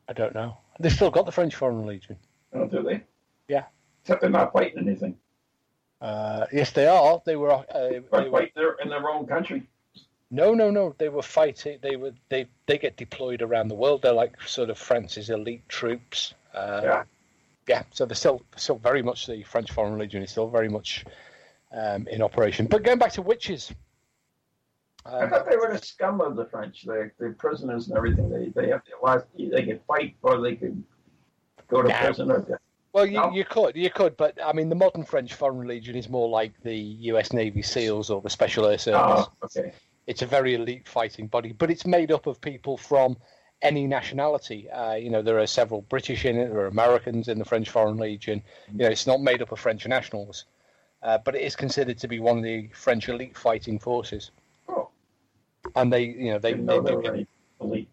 I 0.08 0.14
don't 0.14 0.34
know. 0.36 0.58
They've 0.80 0.92
still 0.92 1.12
got 1.12 1.26
the 1.26 1.32
French 1.32 1.56
Foreign 1.56 1.86
Legion. 1.86 2.18
Oh, 2.54 2.66
do 2.66 2.84
they? 2.84 3.04
Yeah. 3.48 3.64
Except 4.04 4.22
they're 4.22 4.30
not 4.30 4.54
fighting 4.54 4.78
anything. 4.88 5.18
Uh, 6.00 6.46
yes, 6.54 6.72
they 6.72 6.88
are. 6.88 7.22
They 7.26 7.36
were. 7.36 7.52
Uh, 7.52 7.66
they 7.90 8.00
were 8.00 8.30
fighting 8.30 8.52
their, 8.56 8.74
in 8.76 8.90
their 8.90 9.10
own 9.10 9.26
country. 9.26 9.68
no, 10.30 10.54
no, 10.54 10.70
no. 10.70 10.96
They 11.00 11.10
were 11.10 11.24
fighting. 11.24 11.80
They 11.82 11.96
were. 11.96 12.12
They 12.30 12.46
they 12.68 12.78
get 12.78 12.96
deployed 12.98 13.42
around 13.42 13.70
the 13.70 13.76
world. 13.76 14.04
They're 14.04 14.14
like 14.14 14.40
sort 14.44 14.70
of 14.70 14.78
France's 14.78 15.30
elite 15.32 15.68
troops. 15.68 16.36
Uh, 16.54 16.82
Yeah. 16.84 17.04
Yeah, 17.68 17.84
so 17.92 18.06
they're 18.06 18.16
still 18.16 18.42
still 18.56 18.78
very 18.78 19.02
much 19.02 19.28
the 19.28 19.44
French 19.44 19.72
Foreign 19.72 19.98
Legion 19.98 20.24
is 20.24 20.32
still 20.32 20.50
very 20.50 20.70
much 20.70 21.06
um, 21.72 22.08
in 22.08 22.22
operation. 22.22 22.66
But 22.66 22.84
going 22.84 22.98
back 22.98 23.12
to 23.14 23.22
witches, 23.22 23.72
I 25.06 25.22
um, 25.22 25.30
thought 25.30 25.50
they 25.50 25.58
were 25.58 25.72
the 25.72 25.86
scum 25.86 26.22
of 26.22 26.36
the 26.36 26.46
French. 26.46 26.86
They, 26.86 27.12
they're 27.20 27.34
prisoners 27.34 27.88
and 27.88 27.98
everything. 27.98 28.30
They 28.30 28.50
they 28.50 28.70
have 28.70 28.84
to 28.86 29.24
they 29.38 29.64
could 29.64 29.82
fight 29.88 30.16
or 30.22 30.42
they 30.42 30.56
could 30.56 30.84
go 31.68 31.82
to 31.82 31.94
prison 31.94 32.32
or 32.32 32.60
well, 32.94 33.06
you, 33.06 33.14
No. 33.14 33.32
you 33.32 33.46
could, 33.46 33.76
you 33.76 33.92
could, 33.92 34.18
but 34.18 34.40
I 34.44 34.54
mean, 34.54 34.70
the 34.70 34.76
modern 34.76 35.04
French 35.04 35.36
Foreign 35.36 35.68
Legion 35.68 35.96
is 35.96 36.10
more 36.10 36.28
like 36.28 36.54
the 36.64 36.76
U.S. 36.76 37.32
Navy 37.32 37.62
SEALs 37.62 38.10
or 38.10 38.22
the 38.22 38.30
Special 38.30 38.66
Air 38.66 38.80
Service. 38.80 39.28
Oh, 39.28 39.46
okay. 39.46 39.72
It's 40.08 40.24
a 40.24 40.26
very 40.26 40.56
elite 40.56 40.88
fighting 40.88 41.28
body, 41.28 41.52
but 41.52 41.70
it's 41.70 41.86
made 41.86 42.12
up 42.12 42.26
of 42.26 42.42
people 42.42 42.76
from 42.76 43.18
any 43.62 43.88
nationality. 43.88 44.70
Uh, 44.70 44.94
you 44.94 45.10
know, 45.10 45.22
there 45.22 45.40
are 45.40 45.48
several 45.48 45.82
British 45.84 46.26
in 46.26 46.38
it, 46.38 46.50
there 46.50 46.60
are 46.60 46.68
Americans 46.68 47.28
in 47.28 47.40
the 47.40 47.46
French 47.46 47.70
Foreign 47.70 47.98
Legion. 47.98 48.42
You 48.72 48.80
know, 48.80 48.88
it's 48.88 49.08
not 49.08 49.22
made 49.22 49.42
up 49.42 49.52
of 49.52 49.60
French 49.60 49.86
nationals, 49.88 50.46
uh, 51.04 51.18
but 51.24 51.36
it 51.36 51.42
is 51.42 51.56
considered 51.56 51.98
to 52.00 52.08
be 52.08 52.20
one 52.20 52.38
of 52.38 52.44
the 52.44 52.70
French 52.74 53.10
elite 53.10 53.38
fighting 53.38 53.80
forces. 53.80 54.32
Oh, 54.70 54.90
And 55.76 55.92
they, 55.92 56.04
you 56.04 56.32
know, 56.32 56.40
they, 56.40 56.54
they 56.54 56.62
know 56.62 56.82
there 56.82 56.98
were 56.98 57.14
any 57.14 57.28
elite 57.60 57.90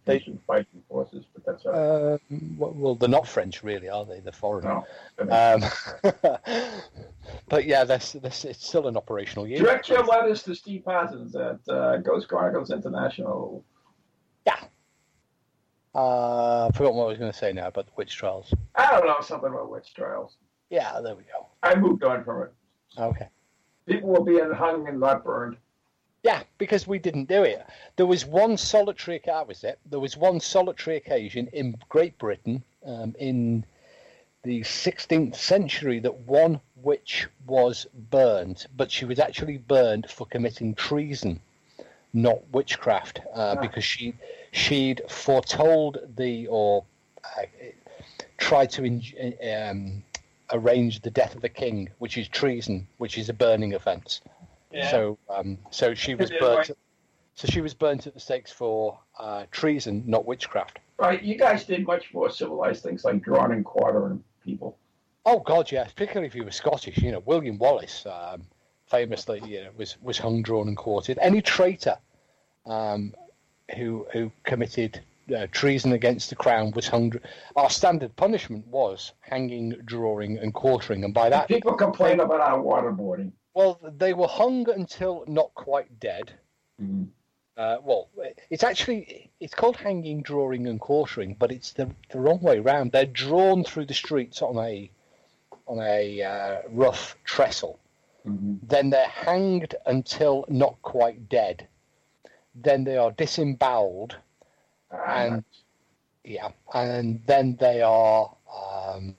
fighting 0.46 0.82
forces, 0.88 1.24
but 1.32 1.44
that's 1.46 1.64
all 1.64 1.72
right. 1.72 1.80
Uh, 1.80 2.18
well, 2.58 2.74
well, 2.76 2.94
they're 2.94 3.08
not 3.08 3.26
French, 3.26 3.62
really, 3.62 3.88
are 3.88 4.04
they? 4.04 4.20
They're 4.20 4.32
foreign. 4.32 4.64
no. 4.64 4.84
Um, 5.18 5.64
but 7.48 7.64
yeah, 7.64 7.84
that's, 7.84 8.12
that's 8.12 8.44
it's 8.44 8.66
still 8.66 8.86
an 8.86 8.96
operational 8.96 9.46
unit. 9.46 9.64
Direct 9.64 9.88
your 9.88 10.04
letters 10.04 10.42
to 10.42 10.54
Steve 10.54 10.84
Parsons 10.84 11.34
at 11.34 11.60
uh, 11.68 11.96
Ghost 11.98 12.28
Chronicles 12.28 12.70
International. 12.70 13.64
Yeah. 14.46 14.60
Uh, 15.94 16.66
I 16.66 16.70
forgot 16.76 16.94
what 16.94 17.04
I 17.04 17.08
was 17.08 17.18
going 17.18 17.30
to 17.30 17.36
say 17.38 17.52
now 17.52 17.68
about 17.68 17.86
the 17.86 17.92
witch 17.96 18.16
trials. 18.16 18.52
I 18.74 18.90
don't 18.90 19.06
know 19.06 19.20
something 19.20 19.48
about 19.50 19.70
witch 19.70 19.94
trials. 19.94 20.36
Yeah, 20.70 21.00
there 21.00 21.14
we 21.14 21.22
go. 21.24 21.46
I 21.62 21.74
moved 21.76 22.02
on 22.02 22.24
from 22.24 22.42
it. 22.42 22.52
Okay. 22.98 23.28
People 23.86 24.08
were 24.10 24.24
being 24.24 24.50
hung 24.50 24.88
and 24.88 24.98
not 24.98 25.24
burned. 25.24 25.56
Yeah, 26.24 26.42
because 26.58 26.86
we 26.86 26.98
didn't 26.98 27.28
do 27.28 27.42
it. 27.42 27.64
There 27.96 28.06
was 28.06 28.24
one 28.24 28.56
solitary. 28.56 29.20
That 29.26 29.46
was 29.46 29.62
it. 29.62 29.78
There 29.86 30.00
was 30.00 30.16
one 30.16 30.40
solitary 30.40 30.96
occasion 30.96 31.48
in 31.52 31.76
Great 31.90 32.16
Britain 32.18 32.64
um, 32.86 33.14
in 33.18 33.64
the 34.42 34.60
16th 34.62 35.36
century 35.36 35.98
that 36.00 36.14
one 36.20 36.60
witch 36.76 37.28
was 37.46 37.86
burned, 38.10 38.66
but 38.76 38.90
she 38.90 39.04
was 39.04 39.18
actually 39.18 39.58
burned 39.58 40.10
for 40.10 40.26
committing 40.26 40.74
treason, 40.74 41.40
not 42.14 42.38
witchcraft, 42.52 43.20
uh, 43.34 43.54
Ah. 43.56 43.60
because 43.60 43.84
she 43.84 44.14
she'd 44.54 45.02
foretold 45.08 45.98
the 46.16 46.46
or 46.46 46.84
uh, 47.24 47.42
tried 48.38 48.70
to 48.70 48.84
um, 49.52 50.02
arrange 50.52 51.00
the 51.00 51.10
death 51.10 51.34
of 51.34 51.42
the 51.42 51.48
king, 51.48 51.90
which 51.98 52.16
is 52.16 52.28
treason, 52.28 52.86
which 52.98 53.18
is 53.18 53.28
a 53.28 53.32
burning 53.32 53.74
offence. 53.74 54.20
Yeah. 54.70 54.90
So, 54.90 55.18
um, 55.28 55.58
so 55.70 55.94
she 55.94 56.14
was 56.14 56.30
burnt. 56.30 56.68
right. 56.68 56.70
So 57.34 57.48
she 57.48 57.60
was 57.60 57.74
burnt 57.74 58.06
at 58.06 58.14
the 58.14 58.20
stakes 58.20 58.52
for 58.52 59.00
uh, 59.18 59.46
treason, 59.50 60.04
not 60.06 60.24
witchcraft. 60.24 60.78
Right, 60.98 61.20
you 61.20 61.36
guys 61.36 61.64
did 61.64 61.84
much 61.84 62.14
more 62.14 62.30
civilized 62.30 62.84
things 62.84 63.04
like 63.04 63.22
drawing 63.22 63.50
and 63.50 63.64
quartering 63.64 64.22
people. 64.44 64.78
Oh 65.26 65.40
God, 65.40 65.72
yes. 65.72 65.92
Particularly 65.92 66.28
if 66.28 66.36
you 66.36 66.44
were 66.44 66.52
Scottish, 66.52 66.98
you 66.98 67.10
know, 67.10 67.22
William 67.26 67.58
Wallace 67.58 68.06
um, 68.06 68.42
famously, 68.86 69.42
you 69.44 69.64
know, 69.64 69.70
was 69.76 69.96
was 70.00 70.16
hung, 70.16 70.42
drawn, 70.42 70.68
and 70.68 70.76
quartered. 70.76 71.18
Any 71.20 71.42
traitor 71.42 71.96
um, 72.66 73.14
who 73.76 74.06
who 74.12 74.30
committed 74.44 75.00
uh, 75.34 75.46
treason 75.52 75.92
against 75.92 76.28
the 76.30 76.36
crown 76.36 76.70
was 76.72 76.86
hung. 76.88 77.12
Our 77.56 77.70
standard 77.70 78.14
punishment 78.16 78.66
was 78.66 79.12
hanging, 79.20 79.70
drawing, 79.84 80.38
and 80.38 80.52
quartering, 80.52 81.02
and 81.04 81.14
by 81.14 81.30
that, 81.30 81.48
People 81.48 81.74
complain 81.74 82.20
about 82.20 82.40
our 82.40 82.58
waterboarding. 82.58 83.32
well, 83.54 83.80
they 83.96 84.12
were 84.12 84.26
hung 84.28 84.68
until 84.68 85.24
not 85.26 85.54
quite 85.54 85.98
dead. 85.98 86.32
Mhm. 86.82 87.08
Uh, 87.56 87.76
well, 87.84 88.08
it's 88.50 88.64
actually 88.64 89.30
it's 89.40 89.54
called 89.54 89.76
hanging, 89.76 90.20
drawing, 90.22 90.66
and 90.66 90.80
quartering, 90.80 91.36
but 91.38 91.52
it's 91.52 91.72
the, 91.72 91.88
the 92.10 92.18
wrong 92.20 92.40
way 92.40 92.58
round. 92.58 92.90
They're 92.92 93.06
drawn 93.06 93.62
through 93.64 93.86
the 93.86 93.94
streets 93.94 94.42
on 94.42 94.58
a 94.58 94.90
on 95.66 95.78
a 95.80 96.22
uh, 96.22 96.62
rough 96.68 97.16
trestle. 97.24 97.78
Mhm. 98.26 98.58
Then 98.62 98.90
they're 98.90 99.06
hanged 99.06 99.74
until 99.86 100.44
not 100.48 100.82
quite 100.82 101.28
dead. 101.28 101.66
Then 102.54 102.84
they 102.84 102.96
are 102.96 103.10
disemboweled, 103.10 104.16
and 105.06 105.44
yeah, 106.24 106.50
and 106.72 107.20
then 107.26 107.56
they 107.56 107.82
are 107.82 108.34
um, 108.94 109.16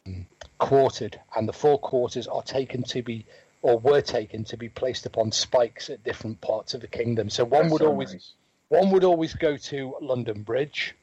quartered, 0.57 1.19
and 1.35 1.47
the 1.47 1.53
four 1.53 1.77
quarters 1.79 2.27
are 2.27 2.43
taken 2.43 2.83
to 2.83 3.03
be 3.03 3.25
or 3.61 3.79
were 3.79 4.01
taken 4.01 4.43
to 4.43 4.57
be 4.57 4.69
placed 4.69 5.07
upon 5.07 5.31
spikes 5.31 5.89
at 5.89 6.03
different 6.03 6.39
parts 6.39 6.75
of 6.75 6.81
the 6.81 6.87
kingdom. 6.87 7.29
So 7.31 7.43
one 7.43 7.63
That's 7.63 7.71
would 7.71 7.81
so 7.81 7.87
always 7.87 8.13
nice. 8.13 8.33
one 8.69 8.91
would 8.91 9.03
always 9.03 9.33
go 9.33 9.57
to 9.57 9.95
London 10.01 10.43
Bridge. 10.43 10.95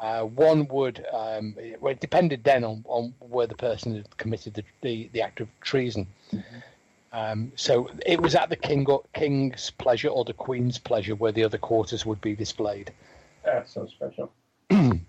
Uh, 0.00 0.24
one 0.24 0.66
would, 0.66 1.06
um, 1.12 1.54
well, 1.80 1.92
it 1.92 2.00
depended 2.00 2.42
then 2.42 2.64
on, 2.64 2.84
on 2.88 3.14
where 3.20 3.46
the 3.46 3.54
person 3.54 3.94
had 3.94 4.16
committed 4.16 4.52
the, 4.54 4.64
the, 4.80 5.08
the 5.12 5.22
act 5.22 5.40
of 5.40 5.48
treason. 5.60 6.08
Um, 7.12 7.52
so 7.56 7.90
it 8.06 8.20
was 8.20 8.34
at 8.34 8.48
the 8.48 8.56
king 8.56 8.86
or, 8.86 9.02
king's 9.14 9.70
pleasure 9.70 10.08
or 10.08 10.24
the 10.24 10.32
queen's 10.32 10.78
pleasure 10.78 11.14
where 11.14 11.32
the 11.32 11.44
other 11.44 11.58
quarters 11.58 12.06
would 12.06 12.20
be 12.20 12.34
displayed. 12.34 12.90
That's 13.44 13.72
so 13.74 13.86
special. 13.86 14.32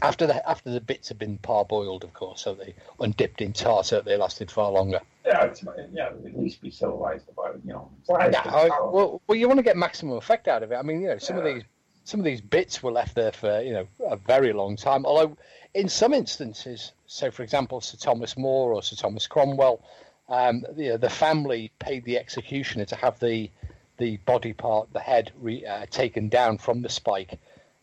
After 0.00 0.28
the 0.28 0.48
after 0.48 0.70
the 0.70 0.80
bits 0.80 1.08
had 1.08 1.18
been 1.18 1.38
parboiled, 1.38 2.04
of 2.04 2.12
course, 2.12 2.42
so 2.42 2.54
they 2.54 2.72
undipped 3.00 3.40
in 3.40 3.52
tar, 3.52 3.82
so 3.82 4.00
they 4.00 4.16
lasted 4.16 4.48
far 4.48 4.70
longer. 4.70 5.00
Yeah, 5.26 5.42
it's, 5.46 5.64
yeah, 5.92 6.06
at 6.06 6.38
least 6.38 6.62
be 6.62 6.70
civilized 6.70 7.28
about 7.28 7.56
it, 7.56 7.62
you 7.64 7.72
know. 7.72 7.90
Yeah, 8.08 8.42
I, 8.44 8.68
well, 8.68 9.20
well, 9.26 9.36
you 9.36 9.48
want 9.48 9.58
to 9.58 9.64
get 9.64 9.76
maximum 9.76 10.16
effect 10.16 10.46
out 10.46 10.62
of 10.62 10.70
it. 10.70 10.76
I 10.76 10.82
mean, 10.82 11.00
you 11.00 11.08
know, 11.08 11.18
some 11.18 11.36
of 11.36 11.42
these 11.42 11.64
some 12.04 12.20
of 12.20 12.24
these 12.24 12.40
bits 12.40 12.80
were 12.80 12.92
left 12.92 13.16
there 13.16 13.32
for 13.32 13.60
you 13.60 13.72
know 13.72 13.88
a 14.06 14.16
very 14.16 14.52
long 14.52 14.76
time. 14.76 15.04
Although, 15.04 15.36
in 15.74 15.88
some 15.88 16.14
instances, 16.14 16.92
so 17.06 17.32
for 17.32 17.42
example, 17.42 17.80
Sir 17.80 17.98
Thomas 17.98 18.36
More 18.36 18.72
or 18.72 18.84
Sir 18.84 18.94
Thomas 18.94 19.26
Cromwell, 19.26 19.82
um, 20.28 20.64
the 20.72 20.96
the 20.96 21.10
family 21.10 21.70
paid 21.78 22.04
the 22.04 22.18
executioner 22.18 22.84
to 22.86 22.96
have 22.96 23.18
the 23.20 23.50
the 23.98 24.18
body 24.18 24.52
part, 24.52 24.92
the 24.92 25.00
head, 25.00 25.32
re, 25.40 25.64
uh, 25.64 25.86
taken 25.90 26.28
down 26.28 26.58
from 26.58 26.82
the 26.82 26.88
spike. 26.88 27.38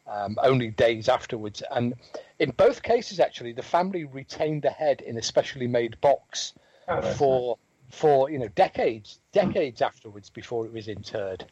Um, 0.07 0.37
only 0.43 0.69
days 0.69 1.09
afterwards, 1.09 1.63
and 1.71 1.95
in 2.37 2.51
both 2.51 2.83
cases, 2.83 3.19
actually, 3.19 3.53
the 3.53 3.63
family 3.63 4.03
retained 4.03 4.61
the 4.61 4.69
head 4.69 5.01
in 5.01 5.17
a 5.17 5.21
specially 5.23 5.65
made 5.65 5.99
box 5.99 6.53
Oh, 6.87 7.01
for 7.13 7.57
for 7.89 8.29
you 8.29 8.37
know 8.37 8.47
decades 8.49 9.19
decades 9.31 9.81
afterwards 9.81 10.29
before 10.29 10.65
it 10.65 10.73
was 10.73 10.87
interred. 10.87 11.45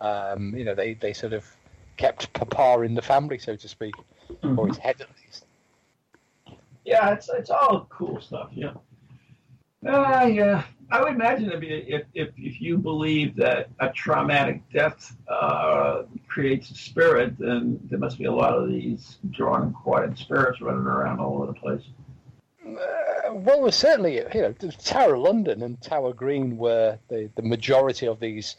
Um, 0.00 0.54
you 0.56 0.64
know 0.64 0.74
they, 0.74 0.94
they 0.94 1.12
sort 1.12 1.32
of 1.32 1.44
kept 1.96 2.32
Papa 2.32 2.82
in 2.82 2.94
the 2.94 3.02
family, 3.02 3.38
so 3.38 3.56
to 3.56 3.68
speak, 3.68 3.94
nice. 4.42 4.58
or 4.58 4.68
his 4.68 4.78
head 4.78 5.00
at 5.00 5.08
least. 5.24 5.44
Yeah, 6.84 7.12
it's 7.12 7.28
it's 7.28 7.50
all 7.50 7.86
cool 7.90 8.20
stuff. 8.20 8.50
Yeah. 8.52 8.74
Uh, 9.86 10.26
yeah. 10.26 10.62
I 10.90 11.02
would 11.02 11.14
imagine 11.14 11.50
if, 11.50 11.62
if 11.62 12.06
if 12.14 12.28
if 12.36 12.60
you 12.60 12.78
believe 12.78 13.34
that 13.36 13.70
a 13.80 13.88
traumatic 13.88 14.62
death 14.72 15.16
uh, 15.28 16.02
creates 16.28 16.70
a 16.70 16.74
spirit, 16.74 17.36
then 17.38 17.80
there 17.84 17.98
must 17.98 18.18
be 18.18 18.26
a 18.26 18.32
lot 18.32 18.54
of 18.54 18.68
these 18.68 19.18
drawn 19.30 19.62
and 19.62 19.74
quartered 19.74 20.16
spirits 20.16 20.60
running 20.60 20.86
around 20.86 21.18
all 21.18 21.42
over 21.42 21.46
the 21.46 21.54
place. 21.54 21.82
Uh, 22.64 23.34
well, 23.34 23.70
certainly 23.72 24.16
you 24.16 24.42
know 24.42 24.52
Tower 24.52 25.14
of 25.14 25.22
London 25.22 25.62
and 25.62 25.80
Tower 25.82 26.12
Green 26.12 26.56
were 26.56 26.98
the, 27.08 27.30
the 27.34 27.42
majority 27.42 28.06
of 28.06 28.20
these 28.20 28.54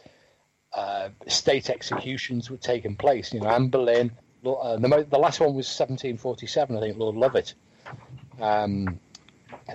uh, 0.73 1.09
state 1.27 1.69
executions 1.69 2.49
were 2.49 2.57
taking 2.57 2.95
place. 2.95 3.33
You 3.33 3.39
know, 3.39 3.47
Anne 3.47 3.69
Boleyn. 3.69 4.11
Uh, 4.45 4.77
the, 4.77 5.07
the 5.09 5.17
last 5.17 5.39
one 5.39 5.49
was 5.49 5.67
1747, 5.67 6.77
I 6.77 6.79
think. 6.79 6.97
Lord 6.97 7.15
Lovat. 7.15 7.53
Um, 8.39 8.99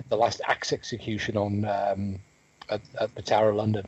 the 0.09 0.17
last 0.17 0.41
axe 0.47 0.73
execution 0.73 1.37
on 1.37 1.65
um, 1.65 2.19
at, 2.69 2.81
at 2.99 3.15
the 3.15 3.21
Tower 3.21 3.49
of 3.49 3.55
London. 3.55 3.87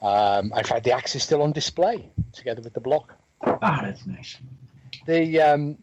Um, 0.00 0.52
in 0.56 0.64
fact, 0.64 0.84
the 0.84 0.92
axe 0.92 1.14
is 1.16 1.22
still 1.22 1.42
on 1.42 1.52
display 1.52 2.08
together 2.32 2.62
with 2.62 2.74
the 2.74 2.80
block. 2.80 3.14
Ah, 3.42 3.80
that's 3.82 4.06
nice. 4.06 4.36
The 5.06 5.40
um, 5.40 5.78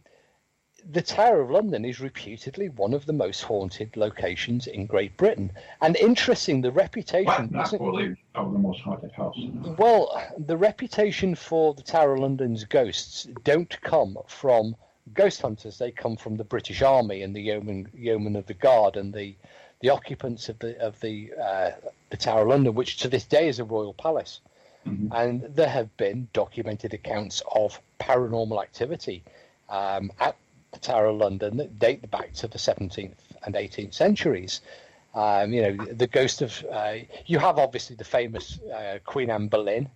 the 0.91 1.01
Tower 1.01 1.41
of 1.41 1.49
London 1.49 1.83
is 1.83 1.99
reputedly 1.99 2.69
one 2.69 2.93
of 2.93 3.05
the 3.05 3.13
most 3.13 3.41
haunted 3.41 3.97
locations 3.97 4.67
in 4.67 4.85
Great 4.85 5.17
Britain, 5.17 5.51
and 5.81 5.95
interesting. 5.97 6.61
The 6.61 6.71
reputation? 6.71 7.49
Not 7.51 7.67
isn't- 7.73 8.17
of 8.35 8.51
the 8.53 8.59
most 8.59 8.81
haunted 8.81 9.11
house. 9.13 9.37
well, 9.77 10.21
the 10.37 10.57
reputation 10.57 11.33
for 11.35 11.73
the 11.73 11.81
Tower 11.81 12.13
of 12.13 12.19
London's 12.19 12.65
ghosts 12.65 13.27
don't 13.43 13.81
come 13.81 14.17
from 14.27 14.75
ghost 15.13 15.41
hunters. 15.41 15.77
They 15.77 15.91
come 15.91 16.15
from 16.17 16.37
the 16.37 16.43
British 16.43 16.81
Army 16.81 17.21
and 17.21 17.35
the 17.35 17.41
yeomen, 17.41 17.89
yeomen 17.93 18.35
of 18.35 18.45
the 18.45 18.53
guard 18.53 18.97
and 18.97 19.13
the 19.13 19.35
the 19.81 19.89
occupants 19.89 20.49
of 20.49 20.57
the 20.59 20.79
of 20.79 20.99
the 21.01 21.31
uh, 21.33 21.71
the 22.09 22.17
Tower 22.17 22.41
of 22.41 22.47
London, 22.47 22.73
which 22.73 22.97
to 22.97 23.07
this 23.07 23.25
day 23.25 23.47
is 23.47 23.59
a 23.59 23.63
royal 23.63 23.93
palace. 23.93 24.39
Mhm. 24.85 25.09
And 25.11 25.41
there 25.55 25.69
have 25.69 25.95
been 25.97 26.27
documented 26.33 26.93
accounts 26.93 27.41
of 27.53 27.81
paranormal 27.99 28.61
activity 28.61 29.23
um, 29.69 30.11
at 30.19 30.35
the 30.71 30.79
Tower 30.79 31.07
of 31.07 31.17
London 31.17 31.57
that 31.57 31.79
date 31.79 32.09
back 32.11 32.33
to 32.33 32.47
the 32.47 32.59
17th 32.59 33.15
and 33.43 33.55
18th 33.55 33.93
centuries. 33.93 34.61
Um, 35.15 35.53
you 35.53 35.61
know, 35.61 35.85
the 35.85 36.07
ghost 36.07 36.41
of 36.41 36.63
uh, 36.71 36.95
you 37.25 37.39
have 37.39 37.57
obviously 37.57 37.95
the 37.95 38.03
famous 38.03 38.59
uh, 38.61 38.99
Queen 39.05 39.29
Anne 39.29 39.47
Boleyn 39.47 39.89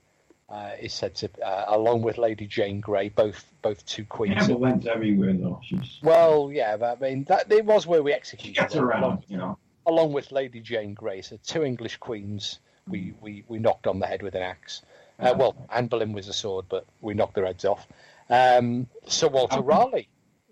uh, 0.49 0.71
is 0.79 0.93
said 0.93 1.15
to, 1.15 1.29
uh, 1.45 1.65
along 1.67 2.01
with 2.01 2.17
Lady 2.17 2.47
Jane 2.47 2.79
Grey, 2.79 3.09
both 3.09 3.45
both 3.61 3.85
two 3.85 4.05
queens. 4.05 4.49
Anne 4.49 4.53
Boleyn's 4.55 4.87
everywhere 4.87 5.33
though. 5.33 5.59
She's 5.63 5.99
Well, 6.01 6.49
yeah, 6.51 6.77
but 6.77 6.97
I 6.97 7.09
mean 7.09 7.23
that 7.25 7.51
it 7.51 7.65
was 7.65 7.85
where 7.85 8.01
we 8.01 8.11
she 8.11 8.15
executed 8.15 8.55
gets 8.55 8.75
around, 8.75 9.03
along, 9.03 9.23
you 9.27 9.37
know. 9.37 9.57
along 9.85 10.13
with 10.13 10.31
Lady 10.31 10.59
Jane 10.59 10.93
Grey. 10.93 11.21
So 11.21 11.37
two 11.45 11.63
English 11.63 11.97
queens, 11.97 12.59
we, 12.87 13.13
we, 13.21 13.43
we 13.47 13.59
knocked 13.59 13.87
on 13.87 13.99
the 13.99 14.07
head 14.07 14.23
with 14.23 14.35
an 14.35 14.41
axe. 14.41 14.81
Uh, 15.19 15.35
well, 15.37 15.67
Anne 15.69 15.87
Boleyn 15.87 16.13
was 16.13 16.29
a 16.29 16.33
sword, 16.33 16.65
but 16.69 16.85
we 17.01 17.13
knocked 17.13 17.35
their 17.35 17.45
heads 17.45 17.65
off. 17.65 17.85
Um, 18.29 18.87
Sir 19.05 19.27
Walter 19.27 19.61
Raleigh, 19.61 20.07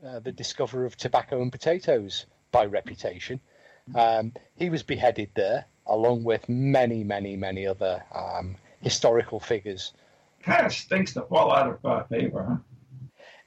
uh, 0.05 0.19
the 0.19 0.31
discoverer 0.31 0.85
of 0.85 0.97
tobacco 0.97 1.41
and 1.41 1.51
potatoes 1.51 2.25
by 2.51 2.65
reputation, 2.65 3.39
um, 3.95 4.33
he 4.57 4.69
was 4.69 4.83
beheaded 4.83 5.29
there, 5.35 5.65
along 5.85 6.25
with 6.25 6.49
many, 6.49 7.05
many, 7.05 7.37
many 7.37 7.65
other 7.65 8.03
um, 8.13 8.57
historical 8.87 9.39
figures. 9.39 9.91
Kind 10.41 10.65
of 10.65 10.71
stinks 10.71 11.13
to 11.15 11.23
fall 11.23 11.53
out 11.53 11.67
of 11.69 11.85
uh, 11.85 12.03
favor, 12.05 12.45
huh? 12.49 12.57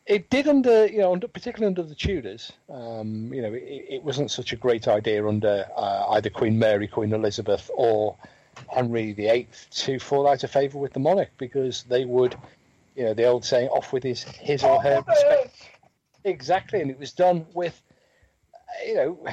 It 0.04 0.28
did 0.28 0.48
under, 0.48 0.86
you 0.86 0.98
know, 0.98 1.12
under, 1.12 1.28
particularly 1.28 1.68
under 1.68 1.82
the 1.82 1.94
Tudors. 1.94 2.52
Um, 2.68 3.32
you 3.32 3.40
know, 3.40 3.54
it, 3.54 3.86
it, 3.88 4.02
wasn't 4.02 4.30
such 4.30 4.52
a 4.52 4.56
great 4.56 4.88
idea 4.88 5.26
under 5.26 5.66
uh, 5.76 6.08
either 6.10 6.28
Queen 6.28 6.58
Mary, 6.58 6.88
Queen 6.88 7.12
Elizabeth, 7.12 7.70
or 7.74 8.16
Henry 8.68 9.12
VIII 9.12 9.48
to 9.70 9.98
fall 9.98 10.28
out 10.28 10.44
of 10.44 10.50
favour 10.50 10.78
with 10.78 10.92
the 10.92 11.00
monarch 11.00 11.30
because 11.38 11.84
they 11.84 12.04
would, 12.04 12.34
you 12.96 13.04
know, 13.04 13.14
the 13.14 13.24
old 13.24 13.44
saying, 13.44 13.68
"Off 13.68 13.92
with 13.92 14.02
his 14.02 14.22
his 14.22 14.62
or 14.64 14.82
her 14.82 15.02
respect." 15.06 15.56
Exactly, 16.24 16.80
and 16.82 16.90
it 16.90 16.98
was 16.98 17.12
done 17.12 17.46
with, 17.54 17.80
you 18.84 18.94
know, 18.94 19.28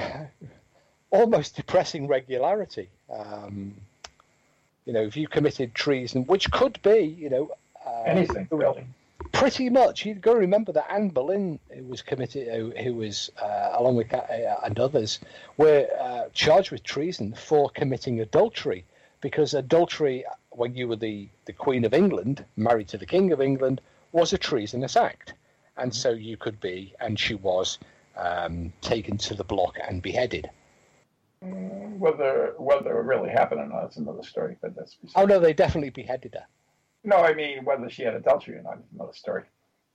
almost 1.10 1.56
depressing 1.56 2.06
regularity. 2.06 2.88
Um, 3.12 3.74
you 4.88 4.94
know, 4.94 5.02
if 5.02 5.18
you 5.18 5.28
committed 5.28 5.74
treason, 5.74 6.24
which 6.24 6.50
could 6.50 6.80
be, 6.82 7.14
you 7.18 7.28
know, 7.28 7.50
uh, 7.86 8.04
anything 8.06 8.48
really 8.50 8.86
pretty 9.32 9.68
much. 9.68 10.06
You've 10.06 10.22
got 10.22 10.32
to 10.32 10.38
remember 10.38 10.72
that 10.72 10.90
Anne 10.90 11.10
Boleyn, 11.10 11.58
who 11.68 11.84
was 11.84 12.00
committed, 12.00 12.48
who, 12.48 12.70
who 12.70 12.94
was 12.94 13.30
uh, 13.40 13.72
along 13.74 13.96
with 13.96 14.12
uh, 14.14 14.22
and 14.64 14.78
others, 14.80 15.20
were 15.58 15.86
uh, 16.00 16.30
charged 16.32 16.70
with 16.70 16.82
treason 16.84 17.34
for 17.34 17.68
committing 17.68 18.20
adultery, 18.20 18.86
because 19.20 19.52
adultery, 19.52 20.24
when 20.50 20.74
you 20.74 20.88
were 20.88 20.96
the 20.96 21.28
the 21.44 21.52
Queen 21.52 21.84
of 21.84 21.92
England, 21.92 22.42
married 22.56 22.88
to 22.88 22.96
the 22.96 23.06
King 23.06 23.30
of 23.30 23.42
England, 23.42 23.82
was 24.12 24.32
a 24.32 24.38
treasonous 24.38 24.96
act, 24.96 25.34
and 25.76 25.94
so 25.94 26.12
you 26.12 26.38
could 26.38 26.58
be, 26.60 26.94
and 26.98 27.20
she 27.20 27.34
was, 27.34 27.78
um, 28.16 28.72
taken 28.80 29.18
to 29.18 29.34
the 29.34 29.44
block 29.44 29.76
and 29.86 30.00
beheaded. 30.00 30.48
Whether 31.40 32.54
whether 32.58 32.98
it 32.98 33.04
really 33.04 33.30
happened 33.30 33.60
or 33.60 33.66
not 33.66 33.90
is 33.90 33.96
another 33.96 34.22
story, 34.22 34.56
but 34.60 34.74
that's. 34.74 34.96
Oh 35.14 35.24
no, 35.24 35.38
they 35.38 35.52
definitely 35.52 35.90
beheaded 35.90 36.34
her. 36.34 36.46
No, 37.04 37.16
I 37.16 37.32
mean 37.34 37.64
whether 37.64 37.88
she 37.88 38.02
had 38.02 38.14
adultery 38.14 38.56
or 38.56 38.62
not 38.62 38.78
is 38.78 38.84
another 38.94 39.12
story. 39.12 39.44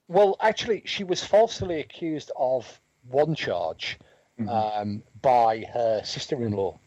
Well, 0.07 0.37
actually, 0.39 0.83
she 0.85 1.03
was 1.03 1.23
falsely 1.23 1.79
accused 1.79 2.31
of 2.37 2.79
one 3.09 3.35
charge 3.35 3.97
mm-hmm. 4.39 4.49
um, 4.49 5.03
by 5.21 5.65
her 5.73 6.01
sister-in-law, 6.03 6.77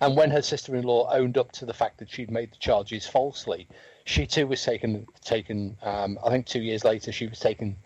and 0.00 0.16
when 0.16 0.30
her 0.30 0.42
sister-in-law 0.42 1.12
owned 1.12 1.38
up 1.38 1.52
to 1.52 1.66
the 1.66 1.74
fact 1.74 1.98
that 1.98 2.10
she'd 2.10 2.30
made 2.30 2.52
the 2.52 2.58
charges 2.58 3.06
falsely, 3.06 3.68
she 4.04 4.26
too 4.26 4.46
was 4.46 4.62
taken. 4.62 5.06
Taken, 5.22 5.76
um, 5.82 6.18
I 6.24 6.30
think, 6.30 6.46
two 6.46 6.62
years 6.62 6.84
later, 6.84 7.12
she 7.12 7.26
was 7.26 7.38
taken 7.38 7.76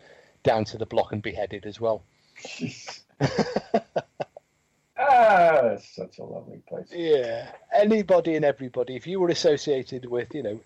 down 0.43 0.65
to 0.67 0.79
the 0.79 0.87
block 0.87 1.13
and 1.13 1.23
beheaded 1.23 1.67
as 1.67 1.81
well. 1.81 2.03
ah, 5.13 5.77
such 5.79 6.19
a 6.19 6.25
lovely 6.25 6.59
place. 6.69 6.89
Yeah, 6.93 7.51
anybody 7.75 8.37
and 8.37 8.45
everybody. 8.45 8.97
If 8.97 9.07
you 9.07 9.21
were 9.21 9.29
associated 9.29 10.07
with, 10.07 10.35
you 10.35 10.43
know, 10.43 10.61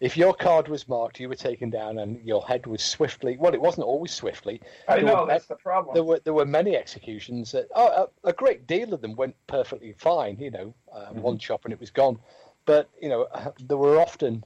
if 0.00 0.16
your 0.16 0.34
card 0.34 0.68
was 0.68 0.88
marked, 0.88 1.20
you 1.20 1.28
were 1.28 1.34
taken 1.34 1.70
down, 1.70 1.98
and 1.98 2.22
your 2.24 2.44
head 2.46 2.66
was 2.66 2.82
swiftly. 2.82 3.36
Well, 3.36 3.54
it 3.54 3.60
wasn't 3.60 3.86
always 3.86 4.12
swiftly. 4.12 4.60
I 4.88 4.96
there 4.96 5.04
know 5.04 5.22
were, 5.22 5.26
that's 5.26 5.46
the 5.46 5.54
problem. 5.56 5.94
There 5.94 6.04
were 6.04 6.20
there 6.24 6.34
were 6.34 6.44
many 6.44 6.76
executions 6.76 7.52
that 7.52 7.68
oh, 7.74 8.08
a, 8.24 8.28
a 8.28 8.32
great 8.32 8.66
deal 8.66 8.92
of 8.92 9.00
them 9.00 9.14
went 9.14 9.34
perfectly 9.46 9.94
fine. 9.96 10.36
You 10.38 10.50
know, 10.50 10.74
uh, 10.92 10.98
mm-hmm. 10.98 11.20
one 11.20 11.38
chop 11.38 11.64
and 11.64 11.72
it 11.72 11.80
was 11.80 11.90
gone. 11.90 12.18
But 12.66 12.90
you 13.00 13.08
know, 13.08 13.22
uh, 13.32 13.52
there 13.60 13.76
were 13.76 14.00
often 14.00 14.44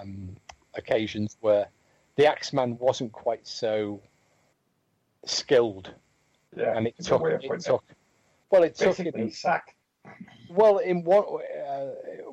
um, 0.00 0.36
occasions 0.74 1.36
where 1.40 1.68
the 2.16 2.26
axeman 2.26 2.78
wasn't 2.78 3.12
quite 3.12 3.46
so 3.46 4.00
skilled, 5.24 5.92
yeah, 6.56 6.76
and 6.76 6.86
it 6.86 6.94
took 7.02 7.22
it 7.26 7.60
took. 7.60 7.84
Well, 8.50 8.62
it 8.62 8.78
Basically 8.78 9.06
took. 9.06 9.16
Know, 9.16 9.28
sacked. 9.30 9.74
Well, 10.48 10.78
in 10.78 11.02
one 11.02 11.24
uh, 11.68 11.86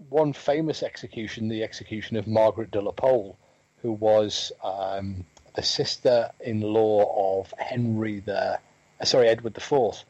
one 0.10 0.34
famous 0.34 0.84
execution, 0.84 1.48
the 1.48 1.64
execution 1.64 2.18
of 2.18 2.28
Margaret 2.28 2.72
de 2.72 2.82
la 2.82 2.92
Pole, 2.92 3.38
who 3.82 3.92
was 3.94 4.52
um, 4.64 5.26
the 5.56 5.64
sister-in-law 5.64 7.42
of 7.42 7.54
Henry 7.58 8.20
the, 8.20 8.60
uh, 9.00 9.06
sorry, 9.06 9.28
Edward 9.28 9.58
IV. 9.58 10.06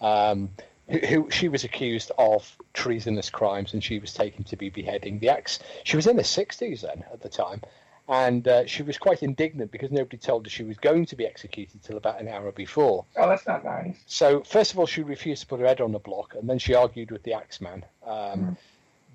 Um, 0.00 0.50
who, 0.88 0.98
who, 0.98 1.30
she 1.30 1.48
was 1.48 1.64
accused 1.64 2.10
of 2.18 2.56
treasonous 2.74 3.30
crimes, 3.30 3.72
and 3.72 3.82
she 3.82 3.98
was 3.98 4.12
taken 4.12 4.44
to 4.44 4.56
be 4.56 4.68
beheading. 4.68 5.18
The 5.18 5.30
axe. 5.30 5.58
She 5.84 5.96
was 5.96 6.06
in 6.06 6.16
her 6.16 6.24
sixties 6.24 6.82
then 6.82 7.04
at 7.12 7.20
the 7.20 7.28
time, 7.28 7.62
and 8.08 8.46
uh, 8.48 8.66
she 8.66 8.82
was 8.82 8.98
quite 8.98 9.22
indignant 9.22 9.70
because 9.70 9.90
nobody 9.90 10.16
told 10.16 10.46
her 10.46 10.50
she 10.50 10.64
was 10.64 10.76
going 10.78 11.06
to 11.06 11.16
be 11.16 11.26
executed 11.26 11.82
till 11.82 11.96
about 11.96 12.20
an 12.20 12.28
hour 12.28 12.50
before. 12.52 13.04
Oh, 13.16 13.28
that's 13.28 13.46
not 13.46 13.64
nice. 13.64 13.96
So 14.06 14.42
first 14.42 14.72
of 14.72 14.78
all, 14.78 14.86
she 14.86 15.02
refused 15.02 15.42
to 15.42 15.46
put 15.46 15.60
her 15.60 15.66
head 15.66 15.80
on 15.80 15.92
the 15.92 15.98
block, 15.98 16.34
and 16.34 16.48
then 16.48 16.58
she 16.58 16.74
argued 16.74 17.10
with 17.10 17.22
the 17.22 17.34
axeman. 17.34 17.84
Um, 18.04 18.12
mm. 18.12 18.56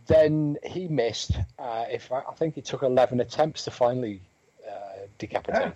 Then 0.08 0.58
he 0.64 0.88
missed. 0.88 1.32
Uh, 1.60 1.86
if 1.90 2.12
I, 2.12 2.20
I, 2.20 2.34
think 2.36 2.58
it 2.58 2.66
took 2.66 2.84
eleven 2.84 3.20
attempts 3.20 3.66
to 3.66 3.72
finally 3.72 4.22
uh, 4.68 5.06
decapitate. 5.18 5.62
Yeah, 5.62 5.72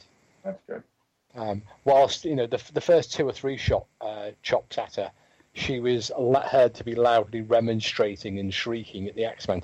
that's 0.46 0.62
good. 0.68 0.84
Um, 1.36 1.62
whilst 1.84 2.24
you 2.24 2.36
know 2.36 2.48
the 2.48 2.62
the 2.74 2.82
first 2.82 3.14
two 3.14 3.28
or 3.28 3.34
three 3.34 3.58
shot 3.58 3.86
uh, 4.00 4.32
chops 4.42 4.78
at 4.78 4.96
her, 4.96 5.12
she 5.54 5.80
was 5.80 6.12
heard 6.46 6.74
to 6.76 6.84
be 6.84 6.96
loudly 6.96 7.42
remonstrating 7.42 8.40
and 8.40 8.54
shrieking 8.54 9.08
at 9.08 9.16
the 9.16 9.26
axeman. 9.26 9.62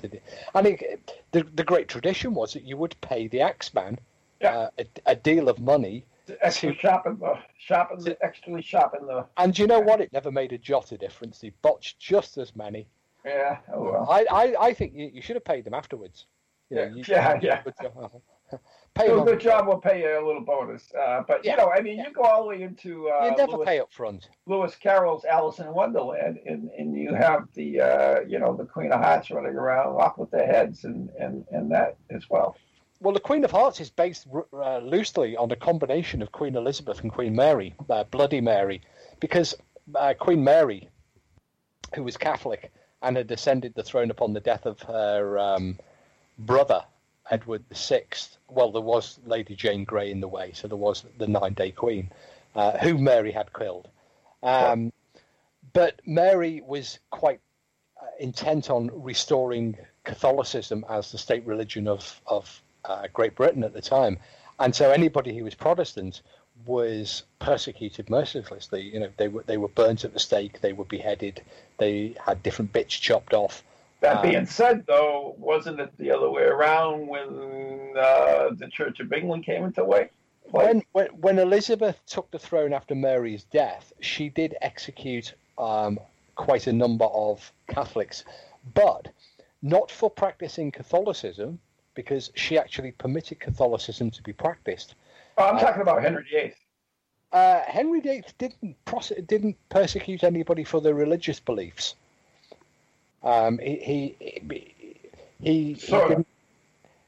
And 0.54 0.66
it, 0.66 1.22
the 1.32 1.44
the 1.54 1.64
great 1.64 1.88
tradition 1.88 2.34
was 2.34 2.52
that 2.52 2.64
you 2.64 2.76
would 2.76 2.94
pay 3.00 3.28
the 3.28 3.40
axeman 3.40 3.98
yeah. 4.40 4.56
uh, 4.56 4.70
a, 4.78 4.86
a, 5.06 5.16
deal 5.16 5.48
of 5.48 5.58
money. 5.60 6.04
Extra 6.42 6.74
to, 6.74 6.78
shopping 6.78 7.16
the 7.16 7.38
shopping 7.58 8.00
the 8.00 8.22
extra 8.22 8.60
shopping 8.60 9.06
the. 9.06 9.26
And 9.38 9.58
you 9.58 9.66
know 9.66 9.80
what? 9.80 10.00
It 10.00 10.12
never 10.12 10.30
made 10.30 10.52
a 10.52 10.58
jot 10.58 10.92
of 10.92 10.98
difference. 10.98 11.40
He 11.40 11.50
botched 11.62 11.98
just 11.98 12.36
as 12.36 12.54
many. 12.54 12.86
Yeah. 13.24 13.58
Oh 13.72 13.84
well. 13.84 14.06
I 14.10 14.26
I, 14.30 14.66
I 14.66 14.74
think 14.74 14.94
you, 14.94 15.10
you 15.12 15.22
should 15.22 15.36
have 15.36 15.44
paid 15.44 15.64
them 15.64 15.74
afterwards. 15.74 16.26
You 16.70 16.76
know, 16.76 16.82
yeah. 16.82 16.94
You, 16.94 17.04
yeah. 17.08 17.38
yeah. 17.42 18.58
Pay 18.94 19.06
good 19.06 19.40
job, 19.40 19.66
we'll 19.66 19.78
pay 19.78 20.02
you 20.02 20.18
a 20.18 20.24
little 20.24 20.42
bonus. 20.42 20.92
Uh, 20.94 21.22
but 21.26 21.44
yeah, 21.44 21.52
you 21.52 21.56
know, 21.58 21.70
I 21.70 21.80
mean, 21.80 21.98
yeah. 21.98 22.08
you 22.08 22.12
go 22.12 22.22
all 22.22 22.42
the 22.42 22.48
way 22.48 22.62
into 22.62 23.08
uh, 23.08 23.26
you 23.26 23.36
never 23.36 23.52
Lewis, 23.52 23.66
pay 23.66 23.80
up 23.80 23.92
front. 23.92 24.28
Lewis 24.46 24.74
Carroll's 24.76 25.24
Alice 25.24 25.58
in 25.58 25.72
Wonderland, 25.72 26.38
and, 26.46 26.70
and 26.78 26.96
you 26.96 27.14
have 27.14 27.48
the 27.54 27.80
uh, 27.80 28.20
you 28.26 28.38
know 28.38 28.56
the 28.56 28.64
Queen 28.64 28.92
of 28.92 29.00
Hearts 29.00 29.30
running 29.30 29.54
around 29.54 29.96
off 29.96 30.18
with 30.18 30.30
their 30.30 30.46
heads, 30.46 30.84
and 30.84 31.10
and 31.18 31.44
and 31.50 31.70
that 31.70 31.96
as 32.10 32.28
well. 32.28 32.56
Well, 33.00 33.14
the 33.14 33.20
Queen 33.20 33.44
of 33.44 33.52
Hearts 33.52 33.80
is 33.80 33.90
based 33.90 34.26
uh, 34.52 34.78
loosely 34.78 35.36
on 35.36 35.50
a 35.52 35.56
combination 35.56 36.20
of 36.20 36.32
Queen 36.32 36.56
Elizabeth 36.56 37.00
and 37.00 37.12
Queen 37.12 37.34
Mary, 37.36 37.74
uh, 37.88 38.02
Bloody 38.04 38.40
Mary, 38.40 38.82
because 39.20 39.54
uh, 39.94 40.14
Queen 40.18 40.42
Mary, 40.42 40.88
who 41.94 42.02
was 42.02 42.16
Catholic 42.16 42.72
and 43.02 43.16
had 43.16 43.30
ascended 43.30 43.74
the 43.74 43.82
throne 43.82 44.10
upon 44.10 44.32
the 44.32 44.40
death 44.40 44.66
of 44.66 44.80
her 44.80 45.38
um, 45.38 45.78
brother 46.38 46.84
Edward 47.30 47.64
VI, 47.72 48.04
well, 48.48 48.72
there 48.72 48.82
was 48.82 49.18
Lady 49.26 49.54
Jane 49.54 49.84
Grey 49.84 50.10
in 50.10 50.20
the 50.20 50.28
way, 50.28 50.52
so 50.54 50.68
there 50.68 50.76
was 50.76 51.04
the 51.18 51.26
Nine 51.26 51.54
Day 51.54 51.70
Queen, 51.70 52.10
uh, 52.54 52.78
who 52.78 52.98
Mary 52.98 53.32
had 53.32 53.52
killed. 53.52 53.88
Um, 54.42 54.92
but 55.72 56.00
Mary 56.06 56.62
was 56.64 56.98
quite 57.10 57.40
uh, 58.00 58.06
intent 58.18 58.70
on 58.70 58.90
restoring 58.94 59.76
Catholicism 60.04 60.84
as 60.88 61.12
the 61.12 61.18
state 61.18 61.44
religion 61.46 61.86
of, 61.86 62.20
of 62.26 62.62
uh, 62.84 63.06
Great 63.12 63.34
Britain 63.34 63.64
at 63.64 63.74
the 63.74 63.82
time. 63.82 64.18
And 64.58 64.74
so 64.74 64.90
anybody 64.90 65.36
who 65.36 65.44
was 65.44 65.54
Protestant 65.54 66.22
was 66.66 67.22
persecuted 67.38 68.10
mercilessly. 68.10 68.82
You 68.82 69.00
know, 69.00 69.10
they 69.16 69.28
were 69.28 69.44
they 69.46 69.56
were 69.56 69.68
burnt 69.68 70.04
at 70.04 70.12
the 70.12 70.20
stake, 70.20 70.60
they 70.60 70.72
were 70.72 70.84
beheaded, 70.84 71.42
they 71.78 72.16
had 72.24 72.42
different 72.42 72.72
bits 72.72 72.94
chopped 72.94 73.34
off. 73.34 73.62
That 74.00 74.22
being 74.22 74.36
um, 74.36 74.46
said, 74.46 74.84
though, 74.86 75.34
wasn't 75.38 75.80
it 75.80 75.96
the 75.98 76.10
other 76.12 76.30
way 76.30 76.44
around 76.44 77.08
when 77.08 77.94
uh, 77.98 78.50
the 78.52 78.68
Church 78.70 79.00
of 79.00 79.12
England 79.12 79.44
came 79.44 79.64
into 79.64 79.84
way? 79.84 80.10
When, 80.50 80.82
when, 80.92 81.06
when 81.08 81.38
Elizabeth 81.38 81.98
took 82.06 82.30
the 82.30 82.38
throne 82.38 82.72
after 82.72 82.94
Mary's 82.94 83.44
death, 83.44 83.92
she 84.00 84.28
did 84.28 84.56
execute 84.62 85.34
um, 85.58 85.98
quite 86.36 86.68
a 86.68 86.72
number 86.72 87.06
of 87.06 87.52
Catholics, 87.68 88.24
but 88.74 89.08
not 89.62 89.90
for 89.90 90.08
practicing 90.08 90.70
Catholicism, 90.70 91.58
because 91.94 92.30
she 92.34 92.56
actually 92.56 92.92
permitted 92.92 93.40
Catholicism 93.40 94.10
to 94.12 94.22
be 94.22 94.32
practiced. 94.32 94.94
Oh, 95.36 95.48
I'm 95.48 95.56
uh, 95.56 95.60
talking 95.60 95.82
about 95.82 96.00
Henry 96.00 96.24
VIII. 96.30 96.54
Uh, 97.32 97.60
Henry 97.66 98.00
VIII 98.00 98.24
didn't 98.38 98.76
didn't 99.26 99.56
persecute 99.68 100.24
anybody 100.24 100.64
for 100.64 100.80
their 100.80 100.94
religious 100.94 101.40
beliefs. 101.40 101.96
Um, 103.22 103.58
he 103.58 103.76
he 103.76 104.16
he, 105.40 105.72
he 105.74 106.16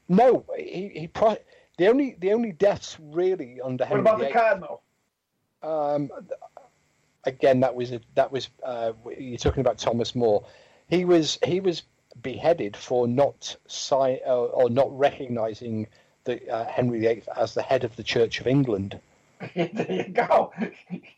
no 0.09 0.45
he 0.57 0.89
he 0.89 1.07
pro- 1.07 1.37
the 1.77 1.87
only 1.87 2.15
the 2.19 2.33
only 2.33 2.51
deaths 2.51 2.97
really 2.99 3.61
under 3.61 3.85
Henry. 3.85 4.03
What 4.03 4.15
about 4.15 4.27
the 4.27 4.33
cardinal? 4.33 4.81
Um, 5.63 6.11
again, 7.23 7.59
that 7.61 7.75
was 7.75 7.91
a, 7.91 8.01
that 8.15 8.31
was 8.31 8.49
uh, 8.63 8.93
you're 9.17 9.37
talking 9.37 9.61
about 9.61 9.77
Thomas 9.77 10.15
More. 10.15 10.43
He 10.89 11.05
was 11.05 11.39
he 11.45 11.59
was 11.59 11.83
beheaded 12.21 12.75
for 12.75 13.07
not 13.07 13.55
sign 13.67 14.19
uh, 14.27 14.37
or 14.37 14.69
not 14.69 14.95
recognizing 14.97 15.87
the 16.25 16.47
uh, 16.49 16.65
Henry 16.65 16.99
VIII 16.99 17.23
as 17.35 17.53
the 17.53 17.61
head 17.61 17.83
of 17.83 17.95
the 17.95 18.03
Church 18.03 18.39
of 18.39 18.47
England. 18.47 18.99
there 19.55 19.69
you 19.89 20.13
go. 20.13 20.51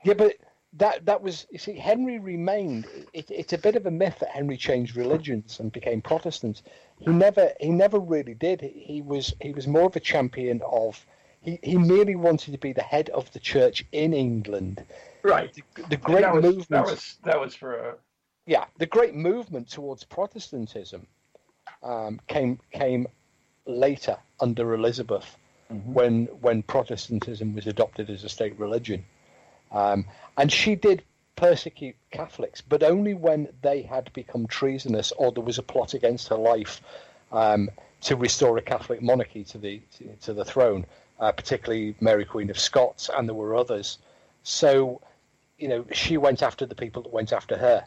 Yeah, 0.04 0.14
but 0.14 0.38
that 0.78 1.06
that 1.06 1.22
was 1.22 1.46
you 1.52 1.60
see 1.60 1.78
Henry 1.78 2.20
remained. 2.20 2.88
It, 3.14 3.30
it's 3.30 3.54
a 3.54 3.58
bit 3.58 3.76
of 3.76 3.86
a 3.86 3.92
myth 3.92 4.18
that 4.20 4.30
Henry 4.30 4.58
changed 4.58 4.96
religions 4.96 5.60
and 5.60 5.72
became 5.72 6.02
Protestant. 6.02 6.62
He 7.00 7.12
never 7.12 7.52
he 7.60 7.70
never 7.70 8.00
really 8.00 8.34
did. 8.34 8.62
He 8.62 9.02
was 9.02 9.34
he 9.42 9.52
was 9.52 9.68
more 9.68 9.86
of 9.86 9.96
a 9.96 10.00
champion 10.00 10.62
of. 10.66 11.06
He, 11.42 11.60
he 11.62 11.78
merely 11.78 12.16
wanted 12.16 12.54
to 12.54 12.58
be 12.58 12.72
the 12.72 12.82
head 12.82 13.10
of 13.10 13.30
the 13.34 13.40
church 13.40 13.86
in 13.92 14.14
England. 14.14 14.82
Right. 15.24 15.54
The, 15.54 15.84
the 15.90 15.98
great 15.98 16.22
that 16.22 16.34
was, 16.34 16.44
movement. 16.44 16.70
That 16.70 16.86
was 16.86 17.18
that 17.26 17.40
was 17.40 17.54
for 17.54 17.76
a 17.76 17.96
yeah, 18.46 18.66
the 18.78 18.86
great 18.86 19.16
movement 19.16 19.70
towards 19.70 20.04
Protestantism 20.04 21.08
um, 21.82 22.20
came 22.28 22.60
came 22.72 23.08
later 23.66 24.18
under 24.40 24.74
Elizabeth, 24.74 25.38
when 25.86 26.26
when 26.42 26.62
Protestantism 26.64 27.56
was 27.56 27.68
adopted 27.68 28.10
as 28.10 28.24
a 28.24 28.30
state 28.30 28.58
religion, 28.60 29.06
um, 29.74 30.06
and 30.38 30.52
she 30.52 30.76
did 30.76 31.04
persecute 31.36 31.96
Catholics, 32.12 32.62
but 32.62 32.84
only 32.84 33.14
when 33.14 33.50
they 33.62 33.82
had 33.82 34.12
become 34.14 34.48
treasonous 34.48 35.12
or 35.14 35.32
there 35.32 35.44
was 35.44 35.58
a 35.58 35.64
plot 35.64 35.94
against 35.94 36.30
her 36.30 36.38
life 36.38 36.80
um, 37.32 37.70
to 38.02 38.16
restore 38.16 38.58
a 38.58 38.62
Catholic 38.62 39.02
monarchy 39.02 39.44
to 39.46 39.58
the 39.58 39.82
to 40.22 40.34
the 40.34 40.46
throne, 40.46 40.86
uh, 41.20 41.32
particularly 41.32 41.96
Mary 42.00 42.26
Queen 42.26 42.50
of 42.50 42.60
Scots, 42.60 43.10
and 43.14 43.28
there 43.28 43.36
were 43.36 43.56
others. 43.56 43.98
So, 44.44 45.02
you 45.58 45.68
know, 45.68 45.86
she 45.92 46.18
went 46.18 46.44
after 46.44 46.66
the 46.66 46.76
people 46.76 47.02
that 47.04 47.12
went 47.12 47.34
after 47.34 47.58
her 47.58 47.86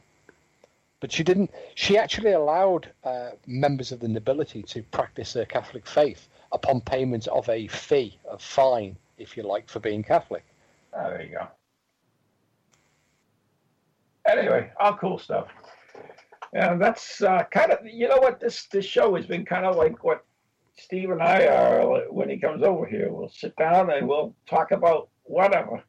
but 1.00 1.12
she 1.12 1.22
didn't. 1.22 1.50
She 1.74 1.98
actually 1.98 2.32
allowed 2.32 2.90
uh, 3.04 3.30
members 3.46 3.92
of 3.92 4.00
the 4.00 4.08
nobility 4.08 4.62
to 4.64 4.82
practice 4.82 5.32
their 5.32 5.44
Catholic 5.44 5.86
faith 5.86 6.28
upon 6.52 6.80
payment 6.80 7.28
of 7.28 7.48
a 7.48 7.66
fee, 7.68 8.18
a 8.30 8.38
fine, 8.38 8.96
if 9.18 9.36
you 9.36 9.42
like, 9.42 9.68
for 9.68 9.80
being 9.80 10.02
Catholic. 10.02 10.44
Oh, 10.94 11.10
there 11.10 11.22
you 11.22 11.30
go. 11.32 11.48
Anyway, 14.26 14.70
all 14.80 14.96
cool 14.96 15.18
stuff. 15.18 15.48
And 16.52 16.80
that's 16.80 17.22
uh, 17.22 17.44
kind 17.50 17.72
of, 17.72 17.78
you 17.84 18.08
know 18.08 18.18
what, 18.18 18.40
this, 18.40 18.66
this 18.66 18.84
show 18.84 19.14
has 19.14 19.26
been 19.26 19.44
kind 19.44 19.66
of 19.66 19.76
like 19.76 20.02
what 20.02 20.24
Steve 20.78 21.10
and 21.10 21.22
I 21.22 21.46
are 21.46 22.10
when 22.10 22.28
he 22.28 22.38
comes 22.38 22.62
over 22.62 22.86
here. 22.86 23.12
We'll 23.12 23.28
sit 23.28 23.54
down 23.56 23.90
and 23.90 24.06
we'll 24.06 24.34
talk 24.46 24.70
about 24.70 25.08
whatever. 25.24 25.82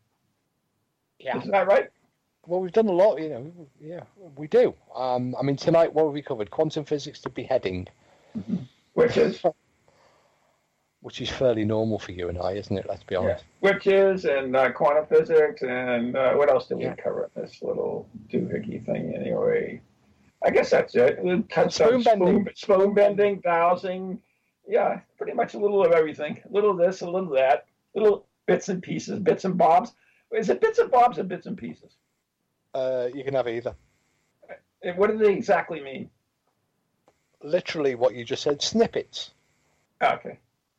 Yeah. 1.19 1.37
Isn't 1.37 1.51
that 1.51 1.67
right? 1.67 1.89
Well, 2.45 2.61
we've 2.61 2.71
done 2.71 2.87
a 2.87 2.93
lot, 2.93 3.21
you 3.21 3.29
know. 3.29 3.51
Yeah, 3.81 4.03
we 4.37 4.47
do. 4.47 4.73
Um, 4.95 5.35
I 5.37 5.43
mean, 5.43 5.57
tonight, 5.57 5.93
what 5.93 6.05
have 6.05 6.13
we 6.13 6.21
covered? 6.21 6.49
Quantum 6.49 6.85
physics 6.85 7.19
to 7.21 7.29
beheading, 7.29 7.87
Which 8.93 9.17
is, 9.17 9.41
which 11.07 11.21
is 11.21 11.29
fairly 11.29 11.63
normal 11.63 11.97
for 11.97 12.11
you 12.11 12.27
and 12.27 12.37
I, 12.37 12.51
isn't 12.51 12.77
it? 12.77 12.85
Let's 12.85 13.01
be 13.03 13.15
yeah, 13.15 13.19
honest. 13.21 13.45
witches 13.61 14.25
and 14.25 14.53
uh, 14.53 14.73
quantum 14.73 15.05
physics 15.05 15.61
and 15.61 16.17
uh, 16.17 16.33
what 16.33 16.49
else 16.51 16.67
did 16.67 16.79
we 16.79 16.83
Yeah. 16.83 16.95
cover 16.95 17.29
in 17.33 17.41
this 17.41 17.61
little 17.61 18.05
doohickey 18.29 18.85
thing 18.85 19.15
anyway? 19.15 19.79
I 20.45 20.49
guess 20.49 20.69
that's 20.69 20.95
it. 20.95 21.23
We 21.23 21.43
touched 21.43 21.79
on 21.79 22.01
Spoon 22.01 22.03
bending. 22.03 22.41
spoon, 22.43 22.55
spoon 22.55 22.93
bending, 22.93 23.39
dowsing. 23.39 24.19
Yeah, 24.67 24.99
pretty 25.17 25.31
much 25.31 25.53
a 25.53 25.57
little 25.59 25.81
of 25.85 25.93
everything. 25.93 26.41
A 26.43 26.51
little 26.53 26.71
of 26.71 26.77
this, 26.77 26.99
a 26.99 27.05
little 27.05 27.29
of 27.29 27.35
that, 27.35 27.67
little 27.95 28.25
bits 28.45 28.67
and 28.67 28.83
pieces, 28.83 29.17
bits 29.19 29.45
and 29.45 29.57
bobs. 29.57 29.93
Is 30.33 30.49
it 30.49 30.59
bits 30.59 30.77
and 30.79 30.91
bobs 30.91 31.17
or 31.19 31.23
bits 31.23 31.45
and 31.45 31.57
pieces? 31.57 31.93
Uh, 32.73 33.07
you 33.15 33.23
can 33.23 33.33
have 33.33 33.47
either. 33.47 33.73
What 34.97 35.09
do 35.09 35.17
they 35.17 35.31
exactly 35.33 35.79
mean? 35.81 36.09
Literally, 37.41 37.95
what 37.95 38.13
you 38.13 38.25
just 38.25 38.43
said, 38.43 38.61
snippets. 38.61 39.31
Okay. 40.03 40.37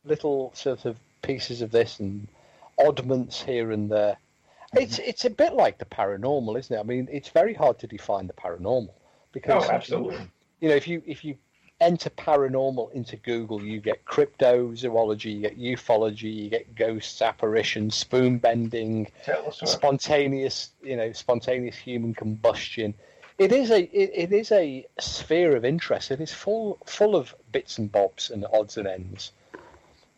Little 0.09 0.51
sort 0.55 0.85
of 0.85 0.97
pieces 1.23 1.63
of 1.63 1.71
this 1.71 2.01
and 2.01 2.27
oddments 2.79 3.43
here 3.43 3.71
and 3.73 3.91
there. 3.91 4.17
Mm-hmm. 4.75 4.79
It's 4.79 4.99
it's 4.99 5.25
a 5.25 5.31
bit 5.31 5.55
like 5.55 5.79
the 5.79 5.85
paranormal, 5.85 6.59
isn't 6.59 6.75
it? 6.77 6.81
I 6.81 6.83
mean, 6.83 7.09
it's 7.11 7.29
very 7.29 7.55
hard 7.55 7.79
to 7.81 7.87
define 7.87 8.27
the 8.27 8.33
paranormal 8.35 8.91
because 9.33 9.65
Oh, 9.67 9.71
absolutely. 9.71 10.19
you 10.61 10.69
know 10.69 10.75
if 10.75 10.87
you 10.89 11.03
if 11.07 11.25
you 11.25 11.37
enter 11.81 12.11
paranormal 12.11 12.93
into 12.93 13.17
Google, 13.17 13.63
you 13.63 13.81
get 13.81 14.05
cryptozoology, 14.05 15.33
you 15.37 15.41
get 15.41 15.59
ufology, 15.59 16.35
you 16.35 16.51
get 16.51 16.75
ghosts, 16.75 17.23
apparitions, 17.23 17.95
spoon 17.95 18.39
bending, 18.39 19.07
Tell 19.25 19.47
us 19.49 19.63
what. 19.63 19.71
spontaneous 19.71 20.71
you 20.83 20.97
know 20.97 21.13
spontaneous 21.13 21.77
human 21.77 22.15
combustion. 22.15 22.95
It 23.39 23.53
is 23.53 23.71
a 23.71 23.83
it, 23.83 24.11
it 24.15 24.33
is 24.33 24.51
a 24.53 24.87
sphere 24.99 25.57
of 25.57 25.65
interest. 25.65 26.11
It 26.11 26.21
is 26.21 26.33
full 26.33 26.79
full 26.87 27.15
of 27.17 27.35
bits 27.53 27.79
and 27.79 27.91
bobs 27.91 28.31
and 28.31 28.45
odds 28.53 28.77
and 28.77 28.87
ends. 28.89 29.33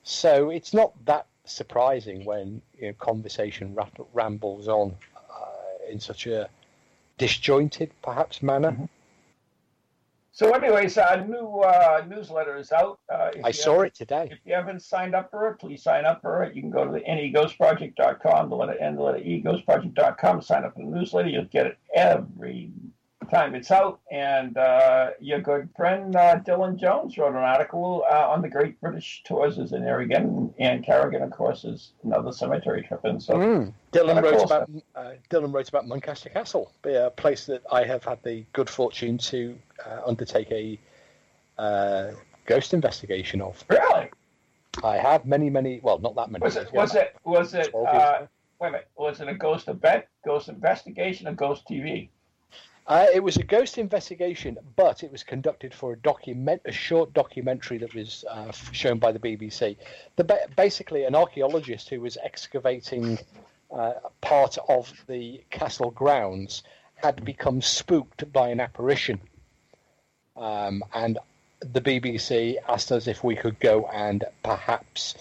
So 0.02 0.50
it's 0.50 0.72
not 0.72 0.92
that 1.04 1.26
surprising 1.44 2.24
when 2.24 2.62
you 2.78 2.88
know, 2.88 2.92
conversation 2.94 3.74
rat- 3.74 4.00
rambles 4.12 4.68
on 4.68 4.96
uh, 5.16 5.90
in 5.90 6.00
such 6.00 6.26
a 6.26 6.48
disjointed, 7.18 7.92
perhaps 8.02 8.42
manner. 8.42 8.88
So, 10.32 10.52
anyways, 10.54 10.96
our 10.96 11.26
new 11.26 11.58
uh, 11.58 12.04
newsletter 12.08 12.56
is 12.56 12.72
out. 12.72 13.00
Uh, 13.12 13.30
I 13.44 13.50
saw 13.50 13.82
it 13.82 13.94
today. 13.94 14.28
If 14.30 14.38
you 14.44 14.54
haven't 14.54 14.80
signed 14.80 15.14
up 15.14 15.30
for 15.30 15.48
it, 15.48 15.58
please 15.58 15.82
sign 15.82 16.06
up 16.06 16.22
for 16.22 16.44
it. 16.44 16.54
You 16.54 16.62
can 16.62 16.70
go 16.70 16.84
to 16.84 16.92
the 16.92 17.00
neghostproject.com, 17.00 18.48
the 18.48 18.56
letter 18.56 18.78
N, 18.80 18.94
the 18.94 19.02
letter 19.02 19.18
E, 19.18 19.42
ghostproject.com, 19.42 20.40
sign 20.40 20.64
up 20.64 20.74
for 20.74 20.84
the 20.84 20.90
newsletter. 20.90 21.28
You'll 21.28 21.44
get 21.44 21.66
it 21.66 21.78
every 21.94 22.70
time 23.30 23.54
it's 23.54 23.70
out. 23.70 24.00
And 24.10 24.56
uh, 24.56 25.10
your 25.20 25.40
good 25.40 25.68
friend 25.76 26.14
uh, 26.14 26.40
Dylan 26.40 26.78
Jones 26.78 27.16
wrote 27.16 27.30
an 27.30 27.36
article 27.36 28.04
uh, 28.10 28.28
on 28.28 28.42
the 28.42 28.48
Great 28.48 28.80
British 28.80 29.22
Tours 29.24 29.58
is 29.58 29.72
in 29.72 29.84
there 29.84 30.00
again. 30.00 30.52
And 30.58 30.84
Carrigan, 30.84 31.22
of 31.22 31.30
course, 31.30 31.64
is 31.64 31.92
another 32.02 32.32
cemetery 32.32 32.82
trip 32.82 33.04
in. 33.04 33.20
So, 33.20 33.34
Mm. 33.34 33.72
Dylan 33.92 34.22
wrote 34.22 34.44
about 34.44 34.70
uh, 34.94 35.12
Dylan 35.30 35.52
wrote 35.52 35.68
about 35.68 35.86
Muncaster 35.86 36.30
Castle, 36.30 36.72
a 36.84 37.10
place 37.10 37.46
that 37.46 37.62
I 37.72 37.84
have 37.84 38.04
had 38.04 38.22
the 38.22 38.44
good 38.52 38.68
fortune 38.68 39.18
to 39.18 39.56
uh, 39.84 40.00
undertake 40.06 40.50
a 40.50 40.78
uh, 41.58 42.12
ghost 42.46 42.74
investigation 42.74 43.40
of. 43.40 43.64
really? 43.68 44.10
I 44.84 44.96
have 44.98 45.26
many, 45.26 45.50
many. 45.50 45.80
Well, 45.82 45.98
not 45.98 46.14
that 46.16 46.30
many. 46.30 46.44
Was 46.44 46.56
it, 46.56 46.72
was 46.72 46.94
it, 46.94 47.16
was 47.24 47.54
it, 47.54 47.70
12 47.70 47.94
years 47.94 48.02
uh, 48.02 48.26
wait 48.60 48.68
a 48.68 48.72
minute, 48.72 48.88
was 48.96 49.20
it 49.20 49.28
a 49.28 49.34
ghost 49.34 49.68
event, 49.68 50.04
ghost 50.24 50.48
investigation, 50.48 51.26
or 51.26 51.32
ghost 51.32 51.64
TV? 51.68 52.10
Uh, 52.90 53.06
it 53.14 53.22
was 53.22 53.36
a 53.36 53.44
ghost 53.44 53.78
investigation, 53.78 54.58
but 54.74 55.04
it 55.04 55.12
was 55.12 55.22
conducted 55.22 55.72
for 55.72 55.92
a 55.92 55.96
document, 55.98 56.60
a 56.64 56.72
short 56.72 57.14
documentary 57.14 57.78
that 57.78 57.94
was 57.94 58.24
uh, 58.28 58.50
shown 58.72 58.98
by 58.98 59.12
the 59.12 59.18
BBC. 59.20 59.76
The, 60.16 60.24
ba- 60.24 60.48
basically, 60.56 61.04
an 61.04 61.14
archaeologist 61.14 61.88
who 61.88 62.00
was 62.00 62.18
excavating 62.20 63.16
uh, 63.72 63.92
part 64.20 64.58
of 64.68 64.92
the 65.06 65.40
castle 65.50 65.92
grounds 65.92 66.64
had 66.96 67.24
become 67.24 67.62
spooked 67.62 68.32
by 68.32 68.48
an 68.48 68.58
apparition, 68.58 69.20
um, 70.36 70.82
and 70.92 71.16
the 71.60 71.80
BBC 71.80 72.56
asked 72.68 72.90
us 72.90 73.06
if 73.06 73.22
we 73.22 73.36
could 73.36 73.60
go 73.60 73.86
and 73.86 74.24
perhaps 74.42 75.14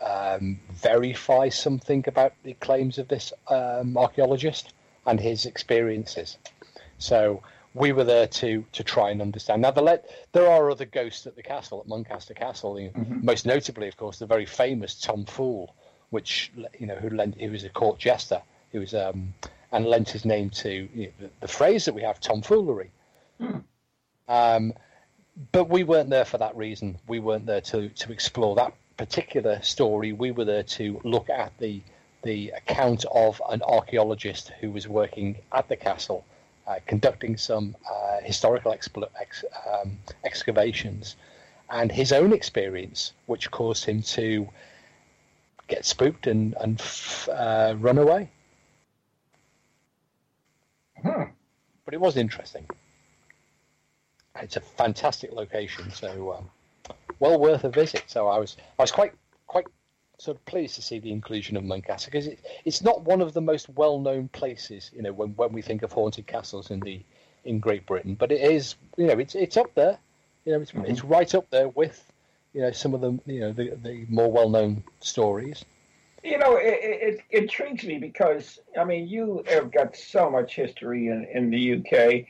um, 0.00 0.60
verify 0.70 1.48
something 1.48 2.04
about 2.06 2.34
the 2.44 2.54
claims 2.54 2.96
of 2.96 3.08
this 3.08 3.32
um, 3.48 3.96
archaeologist 3.96 4.72
and 5.04 5.18
his 5.18 5.46
experiences. 5.46 6.38
So 6.98 7.42
we 7.74 7.92
were 7.92 8.04
there 8.04 8.26
to 8.26 8.64
to 8.72 8.84
try 8.84 9.10
and 9.10 9.22
understand. 9.22 9.62
Now, 9.62 9.70
the 9.70 10.02
there 10.32 10.50
are 10.50 10.70
other 10.70 10.84
ghosts 10.84 11.26
at 11.26 11.36
the 11.36 11.42
castle, 11.42 11.80
at 11.80 11.86
Muncaster 11.86 12.34
Castle. 12.34 12.74
Know, 12.74 12.90
Most 13.22 13.46
notably, 13.46 13.88
of 13.88 13.96
course, 13.96 14.18
the 14.18 14.26
very 14.26 14.46
famous 14.46 15.00
Tom 15.00 15.24
Fool, 15.24 15.74
which 16.10 16.52
you 16.78 16.86
know 16.86 16.96
who 16.96 17.10
lent 17.10 17.36
he 17.36 17.48
was 17.48 17.64
a 17.64 17.68
court 17.70 17.98
jester. 17.98 18.42
He 18.72 18.78
was 18.78 18.94
um, 18.94 19.34
and 19.72 19.86
lent 19.86 20.10
his 20.10 20.24
name 20.24 20.50
to 20.50 20.88
you 20.94 21.06
know, 21.06 21.12
the, 21.20 21.30
the 21.40 21.48
phrase 21.48 21.84
that 21.84 21.94
we 21.94 22.02
have, 22.02 22.20
tomfoolery. 22.20 22.90
Um, 24.26 24.74
but 25.52 25.68
we 25.68 25.84
weren't 25.84 26.10
there 26.10 26.24
for 26.24 26.38
that 26.38 26.56
reason. 26.56 26.98
We 27.06 27.20
weren't 27.20 27.46
there 27.46 27.60
to 27.60 27.88
to 27.88 28.12
explore 28.12 28.56
that 28.56 28.74
particular 28.96 29.62
story. 29.62 30.12
We 30.12 30.32
were 30.32 30.44
there 30.44 30.64
to 30.64 31.00
look 31.04 31.30
at 31.30 31.56
the 31.58 31.80
the 32.24 32.50
account 32.50 33.04
of 33.12 33.40
an 33.48 33.62
archaeologist 33.62 34.50
who 34.60 34.72
was 34.72 34.88
working 34.88 35.36
at 35.52 35.68
the 35.68 35.76
castle, 35.76 36.24
conducting 36.86 37.36
some 37.36 37.76
uh, 37.90 38.20
historical 38.22 38.72
expl- 38.72 39.08
ex, 39.20 39.44
um, 39.66 39.98
excavations, 40.24 41.16
and 41.70 41.90
his 41.90 42.12
own 42.12 42.32
experience, 42.32 43.12
which 43.26 43.50
caused 43.50 43.84
him 43.84 44.02
to 44.02 44.48
get 45.66 45.84
spooked 45.84 46.26
and 46.26 46.54
and 46.60 46.80
f- 46.80 47.28
uh, 47.28 47.74
run 47.78 47.98
away. 47.98 48.30
Hmm. 51.02 51.24
But 51.84 51.94
it 51.94 52.00
was 52.00 52.16
interesting. 52.16 52.66
It's 54.40 54.56
a 54.56 54.60
fantastic 54.60 55.32
location, 55.32 55.90
so 55.90 56.32
um, 56.32 56.94
well 57.18 57.38
worth 57.38 57.64
a 57.64 57.70
visit. 57.70 58.04
So 58.06 58.28
I 58.28 58.38
was 58.38 58.56
I 58.78 58.82
was 58.82 58.92
quite 58.92 59.12
sort 60.18 60.36
of 60.36 60.44
pleased 60.46 60.74
to 60.74 60.82
see 60.82 60.98
the 60.98 61.12
inclusion 61.12 61.56
of 61.56 61.64
Muncaster 61.64 62.10
because 62.10 62.26
it, 62.26 62.44
it's 62.64 62.82
not 62.82 63.02
one 63.02 63.20
of 63.20 63.32
the 63.32 63.40
most 63.40 63.68
well 63.70 63.98
known 63.98 64.28
places, 64.28 64.90
you 64.94 65.02
know, 65.02 65.12
when, 65.12 65.30
when 65.30 65.52
we 65.52 65.62
think 65.62 65.82
of 65.82 65.92
haunted 65.92 66.26
castles 66.26 66.70
in 66.70 66.80
the 66.80 67.00
in 67.44 67.60
Great 67.60 67.86
Britain, 67.86 68.14
but 68.14 68.32
it 68.32 68.40
is, 68.40 68.74
you 68.96 69.06
know, 69.06 69.18
it's 69.18 69.34
it's 69.34 69.56
up 69.56 69.74
there, 69.74 69.96
you 70.44 70.52
know, 70.52 70.60
it's, 70.60 70.72
it's 70.74 71.04
right 71.04 71.34
up 71.34 71.48
there 71.50 71.68
with 71.68 72.04
you 72.52 72.60
know 72.60 72.72
some 72.72 72.94
of 72.94 73.00
the 73.00 73.18
you 73.26 73.40
know 73.40 73.52
the, 73.52 73.76
the 73.82 74.06
more 74.08 74.30
well 74.30 74.48
known 74.48 74.82
stories. 75.00 75.64
You 76.24 76.36
know, 76.36 76.56
it, 76.56 76.78
it, 76.82 77.20
it 77.30 77.42
intrigues 77.42 77.84
me 77.84 77.98
because 77.98 78.58
I 78.78 78.84
mean, 78.84 79.06
you 79.06 79.44
have 79.48 79.70
got 79.70 79.96
so 79.96 80.28
much 80.28 80.56
history 80.56 81.06
in 81.06 81.26
in 81.32 81.50
the 81.50 81.76
UK, 81.76 82.24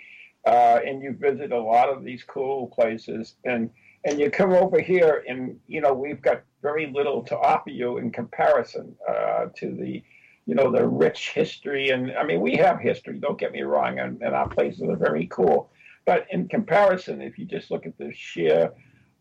uh, 0.47 0.81
and 0.87 1.03
you 1.03 1.15
visit 1.15 1.53
a 1.53 1.59
lot 1.59 1.89
of 1.89 2.05
these 2.05 2.23
cool 2.23 2.67
places, 2.67 3.35
and 3.45 3.71
and 4.05 4.21
you 4.21 4.31
come 4.31 4.53
over 4.53 4.79
here, 4.79 5.25
and 5.27 5.59
you 5.67 5.81
know 5.81 5.95
we've 5.95 6.21
got 6.21 6.43
very 6.63 6.91
little 6.93 7.23
to 7.23 7.39
offer 7.39 7.71
you 7.71 7.99
in 7.99 8.11
comparison 8.11 8.95
uh, 9.09 9.47
to 9.57 9.71
the 9.75 10.03
you 10.47 10.55
know 10.55 10.71
the 10.73 10.87
rich 10.87 11.31
history. 11.31 11.91
And 11.91 12.13
i 12.13 12.25
mean 12.25 12.41
we 12.41 12.57
have 12.57 12.81
history 12.81 13.19
don't 13.19 13.39
get 13.39 13.53
me 13.53 13.63
wrong 13.63 13.99
and, 13.99 14.21
and 14.23 14.35
our 14.35 14.49
places 14.49 14.83
are 14.83 14.97
very 14.97 15.27
cool. 15.27 15.71
But 16.05 16.27
in 16.31 16.49
comparison 16.49 17.21
if 17.21 17.39
you 17.39 17.45
just 17.45 17.71
look 17.71 17.87
at 17.87 17.97
the 17.99 18.13
sheer 18.13 18.73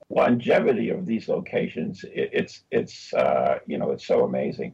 longevity 0.10 0.90
of 0.90 1.06
these 1.06 1.28
locations 1.28 2.06
it, 2.06 2.30
it's 2.32 2.64
it's 2.72 3.14
uh, 3.14 3.60
you 3.68 3.78
know 3.78 3.92
it's 3.92 4.08
so 4.08 4.24
amazing. 4.24 4.74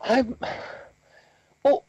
I'm 0.00 0.36
well 1.64 1.84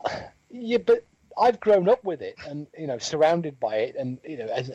yeah 0.50 0.78
but 0.78 1.06
i've 1.40 1.62
grown 1.62 1.88
up 1.88 2.04
with 2.04 2.22
it 2.22 2.36
and 2.46 2.68
you 2.78 2.88
know 2.88 3.00
surrounded 3.00 3.60
by 3.60 3.76
it. 3.78 3.96
And 3.98 4.20
you 4.24 4.38
know 4.38 4.48
as 4.48 4.72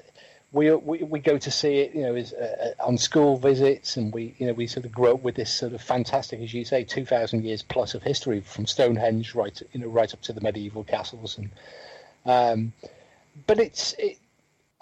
we, 0.57 0.73
we, 0.73 0.99
we 1.03 1.19
go 1.19 1.37
to 1.37 1.51
see 1.51 1.81
it, 1.81 1.95
you 1.95 2.01
know, 2.01 2.15
is, 2.15 2.33
uh, 2.33 2.75
uh, 2.81 2.87
on 2.87 2.97
school 2.97 3.37
visits, 3.37 3.99
and 3.99 4.13
we 4.13 4.35
you 4.39 4.47
know 4.47 4.55
we 4.55 4.67
sort 4.67 4.87
of 4.87 4.93
grow 4.93 5.15
up 5.15 5.23
with 5.23 5.35
this 5.35 5.53
sort 5.53 5.75
of 5.75 5.83
fantastic, 5.83 6.41
as 6.41 6.55
you 6.55 6.65
say, 6.65 6.83
two 6.83 7.05
thousand 7.05 7.45
years 7.45 7.63
plus 7.63 7.95
of 7.95 8.03
history 8.03 8.41
from 8.41 8.67
Stonehenge 8.67 9.35
right 9.35 9.61
you 9.73 9.81
know 9.81 9.89
right 9.89 10.13
up 10.13 10.23
to 10.23 10.33
the 10.33 10.41
medieval 10.41 10.83
castles, 10.83 11.37
and 11.37 11.51
um, 12.25 12.73
but 13.47 13.61
it's 13.61 13.95
it, 13.99 14.19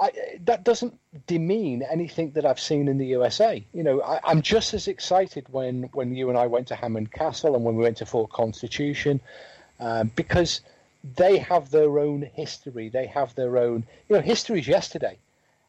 I, 0.00 0.12
that 0.44 0.62
doesn't 0.62 0.96
demean 1.26 1.82
anything 1.82 2.30
that 2.32 2.46
I've 2.46 2.60
seen 2.60 2.86
in 2.86 2.96
the 2.96 3.06
USA. 3.06 3.64
You 3.72 3.82
know, 3.82 4.00
I, 4.00 4.30
am 4.30 4.42
just 4.42 4.74
as 4.74 4.86
excited 4.86 5.44
when 5.50 5.90
when 5.92 6.14
you 6.14 6.28
and 6.28 6.38
I 6.38 6.46
went 6.46 6.68
to 6.68 6.76
Hammond 6.76 7.10
Castle 7.10 7.56
and 7.56 7.64
when 7.64 7.74
we 7.74 7.82
went 7.82 7.96
to 7.96 8.06
Fort 8.06 8.30
Constitution, 8.30 9.20
um, 9.80 10.12
because 10.14 10.60
they 11.16 11.38
have 11.38 11.70
their 11.70 11.98
own 11.98 12.22
history. 12.22 12.88
They 12.88 13.06
have 13.06 13.34
their 13.34 13.58
own, 13.58 13.84
you 14.08 14.16
know, 14.16 14.22
history 14.22 14.60
is 14.60 14.68
yesterday. 14.68 15.18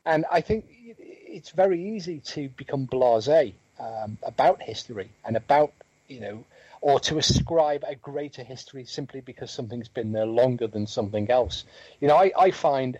And 0.06 0.26
I 0.32 0.41
think 0.41 0.66
it's 0.70 1.49
very 1.49 1.95
easy 1.95 2.20
to 2.20 2.49
become 2.49 2.88
blasé 2.88 3.53
um, 3.80 4.18
about 4.24 4.62
history 4.62 5.10
and 5.26 5.36
about, 5.36 5.74
you 6.08 6.20
know, 6.20 6.43
or 6.82 6.99
to 6.99 7.18
ascribe 7.18 7.84
a 7.88 7.95
greater 7.95 8.43
history 8.43 8.86
simply 8.86 9.22
because 9.22 9.51
something's 9.51 9.88
been 9.88 10.12
there 10.12 10.26
longer 10.26 10.68
than 10.68 10.86
something 10.86 11.30
else. 11.32 11.66
You 11.99 12.08
know, 12.08 12.16
I, 12.16 12.32
I 12.38 12.51
find, 12.51 12.99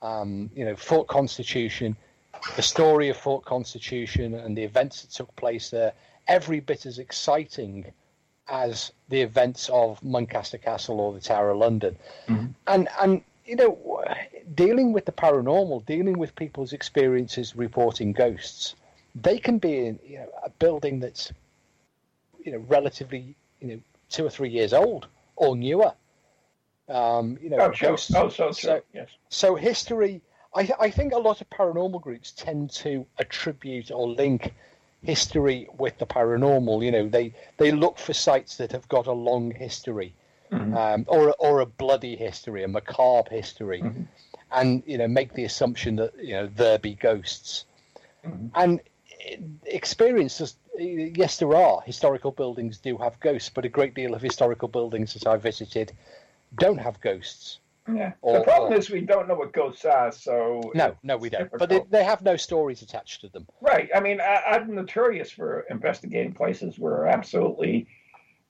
um, 0.00 0.50
you 0.54 0.64
know, 0.64 0.74
Fort 0.74 1.06
Constitution, 1.06 1.96
the 2.56 2.62
story 2.62 3.10
of 3.10 3.16
Fort 3.16 3.44
Constitution 3.44 4.34
and 4.34 4.56
the 4.56 4.62
events 4.62 5.02
that 5.02 5.10
took 5.10 5.34
place 5.36 5.70
there, 5.70 5.92
every 6.26 6.60
bit 6.60 6.86
as 6.86 6.98
exciting 6.98 7.92
as 8.48 8.92
the 9.08 9.20
events 9.20 9.68
of 9.72 10.00
Muncaster 10.02 10.58
Castle 10.58 11.00
or 11.00 11.12
the 11.12 11.20
Tower 11.20 11.50
of 11.50 11.58
London. 11.58 11.96
Mm-hmm. 12.28 12.46
And 12.66 12.88
and 13.00 13.22
you 13.46 13.56
know, 13.56 14.04
dealing 14.54 14.92
with 14.92 15.04
the 15.04 15.12
paranormal, 15.12 15.86
dealing 15.86 16.18
with 16.18 16.34
people's 16.34 16.72
experiences 16.72 17.54
reporting 17.56 18.12
ghosts, 18.12 18.74
they 19.14 19.38
can 19.38 19.58
be 19.58 19.86
in 19.86 19.98
you 20.04 20.18
know, 20.18 20.28
a 20.44 20.50
building 20.50 21.00
that's 21.00 21.32
you 22.44 22.52
know 22.52 22.58
relatively 22.68 23.34
you 23.60 23.68
know 23.68 23.80
two 24.10 24.26
or 24.26 24.30
three 24.30 24.50
years 24.50 24.72
old 24.72 25.06
or 25.36 25.56
newer. 25.56 25.92
Um, 26.88 27.38
you 27.42 27.50
know, 27.50 27.58
oh, 27.58 27.72
sure. 27.72 27.90
ghosts, 27.90 28.14
oh, 28.14 28.28
so, 28.28 28.52
so, 28.52 28.82
yes. 28.92 29.08
So 29.28 29.54
history. 29.54 30.20
I, 30.54 30.70
I 30.80 30.90
think 30.90 31.12
a 31.12 31.18
lot 31.18 31.40
of 31.40 31.50
paranormal 31.50 32.00
groups 32.00 32.32
tend 32.32 32.70
to 32.70 33.04
attribute 33.18 33.90
or 33.90 34.08
link 34.08 34.54
history 35.02 35.68
with 35.76 35.98
the 35.98 36.06
paranormal. 36.06 36.84
You 36.84 36.90
know, 36.92 37.08
they 37.08 37.34
they 37.58 37.72
look 37.72 37.98
for 37.98 38.12
sites 38.12 38.56
that 38.56 38.72
have 38.72 38.88
got 38.88 39.06
a 39.06 39.12
long 39.12 39.50
history. 39.50 40.14
Mm-hmm. 40.52 40.76
Um, 40.76 41.04
or 41.08 41.34
or 41.38 41.60
a 41.60 41.66
bloody 41.66 42.14
history, 42.14 42.62
a 42.62 42.68
macabre 42.68 43.30
history, 43.30 43.82
mm-hmm 43.82 44.02
and 44.52 44.82
you 44.86 44.98
know 44.98 45.08
make 45.08 45.32
the 45.34 45.44
assumption 45.44 45.96
that 45.96 46.12
you 46.22 46.34
know 46.34 46.48
there 46.54 46.78
be 46.78 46.94
ghosts, 46.94 47.64
mm-hmm. 48.24 48.46
and 48.54 48.80
experience 49.64 50.56
yes 50.78 51.38
there 51.38 51.54
are 51.54 51.80
historical 51.82 52.30
buildings 52.30 52.78
do 52.78 52.96
have 52.98 53.18
ghosts, 53.20 53.50
but 53.50 53.64
a 53.64 53.68
great 53.68 53.94
deal 53.94 54.14
of 54.14 54.22
historical 54.22 54.68
buildings 54.68 55.14
that 55.14 55.26
I 55.26 55.36
visited 55.36 55.92
don't 56.54 56.78
have 56.78 57.00
ghosts. 57.00 57.58
Yeah. 57.92 58.12
Or, 58.20 58.38
the 58.38 58.44
problem 58.44 58.72
or, 58.72 58.76
is 58.76 58.90
we 58.90 59.02
don't 59.02 59.28
know 59.28 59.36
what 59.36 59.52
ghosts 59.52 59.84
are, 59.84 60.10
so 60.10 60.60
no, 60.74 60.96
no, 61.04 61.16
we 61.16 61.30
don't. 61.30 61.44
Difficult. 61.44 61.60
But 61.60 61.68
they, 61.68 61.98
they, 61.98 62.04
have 62.04 62.20
no 62.22 62.36
stories 62.36 62.82
attached 62.82 63.20
to 63.20 63.28
them. 63.28 63.46
Right. 63.60 63.88
I 63.94 64.00
mean, 64.00 64.20
I, 64.20 64.56
am 64.56 64.74
notorious 64.74 65.30
for 65.30 65.60
investigating 65.70 66.32
places 66.32 66.80
where 66.80 67.06
absolutely 67.06 67.86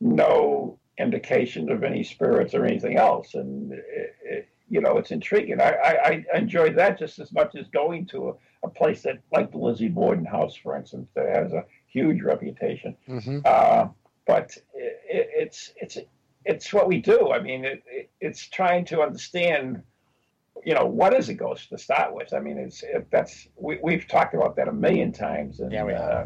no 0.00 0.78
indication 0.98 1.70
of 1.70 1.84
any 1.84 2.02
spirits 2.02 2.54
or 2.54 2.64
anything 2.64 2.96
else, 2.96 3.34
and 3.34 3.72
it, 3.72 4.16
it, 4.22 4.48
you 4.68 4.80
know, 4.80 4.98
it's 4.98 5.10
intriguing. 5.10 5.60
I, 5.60 5.72
I, 5.72 6.26
I 6.34 6.38
enjoy 6.38 6.72
that 6.74 6.98
just 6.98 7.18
as 7.18 7.32
much 7.32 7.54
as 7.54 7.66
going 7.68 8.06
to 8.06 8.30
a, 8.30 8.66
a, 8.66 8.70
place 8.70 9.02
that, 9.02 9.18
like 9.32 9.52
the 9.52 9.58
Lizzie 9.58 9.88
Borden 9.88 10.24
House, 10.24 10.56
for 10.56 10.76
instance, 10.76 11.08
that 11.14 11.28
has 11.28 11.52
a 11.52 11.64
huge 11.86 12.22
reputation. 12.22 12.96
Mm-hmm. 13.08 13.40
Uh, 13.44 13.88
but 14.26 14.56
it, 14.74 15.00
it, 15.08 15.30
it's 15.34 15.72
it's 15.76 15.98
it's 16.44 16.72
what 16.72 16.88
we 16.88 16.98
do. 16.98 17.30
I 17.32 17.40
mean, 17.40 17.64
it, 17.64 18.10
it's 18.20 18.48
trying 18.48 18.84
to 18.86 19.02
understand, 19.02 19.82
you 20.64 20.74
know, 20.74 20.86
what 20.86 21.14
is 21.14 21.28
a 21.28 21.34
ghost 21.34 21.68
to 21.68 21.78
start 21.78 22.14
with. 22.14 22.32
I 22.32 22.40
mean, 22.40 22.58
it's 22.58 22.82
that's 23.10 23.48
we, 23.56 23.78
we've 23.82 24.08
talked 24.08 24.34
about 24.34 24.56
that 24.56 24.68
a 24.68 24.72
million 24.72 25.12
times, 25.12 25.60
and 25.60 25.70
yeah, 25.70 25.84
we 25.84 25.92
uh, 25.92 26.24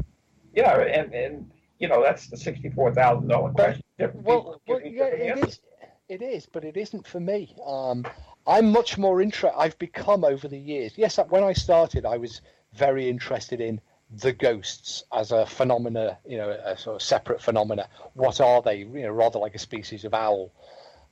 yeah, 0.55 0.79
and 0.79 1.12
and 1.12 1.51
you 1.81 1.89
know, 1.89 2.03
that's 2.03 2.28
the 2.28 2.37
sixty-four 2.37 2.95
thousand 2.95 3.28
dollar 3.28 3.51
question. 3.51 3.83
Well, 3.99 4.61
well 4.68 4.81
yeah, 4.85 5.07
it 5.07 5.49
is. 5.49 5.61
It 6.09 6.22
is, 6.22 6.47
but 6.47 6.64
it 6.64 6.76
isn't 6.76 7.07
for 7.07 7.20
me. 7.20 7.55
Um, 7.64 8.05
I'm 8.47 8.72
much 8.72 8.99
more 8.99 9.22
interested. 9.22 9.57
I've 9.57 9.78
become 9.78 10.24
over 10.24 10.49
the 10.49 10.59
years. 10.59 10.93
Yes, 10.97 11.18
when 11.28 11.45
I 11.45 11.53
started, 11.53 12.05
I 12.05 12.16
was 12.16 12.41
very 12.74 13.09
interested 13.09 13.61
in 13.61 13.81
the 14.11 14.33
ghosts 14.33 15.05
as 15.12 15.31
a 15.31 15.47
phenomena, 15.47 16.18
you 16.26 16.37
know, 16.37 16.51
a 16.51 16.76
sort 16.76 16.97
of 16.97 17.03
separate 17.03 17.41
phenomena. 17.41 17.89
What 18.14 18.41
are 18.41 18.61
they? 18.61 18.78
You 18.78 19.03
know, 19.03 19.11
rather 19.11 19.39
like 19.39 19.55
a 19.55 19.59
species 19.59 20.05
of 20.05 20.12
owl. 20.12 20.53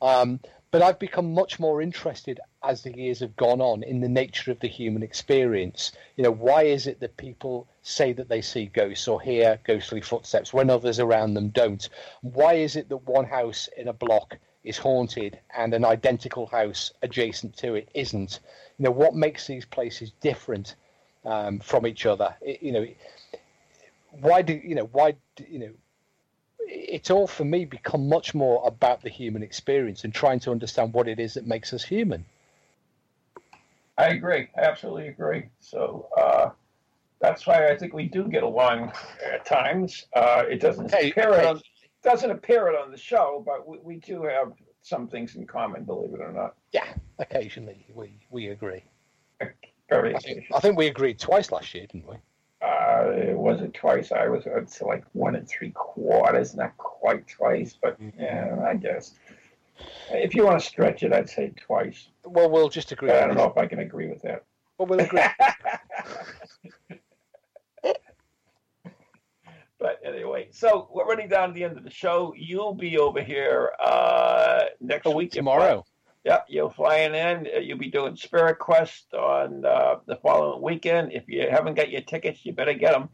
Um, 0.03 0.41
but 0.71 0.83
I've 0.83 0.99
become 0.99 1.33
much 1.33 1.59
more 1.59 1.81
interested 1.81 2.41
as 2.63 2.83
the 2.83 2.97
years 2.97 3.21
have 3.21 3.37
gone 3.37 3.61
on 3.61 3.83
in 3.83 4.01
the 4.01 4.09
nature 4.09 4.51
of 4.51 4.61
the 4.61 4.69
human 4.69 5.03
experience. 5.03 5.93
You 6.17 6.25
know, 6.25 6.33
why 6.33 6.65
is 6.65 6.87
it 6.87 7.01
that 7.01 7.17
people 7.17 7.69
say 7.83 8.13
that 8.15 8.29
they 8.29 8.43
see 8.43 8.67
ghosts 8.67 9.07
or 9.07 9.21
hear 9.21 9.61
ghostly 9.65 10.01
footsteps 10.01 10.53
when 10.53 10.71
others 10.71 10.99
around 10.99 11.35
them 11.35 11.49
don't? 11.51 11.89
Why 12.23 12.55
is 12.55 12.77
it 12.77 12.89
that 12.89 13.09
one 13.09 13.27
house 13.27 13.69
in 13.77 13.89
a 13.89 13.93
block 13.93 14.39
is 14.65 14.77
haunted 14.77 15.39
and 15.57 15.73
an 15.73 15.85
identical 15.85 16.47
house 16.47 16.93
adjacent 17.03 17.57
to 17.57 17.75
it 17.75 17.89
isn't. 17.95 18.41
You 18.79 18.85
know, 18.85 18.91
what 18.91 19.15
makes 19.15 19.47
these 19.47 19.65
places 19.65 20.13
different 20.21 20.75
um, 21.25 21.61
from 21.61 21.87
each 21.87 22.07
other? 22.07 22.37
It, 22.41 22.63
you 22.63 22.73
know, 22.73 22.87
why 24.11 24.43
do 24.43 24.53
you 24.53 24.75
know 24.75 24.89
why 24.93 25.15
do, 25.37 25.45
you 25.49 25.59
know? 25.59 25.71
It's 26.61 27.11
all 27.11 27.27
for 27.27 27.45
me 27.45 27.65
become 27.65 28.11
much 28.11 28.35
more 28.35 28.67
about 28.67 29.01
the 29.01 29.09
human 29.09 29.43
experience 29.43 30.05
and 30.05 30.13
trying 30.13 30.41
to 30.41 30.51
understand 30.51 30.93
what 30.93 31.09
it 31.09 31.19
is 31.19 31.35
that 31.35 31.47
makes 31.47 31.73
us 31.73 31.83
human. 31.83 32.27
I 33.99 34.09
agree, 34.09 34.49
I 34.57 34.61
absolutely 34.61 35.09
agree. 35.09 35.49
So 35.59 36.09
uh, 36.17 36.51
that's 37.21 37.47
why 37.47 37.69
I 37.69 37.77
think 37.77 37.93
we 37.93 38.09
do 38.09 38.25
get 38.25 38.45
along 38.45 38.93
at 39.33 39.45
times. 39.45 40.07
Uh, 40.15 40.45
it 40.49 40.61
doesn't 40.61 40.91
hey, 40.91 41.11
appear 41.11 41.35
hey, 41.35 41.47
on 41.47 41.61
doesn't 42.03 42.31
appear 42.31 42.69
it 42.69 42.77
on 42.77 42.91
the 42.93 42.97
show, 42.97 43.43
but 43.45 43.67
we, 43.67 43.79
we 43.83 43.97
do 43.97 44.23
have 44.23 44.53
some 44.83 45.09
things 45.09 45.35
in 45.35 45.47
common, 45.47 45.85
believe 45.85 46.15
it 46.15 46.21
or 46.21 46.33
not. 46.33 46.55
Yeah, 46.73 46.87
occasionally 47.19 47.87
we, 47.93 48.21
we 48.31 48.49
agree. 48.49 48.85
Very 49.89 50.15
I 50.15 50.19
think, 50.19 50.45
I 50.55 50.61
think 50.61 50.77
we 50.77 50.87
agreed 50.87 51.19
twice 51.19 51.51
last 51.51 51.75
year, 51.75 51.87
didn't 51.87 52.09
we? 52.09 52.17
Uh, 52.61 53.11
it 53.11 53.37
wasn't 53.37 53.73
twice. 53.75 54.13
I 54.13 54.29
was 54.29 54.45
it's 54.47 54.83
like 54.83 55.05
one 55.13 55.37
and 55.37 55.49
three 55.49 55.71
quarters, 55.71 56.55
not 56.55 56.77
quite 56.77 57.27
twice, 57.27 57.77
but 57.81 58.01
mm-hmm. 58.01 58.21
yeah, 58.21 58.65
I 58.67 58.75
guess. 58.75 59.15
If 60.11 60.35
you 60.35 60.45
want 60.45 60.61
to 60.61 60.67
stretch 60.67 61.03
it, 61.03 61.13
I'd 61.13 61.29
say 61.29 61.53
twice. 61.57 62.09
Well, 62.25 62.51
we'll 62.51 62.69
just 62.69 62.93
agree. 62.93 63.11
I 63.11 63.27
don't 63.27 63.37
know 63.37 63.45
if 63.45 63.57
I 63.57 63.67
can 63.67 63.81
agree 63.81 64.09
with 64.09 64.23
that. 64.23 64.45
Well, 64.79 64.89
we'll 64.89 65.01
agree. 65.01 65.23
But 69.79 70.01
anyway, 70.05 70.49
so 70.51 70.89
we're 70.93 71.07
running 71.07 71.29
down 71.29 71.49
to 71.49 71.55
the 71.55 71.63
end 71.65 71.79
of 71.79 71.85
the 71.85 71.91
show. 71.91 72.35
You'll 72.37 72.75
be 72.75 72.99
over 72.99 73.23
here 73.23 73.73
uh, 73.85 74.65
next 74.81 75.07
a 75.07 75.11
week 75.11 75.31
tomorrow. 75.31 75.85
Yeah, 76.25 76.41
you're 76.49 76.71
flying 76.71 77.15
in. 77.15 77.47
Uh, 77.47 77.61
you'll 77.61 77.79
be 77.79 77.91
doing 77.91 78.17
Spirit 78.17 78.59
Quest 78.59 79.15
on 79.15 79.65
uh, 79.65 79.97
the 80.07 80.17
following 80.17 80.63
weekend. 80.63 81.13
If 81.13 81.29
you 81.29 81.47
haven't 81.49 81.75
got 81.75 81.91
your 81.91 82.01
tickets, 82.01 82.45
you 82.45 82.53
better 82.53 82.75
get 82.75 82.93
them. 82.93 83.09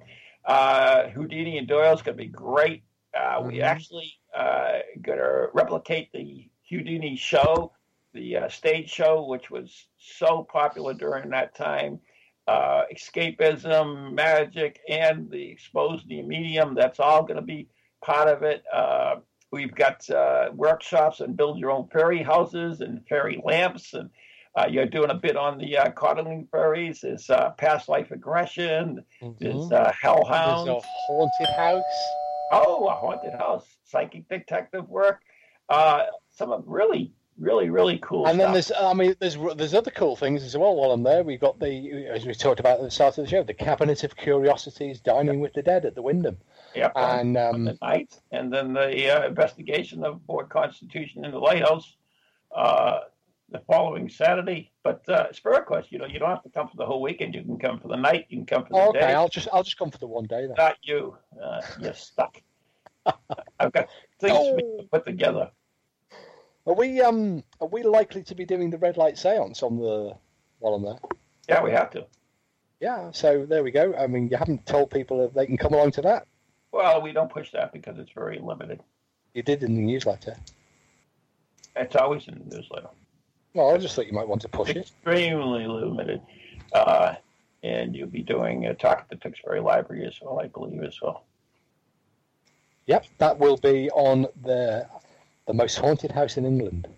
Uh, 0.44 1.08
Houdini 1.10 1.58
and 1.58 1.68
Doyle's 1.68 2.00
going 2.00 2.16
to 2.16 2.22
be 2.22 2.30
great. 2.30 2.82
Uh, 3.14 3.38
mm-hmm. 3.40 3.48
We 3.48 3.60
actually 3.60 4.14
uh, 4.36 4.78
going 5.02 5.18
to 5.18 5.48
replicate 5.52 6.12
the 6.12 6.48
Houdini 6.70 7.16
show, 7.16 7.72
the 8.12 8.36
uh, 8.36 8.48
stage 8.48 8.90
show, 8.90 9.24
which 9.26 9.50
was 9.50 9.86
so 9.98 10.46
popular 10.50 10.94
during 10.94 11.30
that 11.30 11.54
time. 11.54 12.00
uh, 12.46 12.82
escapism, 12.94 14.12
magic, 14.12 14.80
and 14.88 15.30
the 15.30 15.50
exposed 15.50 16.06
the 16.08 16.22
medium. 16.22 16.74
That's 16.74 17.00
all 17.00 17.22
going 17.22 17.36
to 17.36 17.42
be 17.42 17.68
part 18.02 18.28
of 18.28 18.42
it. 18.42 18.62
Uh, 18.72 19.16
we've 19.50 19.74
got 19.74 20.08
uh, 20.10 20.50
workshops 20.52 21.20
and 21.20 21.36
build 21.36 21.58
your 21.58 21.70
own 21.70 21.88
fairy 21.88 22.22
houses 22.22 22.80
and 22.80 23.06
fairy 23.08 23.40
lamps, 23.44 23.94
and 23.94 24.10
uh, 24.56 24.66
you're 24.70 24.86
doing 24.86 25.10
a 25.10 25.14
bit 25.14 25.36
on 25.36 25.58
the 25.58 25.78
uh, 25.78 25.90
Cottingley 25.92 26.46
fairies. 26.50 27.00
There's 27.00 27.30
uh, 27.30 27.50
past 27.56 27.88
life 27.88 28.10
aggression. 28.10 29.04
There's 29.38 29.72
uh, 29.72 29.92
hellhounds. 30.00 30.66
There's 30.66 30.84
a 30.84 30.86
haunted 31.06 31.56
house. 31.56 31.82
Oh, 32.52 32.86
a 32.88 32.94
haunted 32.94 33.32
house, 33.32 33.64
psychic 33.84 34.28
detective 34.28 34.86
work. 34.88 35.20
Uh, 35.68 36.04
some 36.34 36.52
of 36.52 36.64
really, 36.66 37.12
really, 37.38 37.70
really 37.70 37.98
cool. 37.98 38.26
And 38.26 38.38
then 38.38 38.52
there's, 38.52 38.70
I 38.72 38.92
mean, 38.94 39.14
there's 39.20 39.36
there's 39.56 39.74
other 39.74 39.90
cool 39.90 40.16
things 40.16 40.42
as 40.42 40.56
well. 40.56 40.74
While 40.74 40.90
I'm 40.92 41.02
there, 41.02 41.22
we've 41.22 41.40
got 41.40 41.58
the, 41.58 42.06
as 42.06 42.26
we 42.26 42.34
talked 42.34 42.60
about 42.60 42.78
at 42.78 42.84
the 42.84 42.90
start 42.90 43.18
of 43.18 43.24
the 43.24 43.30
show, 43.30 43.42
the 43.42 43.54
Cabinet 43.54 44.04
of 44.04 44.16
Curiosities, 44.16 45.00
Dining 45.00 45.40
with 45.40 45.52
the 45.52 45.62
Dead 45.62 45.84
at 45.84 45.94
the 45.94 46.02
Wyndham, 46.02 46.38
Yep, 46.74 46.92
and 46.96 47.36
um, 47.36 47.64
the 47.64 47.78
night, 47.80 48.20
and 48.32 48.52
then 48.52 48.72
the 48.72 49.10
uh, 49.10 49.26
investigation 49.26 50.04
of 50.04 50.20
Fort 50.26 50.48
Constitution 50.48 51.24
in 51.24 51.30
the 51.30 51.38
lighthouse 51.38 51.96
uh, 52.54 53.00
the 53.50 53.60
following 53.60 54.08
Saturday. 54.08 54.70
But 54.82 55.08
uh, 55.08 55.32
Spirit 55.32 55.66
Quest, 55.66 55.92
you 55.92 55.98
know, 55.98 56.06
you 56.06 56.18
don't 56.18 56.30
have 56.30 56.42
to 56.42 56.50
come 56.50 56.68
for 56.68 56.76
the 56.76 56.86
whole 56.86 57.00
weekend. 57.00 57.34
You 57.34 57.42
can 57.42 57.58
come 57.58 57.80
for 57.80 57.88
the 57.88 57.96
night. 57.96 58.26
You 58.28 58.38
can 58.38 58.46
come 58.46 58.64
for 58.64 58.70
the 58.70 58.78
oh, 58.78 58.88
okay, 58.88 59.00
day. 59.00 59.14
I'll 59.14 59.28
just 59.28 59.48
I'll 59.52 59.62
just 59.62 59.78
come 59.78 59.90
for 59.90 59.98
the 59.98 60.06
one 60.06 60.24
day 60.24 60.46
then. 60.46 60.56
Not 60.58 60.76
you. 60.82 61.16
Uh, 61.42 61.62
you're 61.80 61.94
stuck. 61.94 62.42
I've 63.60 63.72
got 63.72 63.88
things 64.20 64.38
you 64.38 64.78
to 64.80 64.88
put 64.90 65.06
together. 65.06 65.50
Are 66.66 66.74
we 66.74 67.00
um 67.00 67.44
are 67.60 67.68
we 67.68 67.82
likely 67.82 68.22
to 68.22 68.34
be 68.34 68.44
doing 68.44 68.70
the 68.70 68.78
red 68.78 68.96
light 68.96 69.14
séance 69.14 69.62
on 69.62 69.76
the 69.76 70.16
while 70.60 70.74
I'm 70.74 70.82
there? 70.82 70.98
Yeah, 71.48 71.62
we 71.62 71.70
have 71.72 71.90
to. 71.90 72.06
Yeah, 72.80 73.10
so 73.12 73.46
there 73.46 73.62
we 73.62 73.70
go. 73.70 73.94
I 73.94 74.06
mean, 74.06 74.28
you 74.28 74.36
haven't 74.36 74.66
told 74.66 74.90
people 74.90 75.18
that 75.22 75.34
they 75.34 75.46
can 75.46 75.56
come 75.56 75.74
along 75.74 75.92
to 75.92 76.02
that. 76.02 76.26
Well, 76.72 77.00
we 77.00 77.12
don't 77.12 77.30
push 77.30 77.52
that 77.52 77.72
because 77.72 77.98
it's 77.98 78.12
very 78.12 78.38
limited. 78.38 78.80
You 79.32 79.42
did 79.42 79.62
in 79.62 79.74
the 79.74 79.82
newsletter. 79.82 80.36
It's 81.76 81.96
always 81.96 82.26
in 82.28 82.42
the 82.46 82.56
newsletter. 82.56 82.88
Well, 83.54 83.74
I 83.74 83.78
just 83.78 83.94
thought 83.94 84.06
you 84.06 84.12
might 84.12 84.28
want 84.28 84.42
to 84.42 84.48
push 84.48 84.70
it. 84.70 84.76
Extremely 84.78 85.66
limited. 85.66 86.20
Uh, 86.72 87.14
and 87.62 87.94
you'll 87.94 88.08
be 88.08 88.22
doing 88.22 88.66
a 88.66 88.74
talk 88.74 89.00
at 89.00 89.08
the 89.08 89.16
Tewksbury 89.16 89.60
Library 89.60 90.06
as 90.06 90.18
well, 90.20 90.40
I 90.40 90.48
believe, 90.48 90.82
as 90.82 91.00
well. 91.00 91.24
Yep, 92.86 93.06
that 93.18 93.38
will 93.38 93.56
be 93.56 93.90
on 93.90 94.26
the 94.42 94.86
the 95.46 95.54
most 95.54 95.76
haunted 95.76 96.10
house 96.10 96.36
in 96.36 96.44
England. 96.46 96.88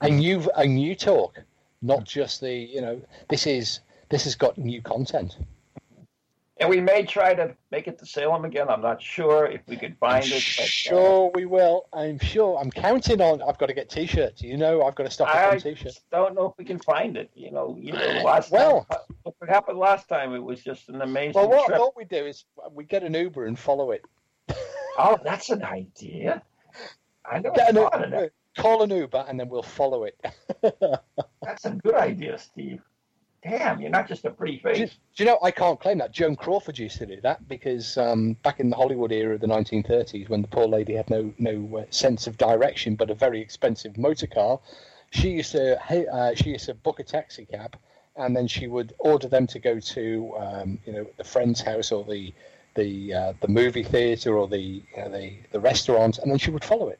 A 0.00 0.10
new 0.10 0.48
a 0.56 0.66
new 0.66 0.94
talk, 0.94 1.42
not 1.82 2.04
just 2.04 2.40
the 2.40 2.52
you 2.52 2.80
know 2.80 3.00
this 3.28 3.46
is 3.46 3.80
this 4.10 4.24
has 4.24 4.34
got 4.34 4.58
new 4.58 4.82
content. 4.82 5.36
And 6.58 6.70
we 6.70 6.80
may 6.80 7.02
try 7.04 7.34
to 7.34 7.52
make 7.72 7.88
it 7.88 7.98
to 7.98 8.06
Salem 8.06 8.44
again. 8.44 8.68
I'm 8.68 8.80
not 8.80 9.02
sure 9.02 9.46
if 9.46 9.60
we 9.66 9.76
could 9.76 9.98
find 9.98 10.24
I'm 10.24 10.30
it. 10.30 10.54
But, 10.56 10.62
uh, 10.62 10.66
sure 10.66 11.30
we 11.34 11.46
will. 11.46 11.86
I'm 11.92 12.20
sure. 12.20 12.58
I'm 12.60 12.70
counting 12.70 13.20
on. 13.20 13.42
I've 13.42 13.58
got 13.58 13.66
to 13.66 13.74
get 13.74 13.90
t-shirts. 13.90 14.40
You 14.40 14.56
know, 14.56 14.82
I've 14.82 14.94
got 14.94 15.02
to 15.02 15.10
stock 15.10 15.30
up 15.30 15.34
I 15.34 15.48
on 15.50 15.60
t-shirts. 15.60 16.02
don't 16.12 16.32
know 16.36 16.46
if 16.46 16.52
we 16.56 16.64
can 16.64 16.78
find 16.78 17.16
it. 17.16 17.28
You 17.34 17.50
know, 17.50 17.76
you 17.80 17.92
know, 17.92 17.98
last 18.24 18.52
Well- 18.52 18.86
time, 18.88 19.00
what 19.36 19.48
happened 19.48 19.78
last 19.78 20.08
time? 20.08 20.32
It 20.32 20.38
was 20.44 20.62
just 20.62 20.88
an 20.88 21.02
amazing 21.02 21.32
Well, 21.34 21.48
what, 21.50 21.66
trip. 21.66 21.80
what 21.80 21.96
we 21.96 22.04
do 22.04 22.24
is 22.24 22.44
we 22.72 22.84
get 22.84 23.02
an 23.02 23.14
Uber 23.14 23.46
and 23.46 23.58
follow 23.58 23.90
it. 23.90 24.04
Oh, 24.96 25.18
that's 25.24 25.50
an 25.50 25.64
idea. 25.64 26.40
I 27.30 27.38
never 27.38 27.54
Get 27.54 27.70
an 27.70 27.78
of 27.78 28.10
that. 28.10 28.32
call 28.56 28.82
an 28.82 28.90
Uber, 28.90 29.24
and 29.28 29.38
then 29.40 29.48
we'll 29.48 29.62
follow 29.62 30.04
it. 30.04 30.18
That's 31.42 31.64
a 31.64 31.70
good 31.70 31.94
idea, 31.94 32.38
Steve. 32.38 32.80
Damn, 33.42 33.80
you're 33.80 33.90
not 33.90 34.08
just 34.08 34.24
a 34.24 34.30
pretty 34.30 34.58
face. 34.58 34.96
do 35.14 35.22
you 35.22 35.26
know, 35.26 35.38
I 35.42 35.50
can't 35.50 35.78
claim 35.78 35.98
that. 35.98 36.12
Joan 36.12 36.34
Crawford 36.34 36.78
used 36.78 36.96
to 36.98 37.06
do 37.06 37.20
that 37.20 37.46
because 37.46 37.98
um, 37.98 38.34
back 38.42 38.58
in 38.58 38.70
the 38.70 38.76
Hollywood 38.76 39.12
era 39.12 39.34
of 39.34 39.40
the 39.42 39.46
1930s, 39.46 40.30
when 40.30 40.40
the 40.40 40.48
poor 40.48 40.66
lady 40.66 40.94
had 40.94 41.10
no 41.10 41.32
no 41.38 41.78
uh, 41.78 41.84
sense 41.90 42.26
of 42.26 42.38
direction 42.38 42.96
but 42.96 43.10
a 43.10 43.14
very 43.14 43.42
expensive 43.42 43.98
motor 43.98 44.26
car, 44.26 44.60
she 45.10 45.30
used 45.30 45.52
to 45.52 45.78
uh, 46.10 46.34
she 46.34 46.50
used 46.50 46.66
to 46.66 46.74
book 46.74 47.00
a 47.00 47.04
taxi 47.04 47.44
cab, 47.44 47.76
and 48.16 48.34
then 48.34 48.48
she 48.48 48.66
would 48.66 48.94
order 48.98 49.28
them 49.28 49.46
to 49.48 49.58
go 49.58 49.78
to 49.78 50.34
um, 50.38 50.78
you 50.86 50.92
know 50.94 51.06
the 51.18 51.24
friend's 51.24 51.60
house 51.60 51.92
or 51.92 52.02
the 52.04 52.32
the 52.76 53.12
uh, 53.12 53.32
the 53.40 53.48
movie 53.48 53.84
theater 53.84 54.38
or 54.38 54.48
the 54.48 54.58
you 54.58 54.82
know, 54.96 55.10
the 55.10 55.36
the 55.52 55.60
restaurant, 55.60 56.16
and 56.18 56.30
then 56.30 56.38
she 56.38 56.50
would 56.50 56.64
follow 56.64 56.88
it. 56.88 56.98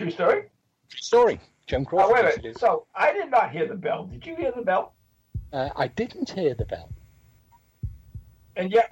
True 0.00 0.10
story. 0.10 0.42
Story. 0.96 1.40
Joan 1.66 1.82
Oh, 1.82 1.84
Crawford 1.84 2.14
wait 2.14 2.22
a 2.22 2.24
used 2.24 2.36
to 2.36 2.42
do 2.42 2.48
minute. 2.48 2.58
So 2.60 2.86
I 2.94 3.12
did 3.12 3.30
not 3.30 3.50
hear 3.50 3.66
the 3.68 3.74
bell. 3.74 4.06
Did 4.06 4.24
you 4.24 4.34
hear 4.34 4.50
the 4.50 4.62
bell? 4.62 4.94
Uh, 5.52 5.68
I 5.76 5.88
didn't 5.88 6.30
hear 6.30 6.54
the 6.54 6.64
bell. 6.64 6.90
And 8.56 8.72
yet, 8.72 8.90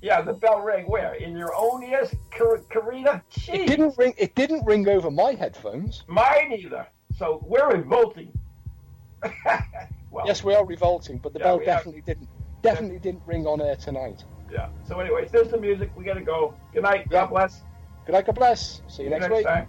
yeah, 0.00 0.22
the 0.22 0.32
bell 0.32 0.62
rang 0.62 0.86
where? 0.86 1.12
In 1.14 1.36
your 1.36 1.54
own 1.54 1.82
ears, 1.82 2.10
Kar- 2.30 2.62
Karina? 2.70 3.22
It 3.52 3.66
didn't 3.66 3.98
ring. 3.98 4.14
It 4.16 4.34
didn't 4.34 4.64
ring 4.64 4.88
over 4.88 5.10
my 5.10 5.32
headphones. 5.32 6.04
mine 6.08 6.52
either. 6.58 6.86
So 7.18 7.44
we're 7.46 7.68
revolting. 7.70 8.32
well, 10.10 10.26
Yes, 10.26 10.42
we 10.42 10.54
are 10.54 10.64
revolting, 10.64 11.18
but 11.18 11.34
the 11.34 11.38
Yeah, 11.40 11.44
bell 11.44 11.58
definitely 11.58 12.00
didn't 12.00 12.28
definitely 12.62 12.98
didn't 12.98 13.22
ring 13.26 13.46
on 13.46 13.60
air 13.60 13.76
tonight. 13.76 14.24
yeah. 14.50 14.68
So, 14.88 14.98
anyways, 15.00 15.30
there's 15.30 15.48
the 15.48 15.58
music. 15.58 15.90
We 15.96 16.04
gotta 16.04 16.22
go. 16.22 16.54
Good 16.72 16.82
night. 16.82 17.10
God 17.10 17.26
bless. 17.26 17.62
Good 18.06 18.12
night, 18.12 18.24
God 18.26 18.36
bless. 18.36 18.80
See 18.88 19.02
you 19.02 19.10
next 19.10 19.28
week. 19.28 19.44
time. 19.44 19.68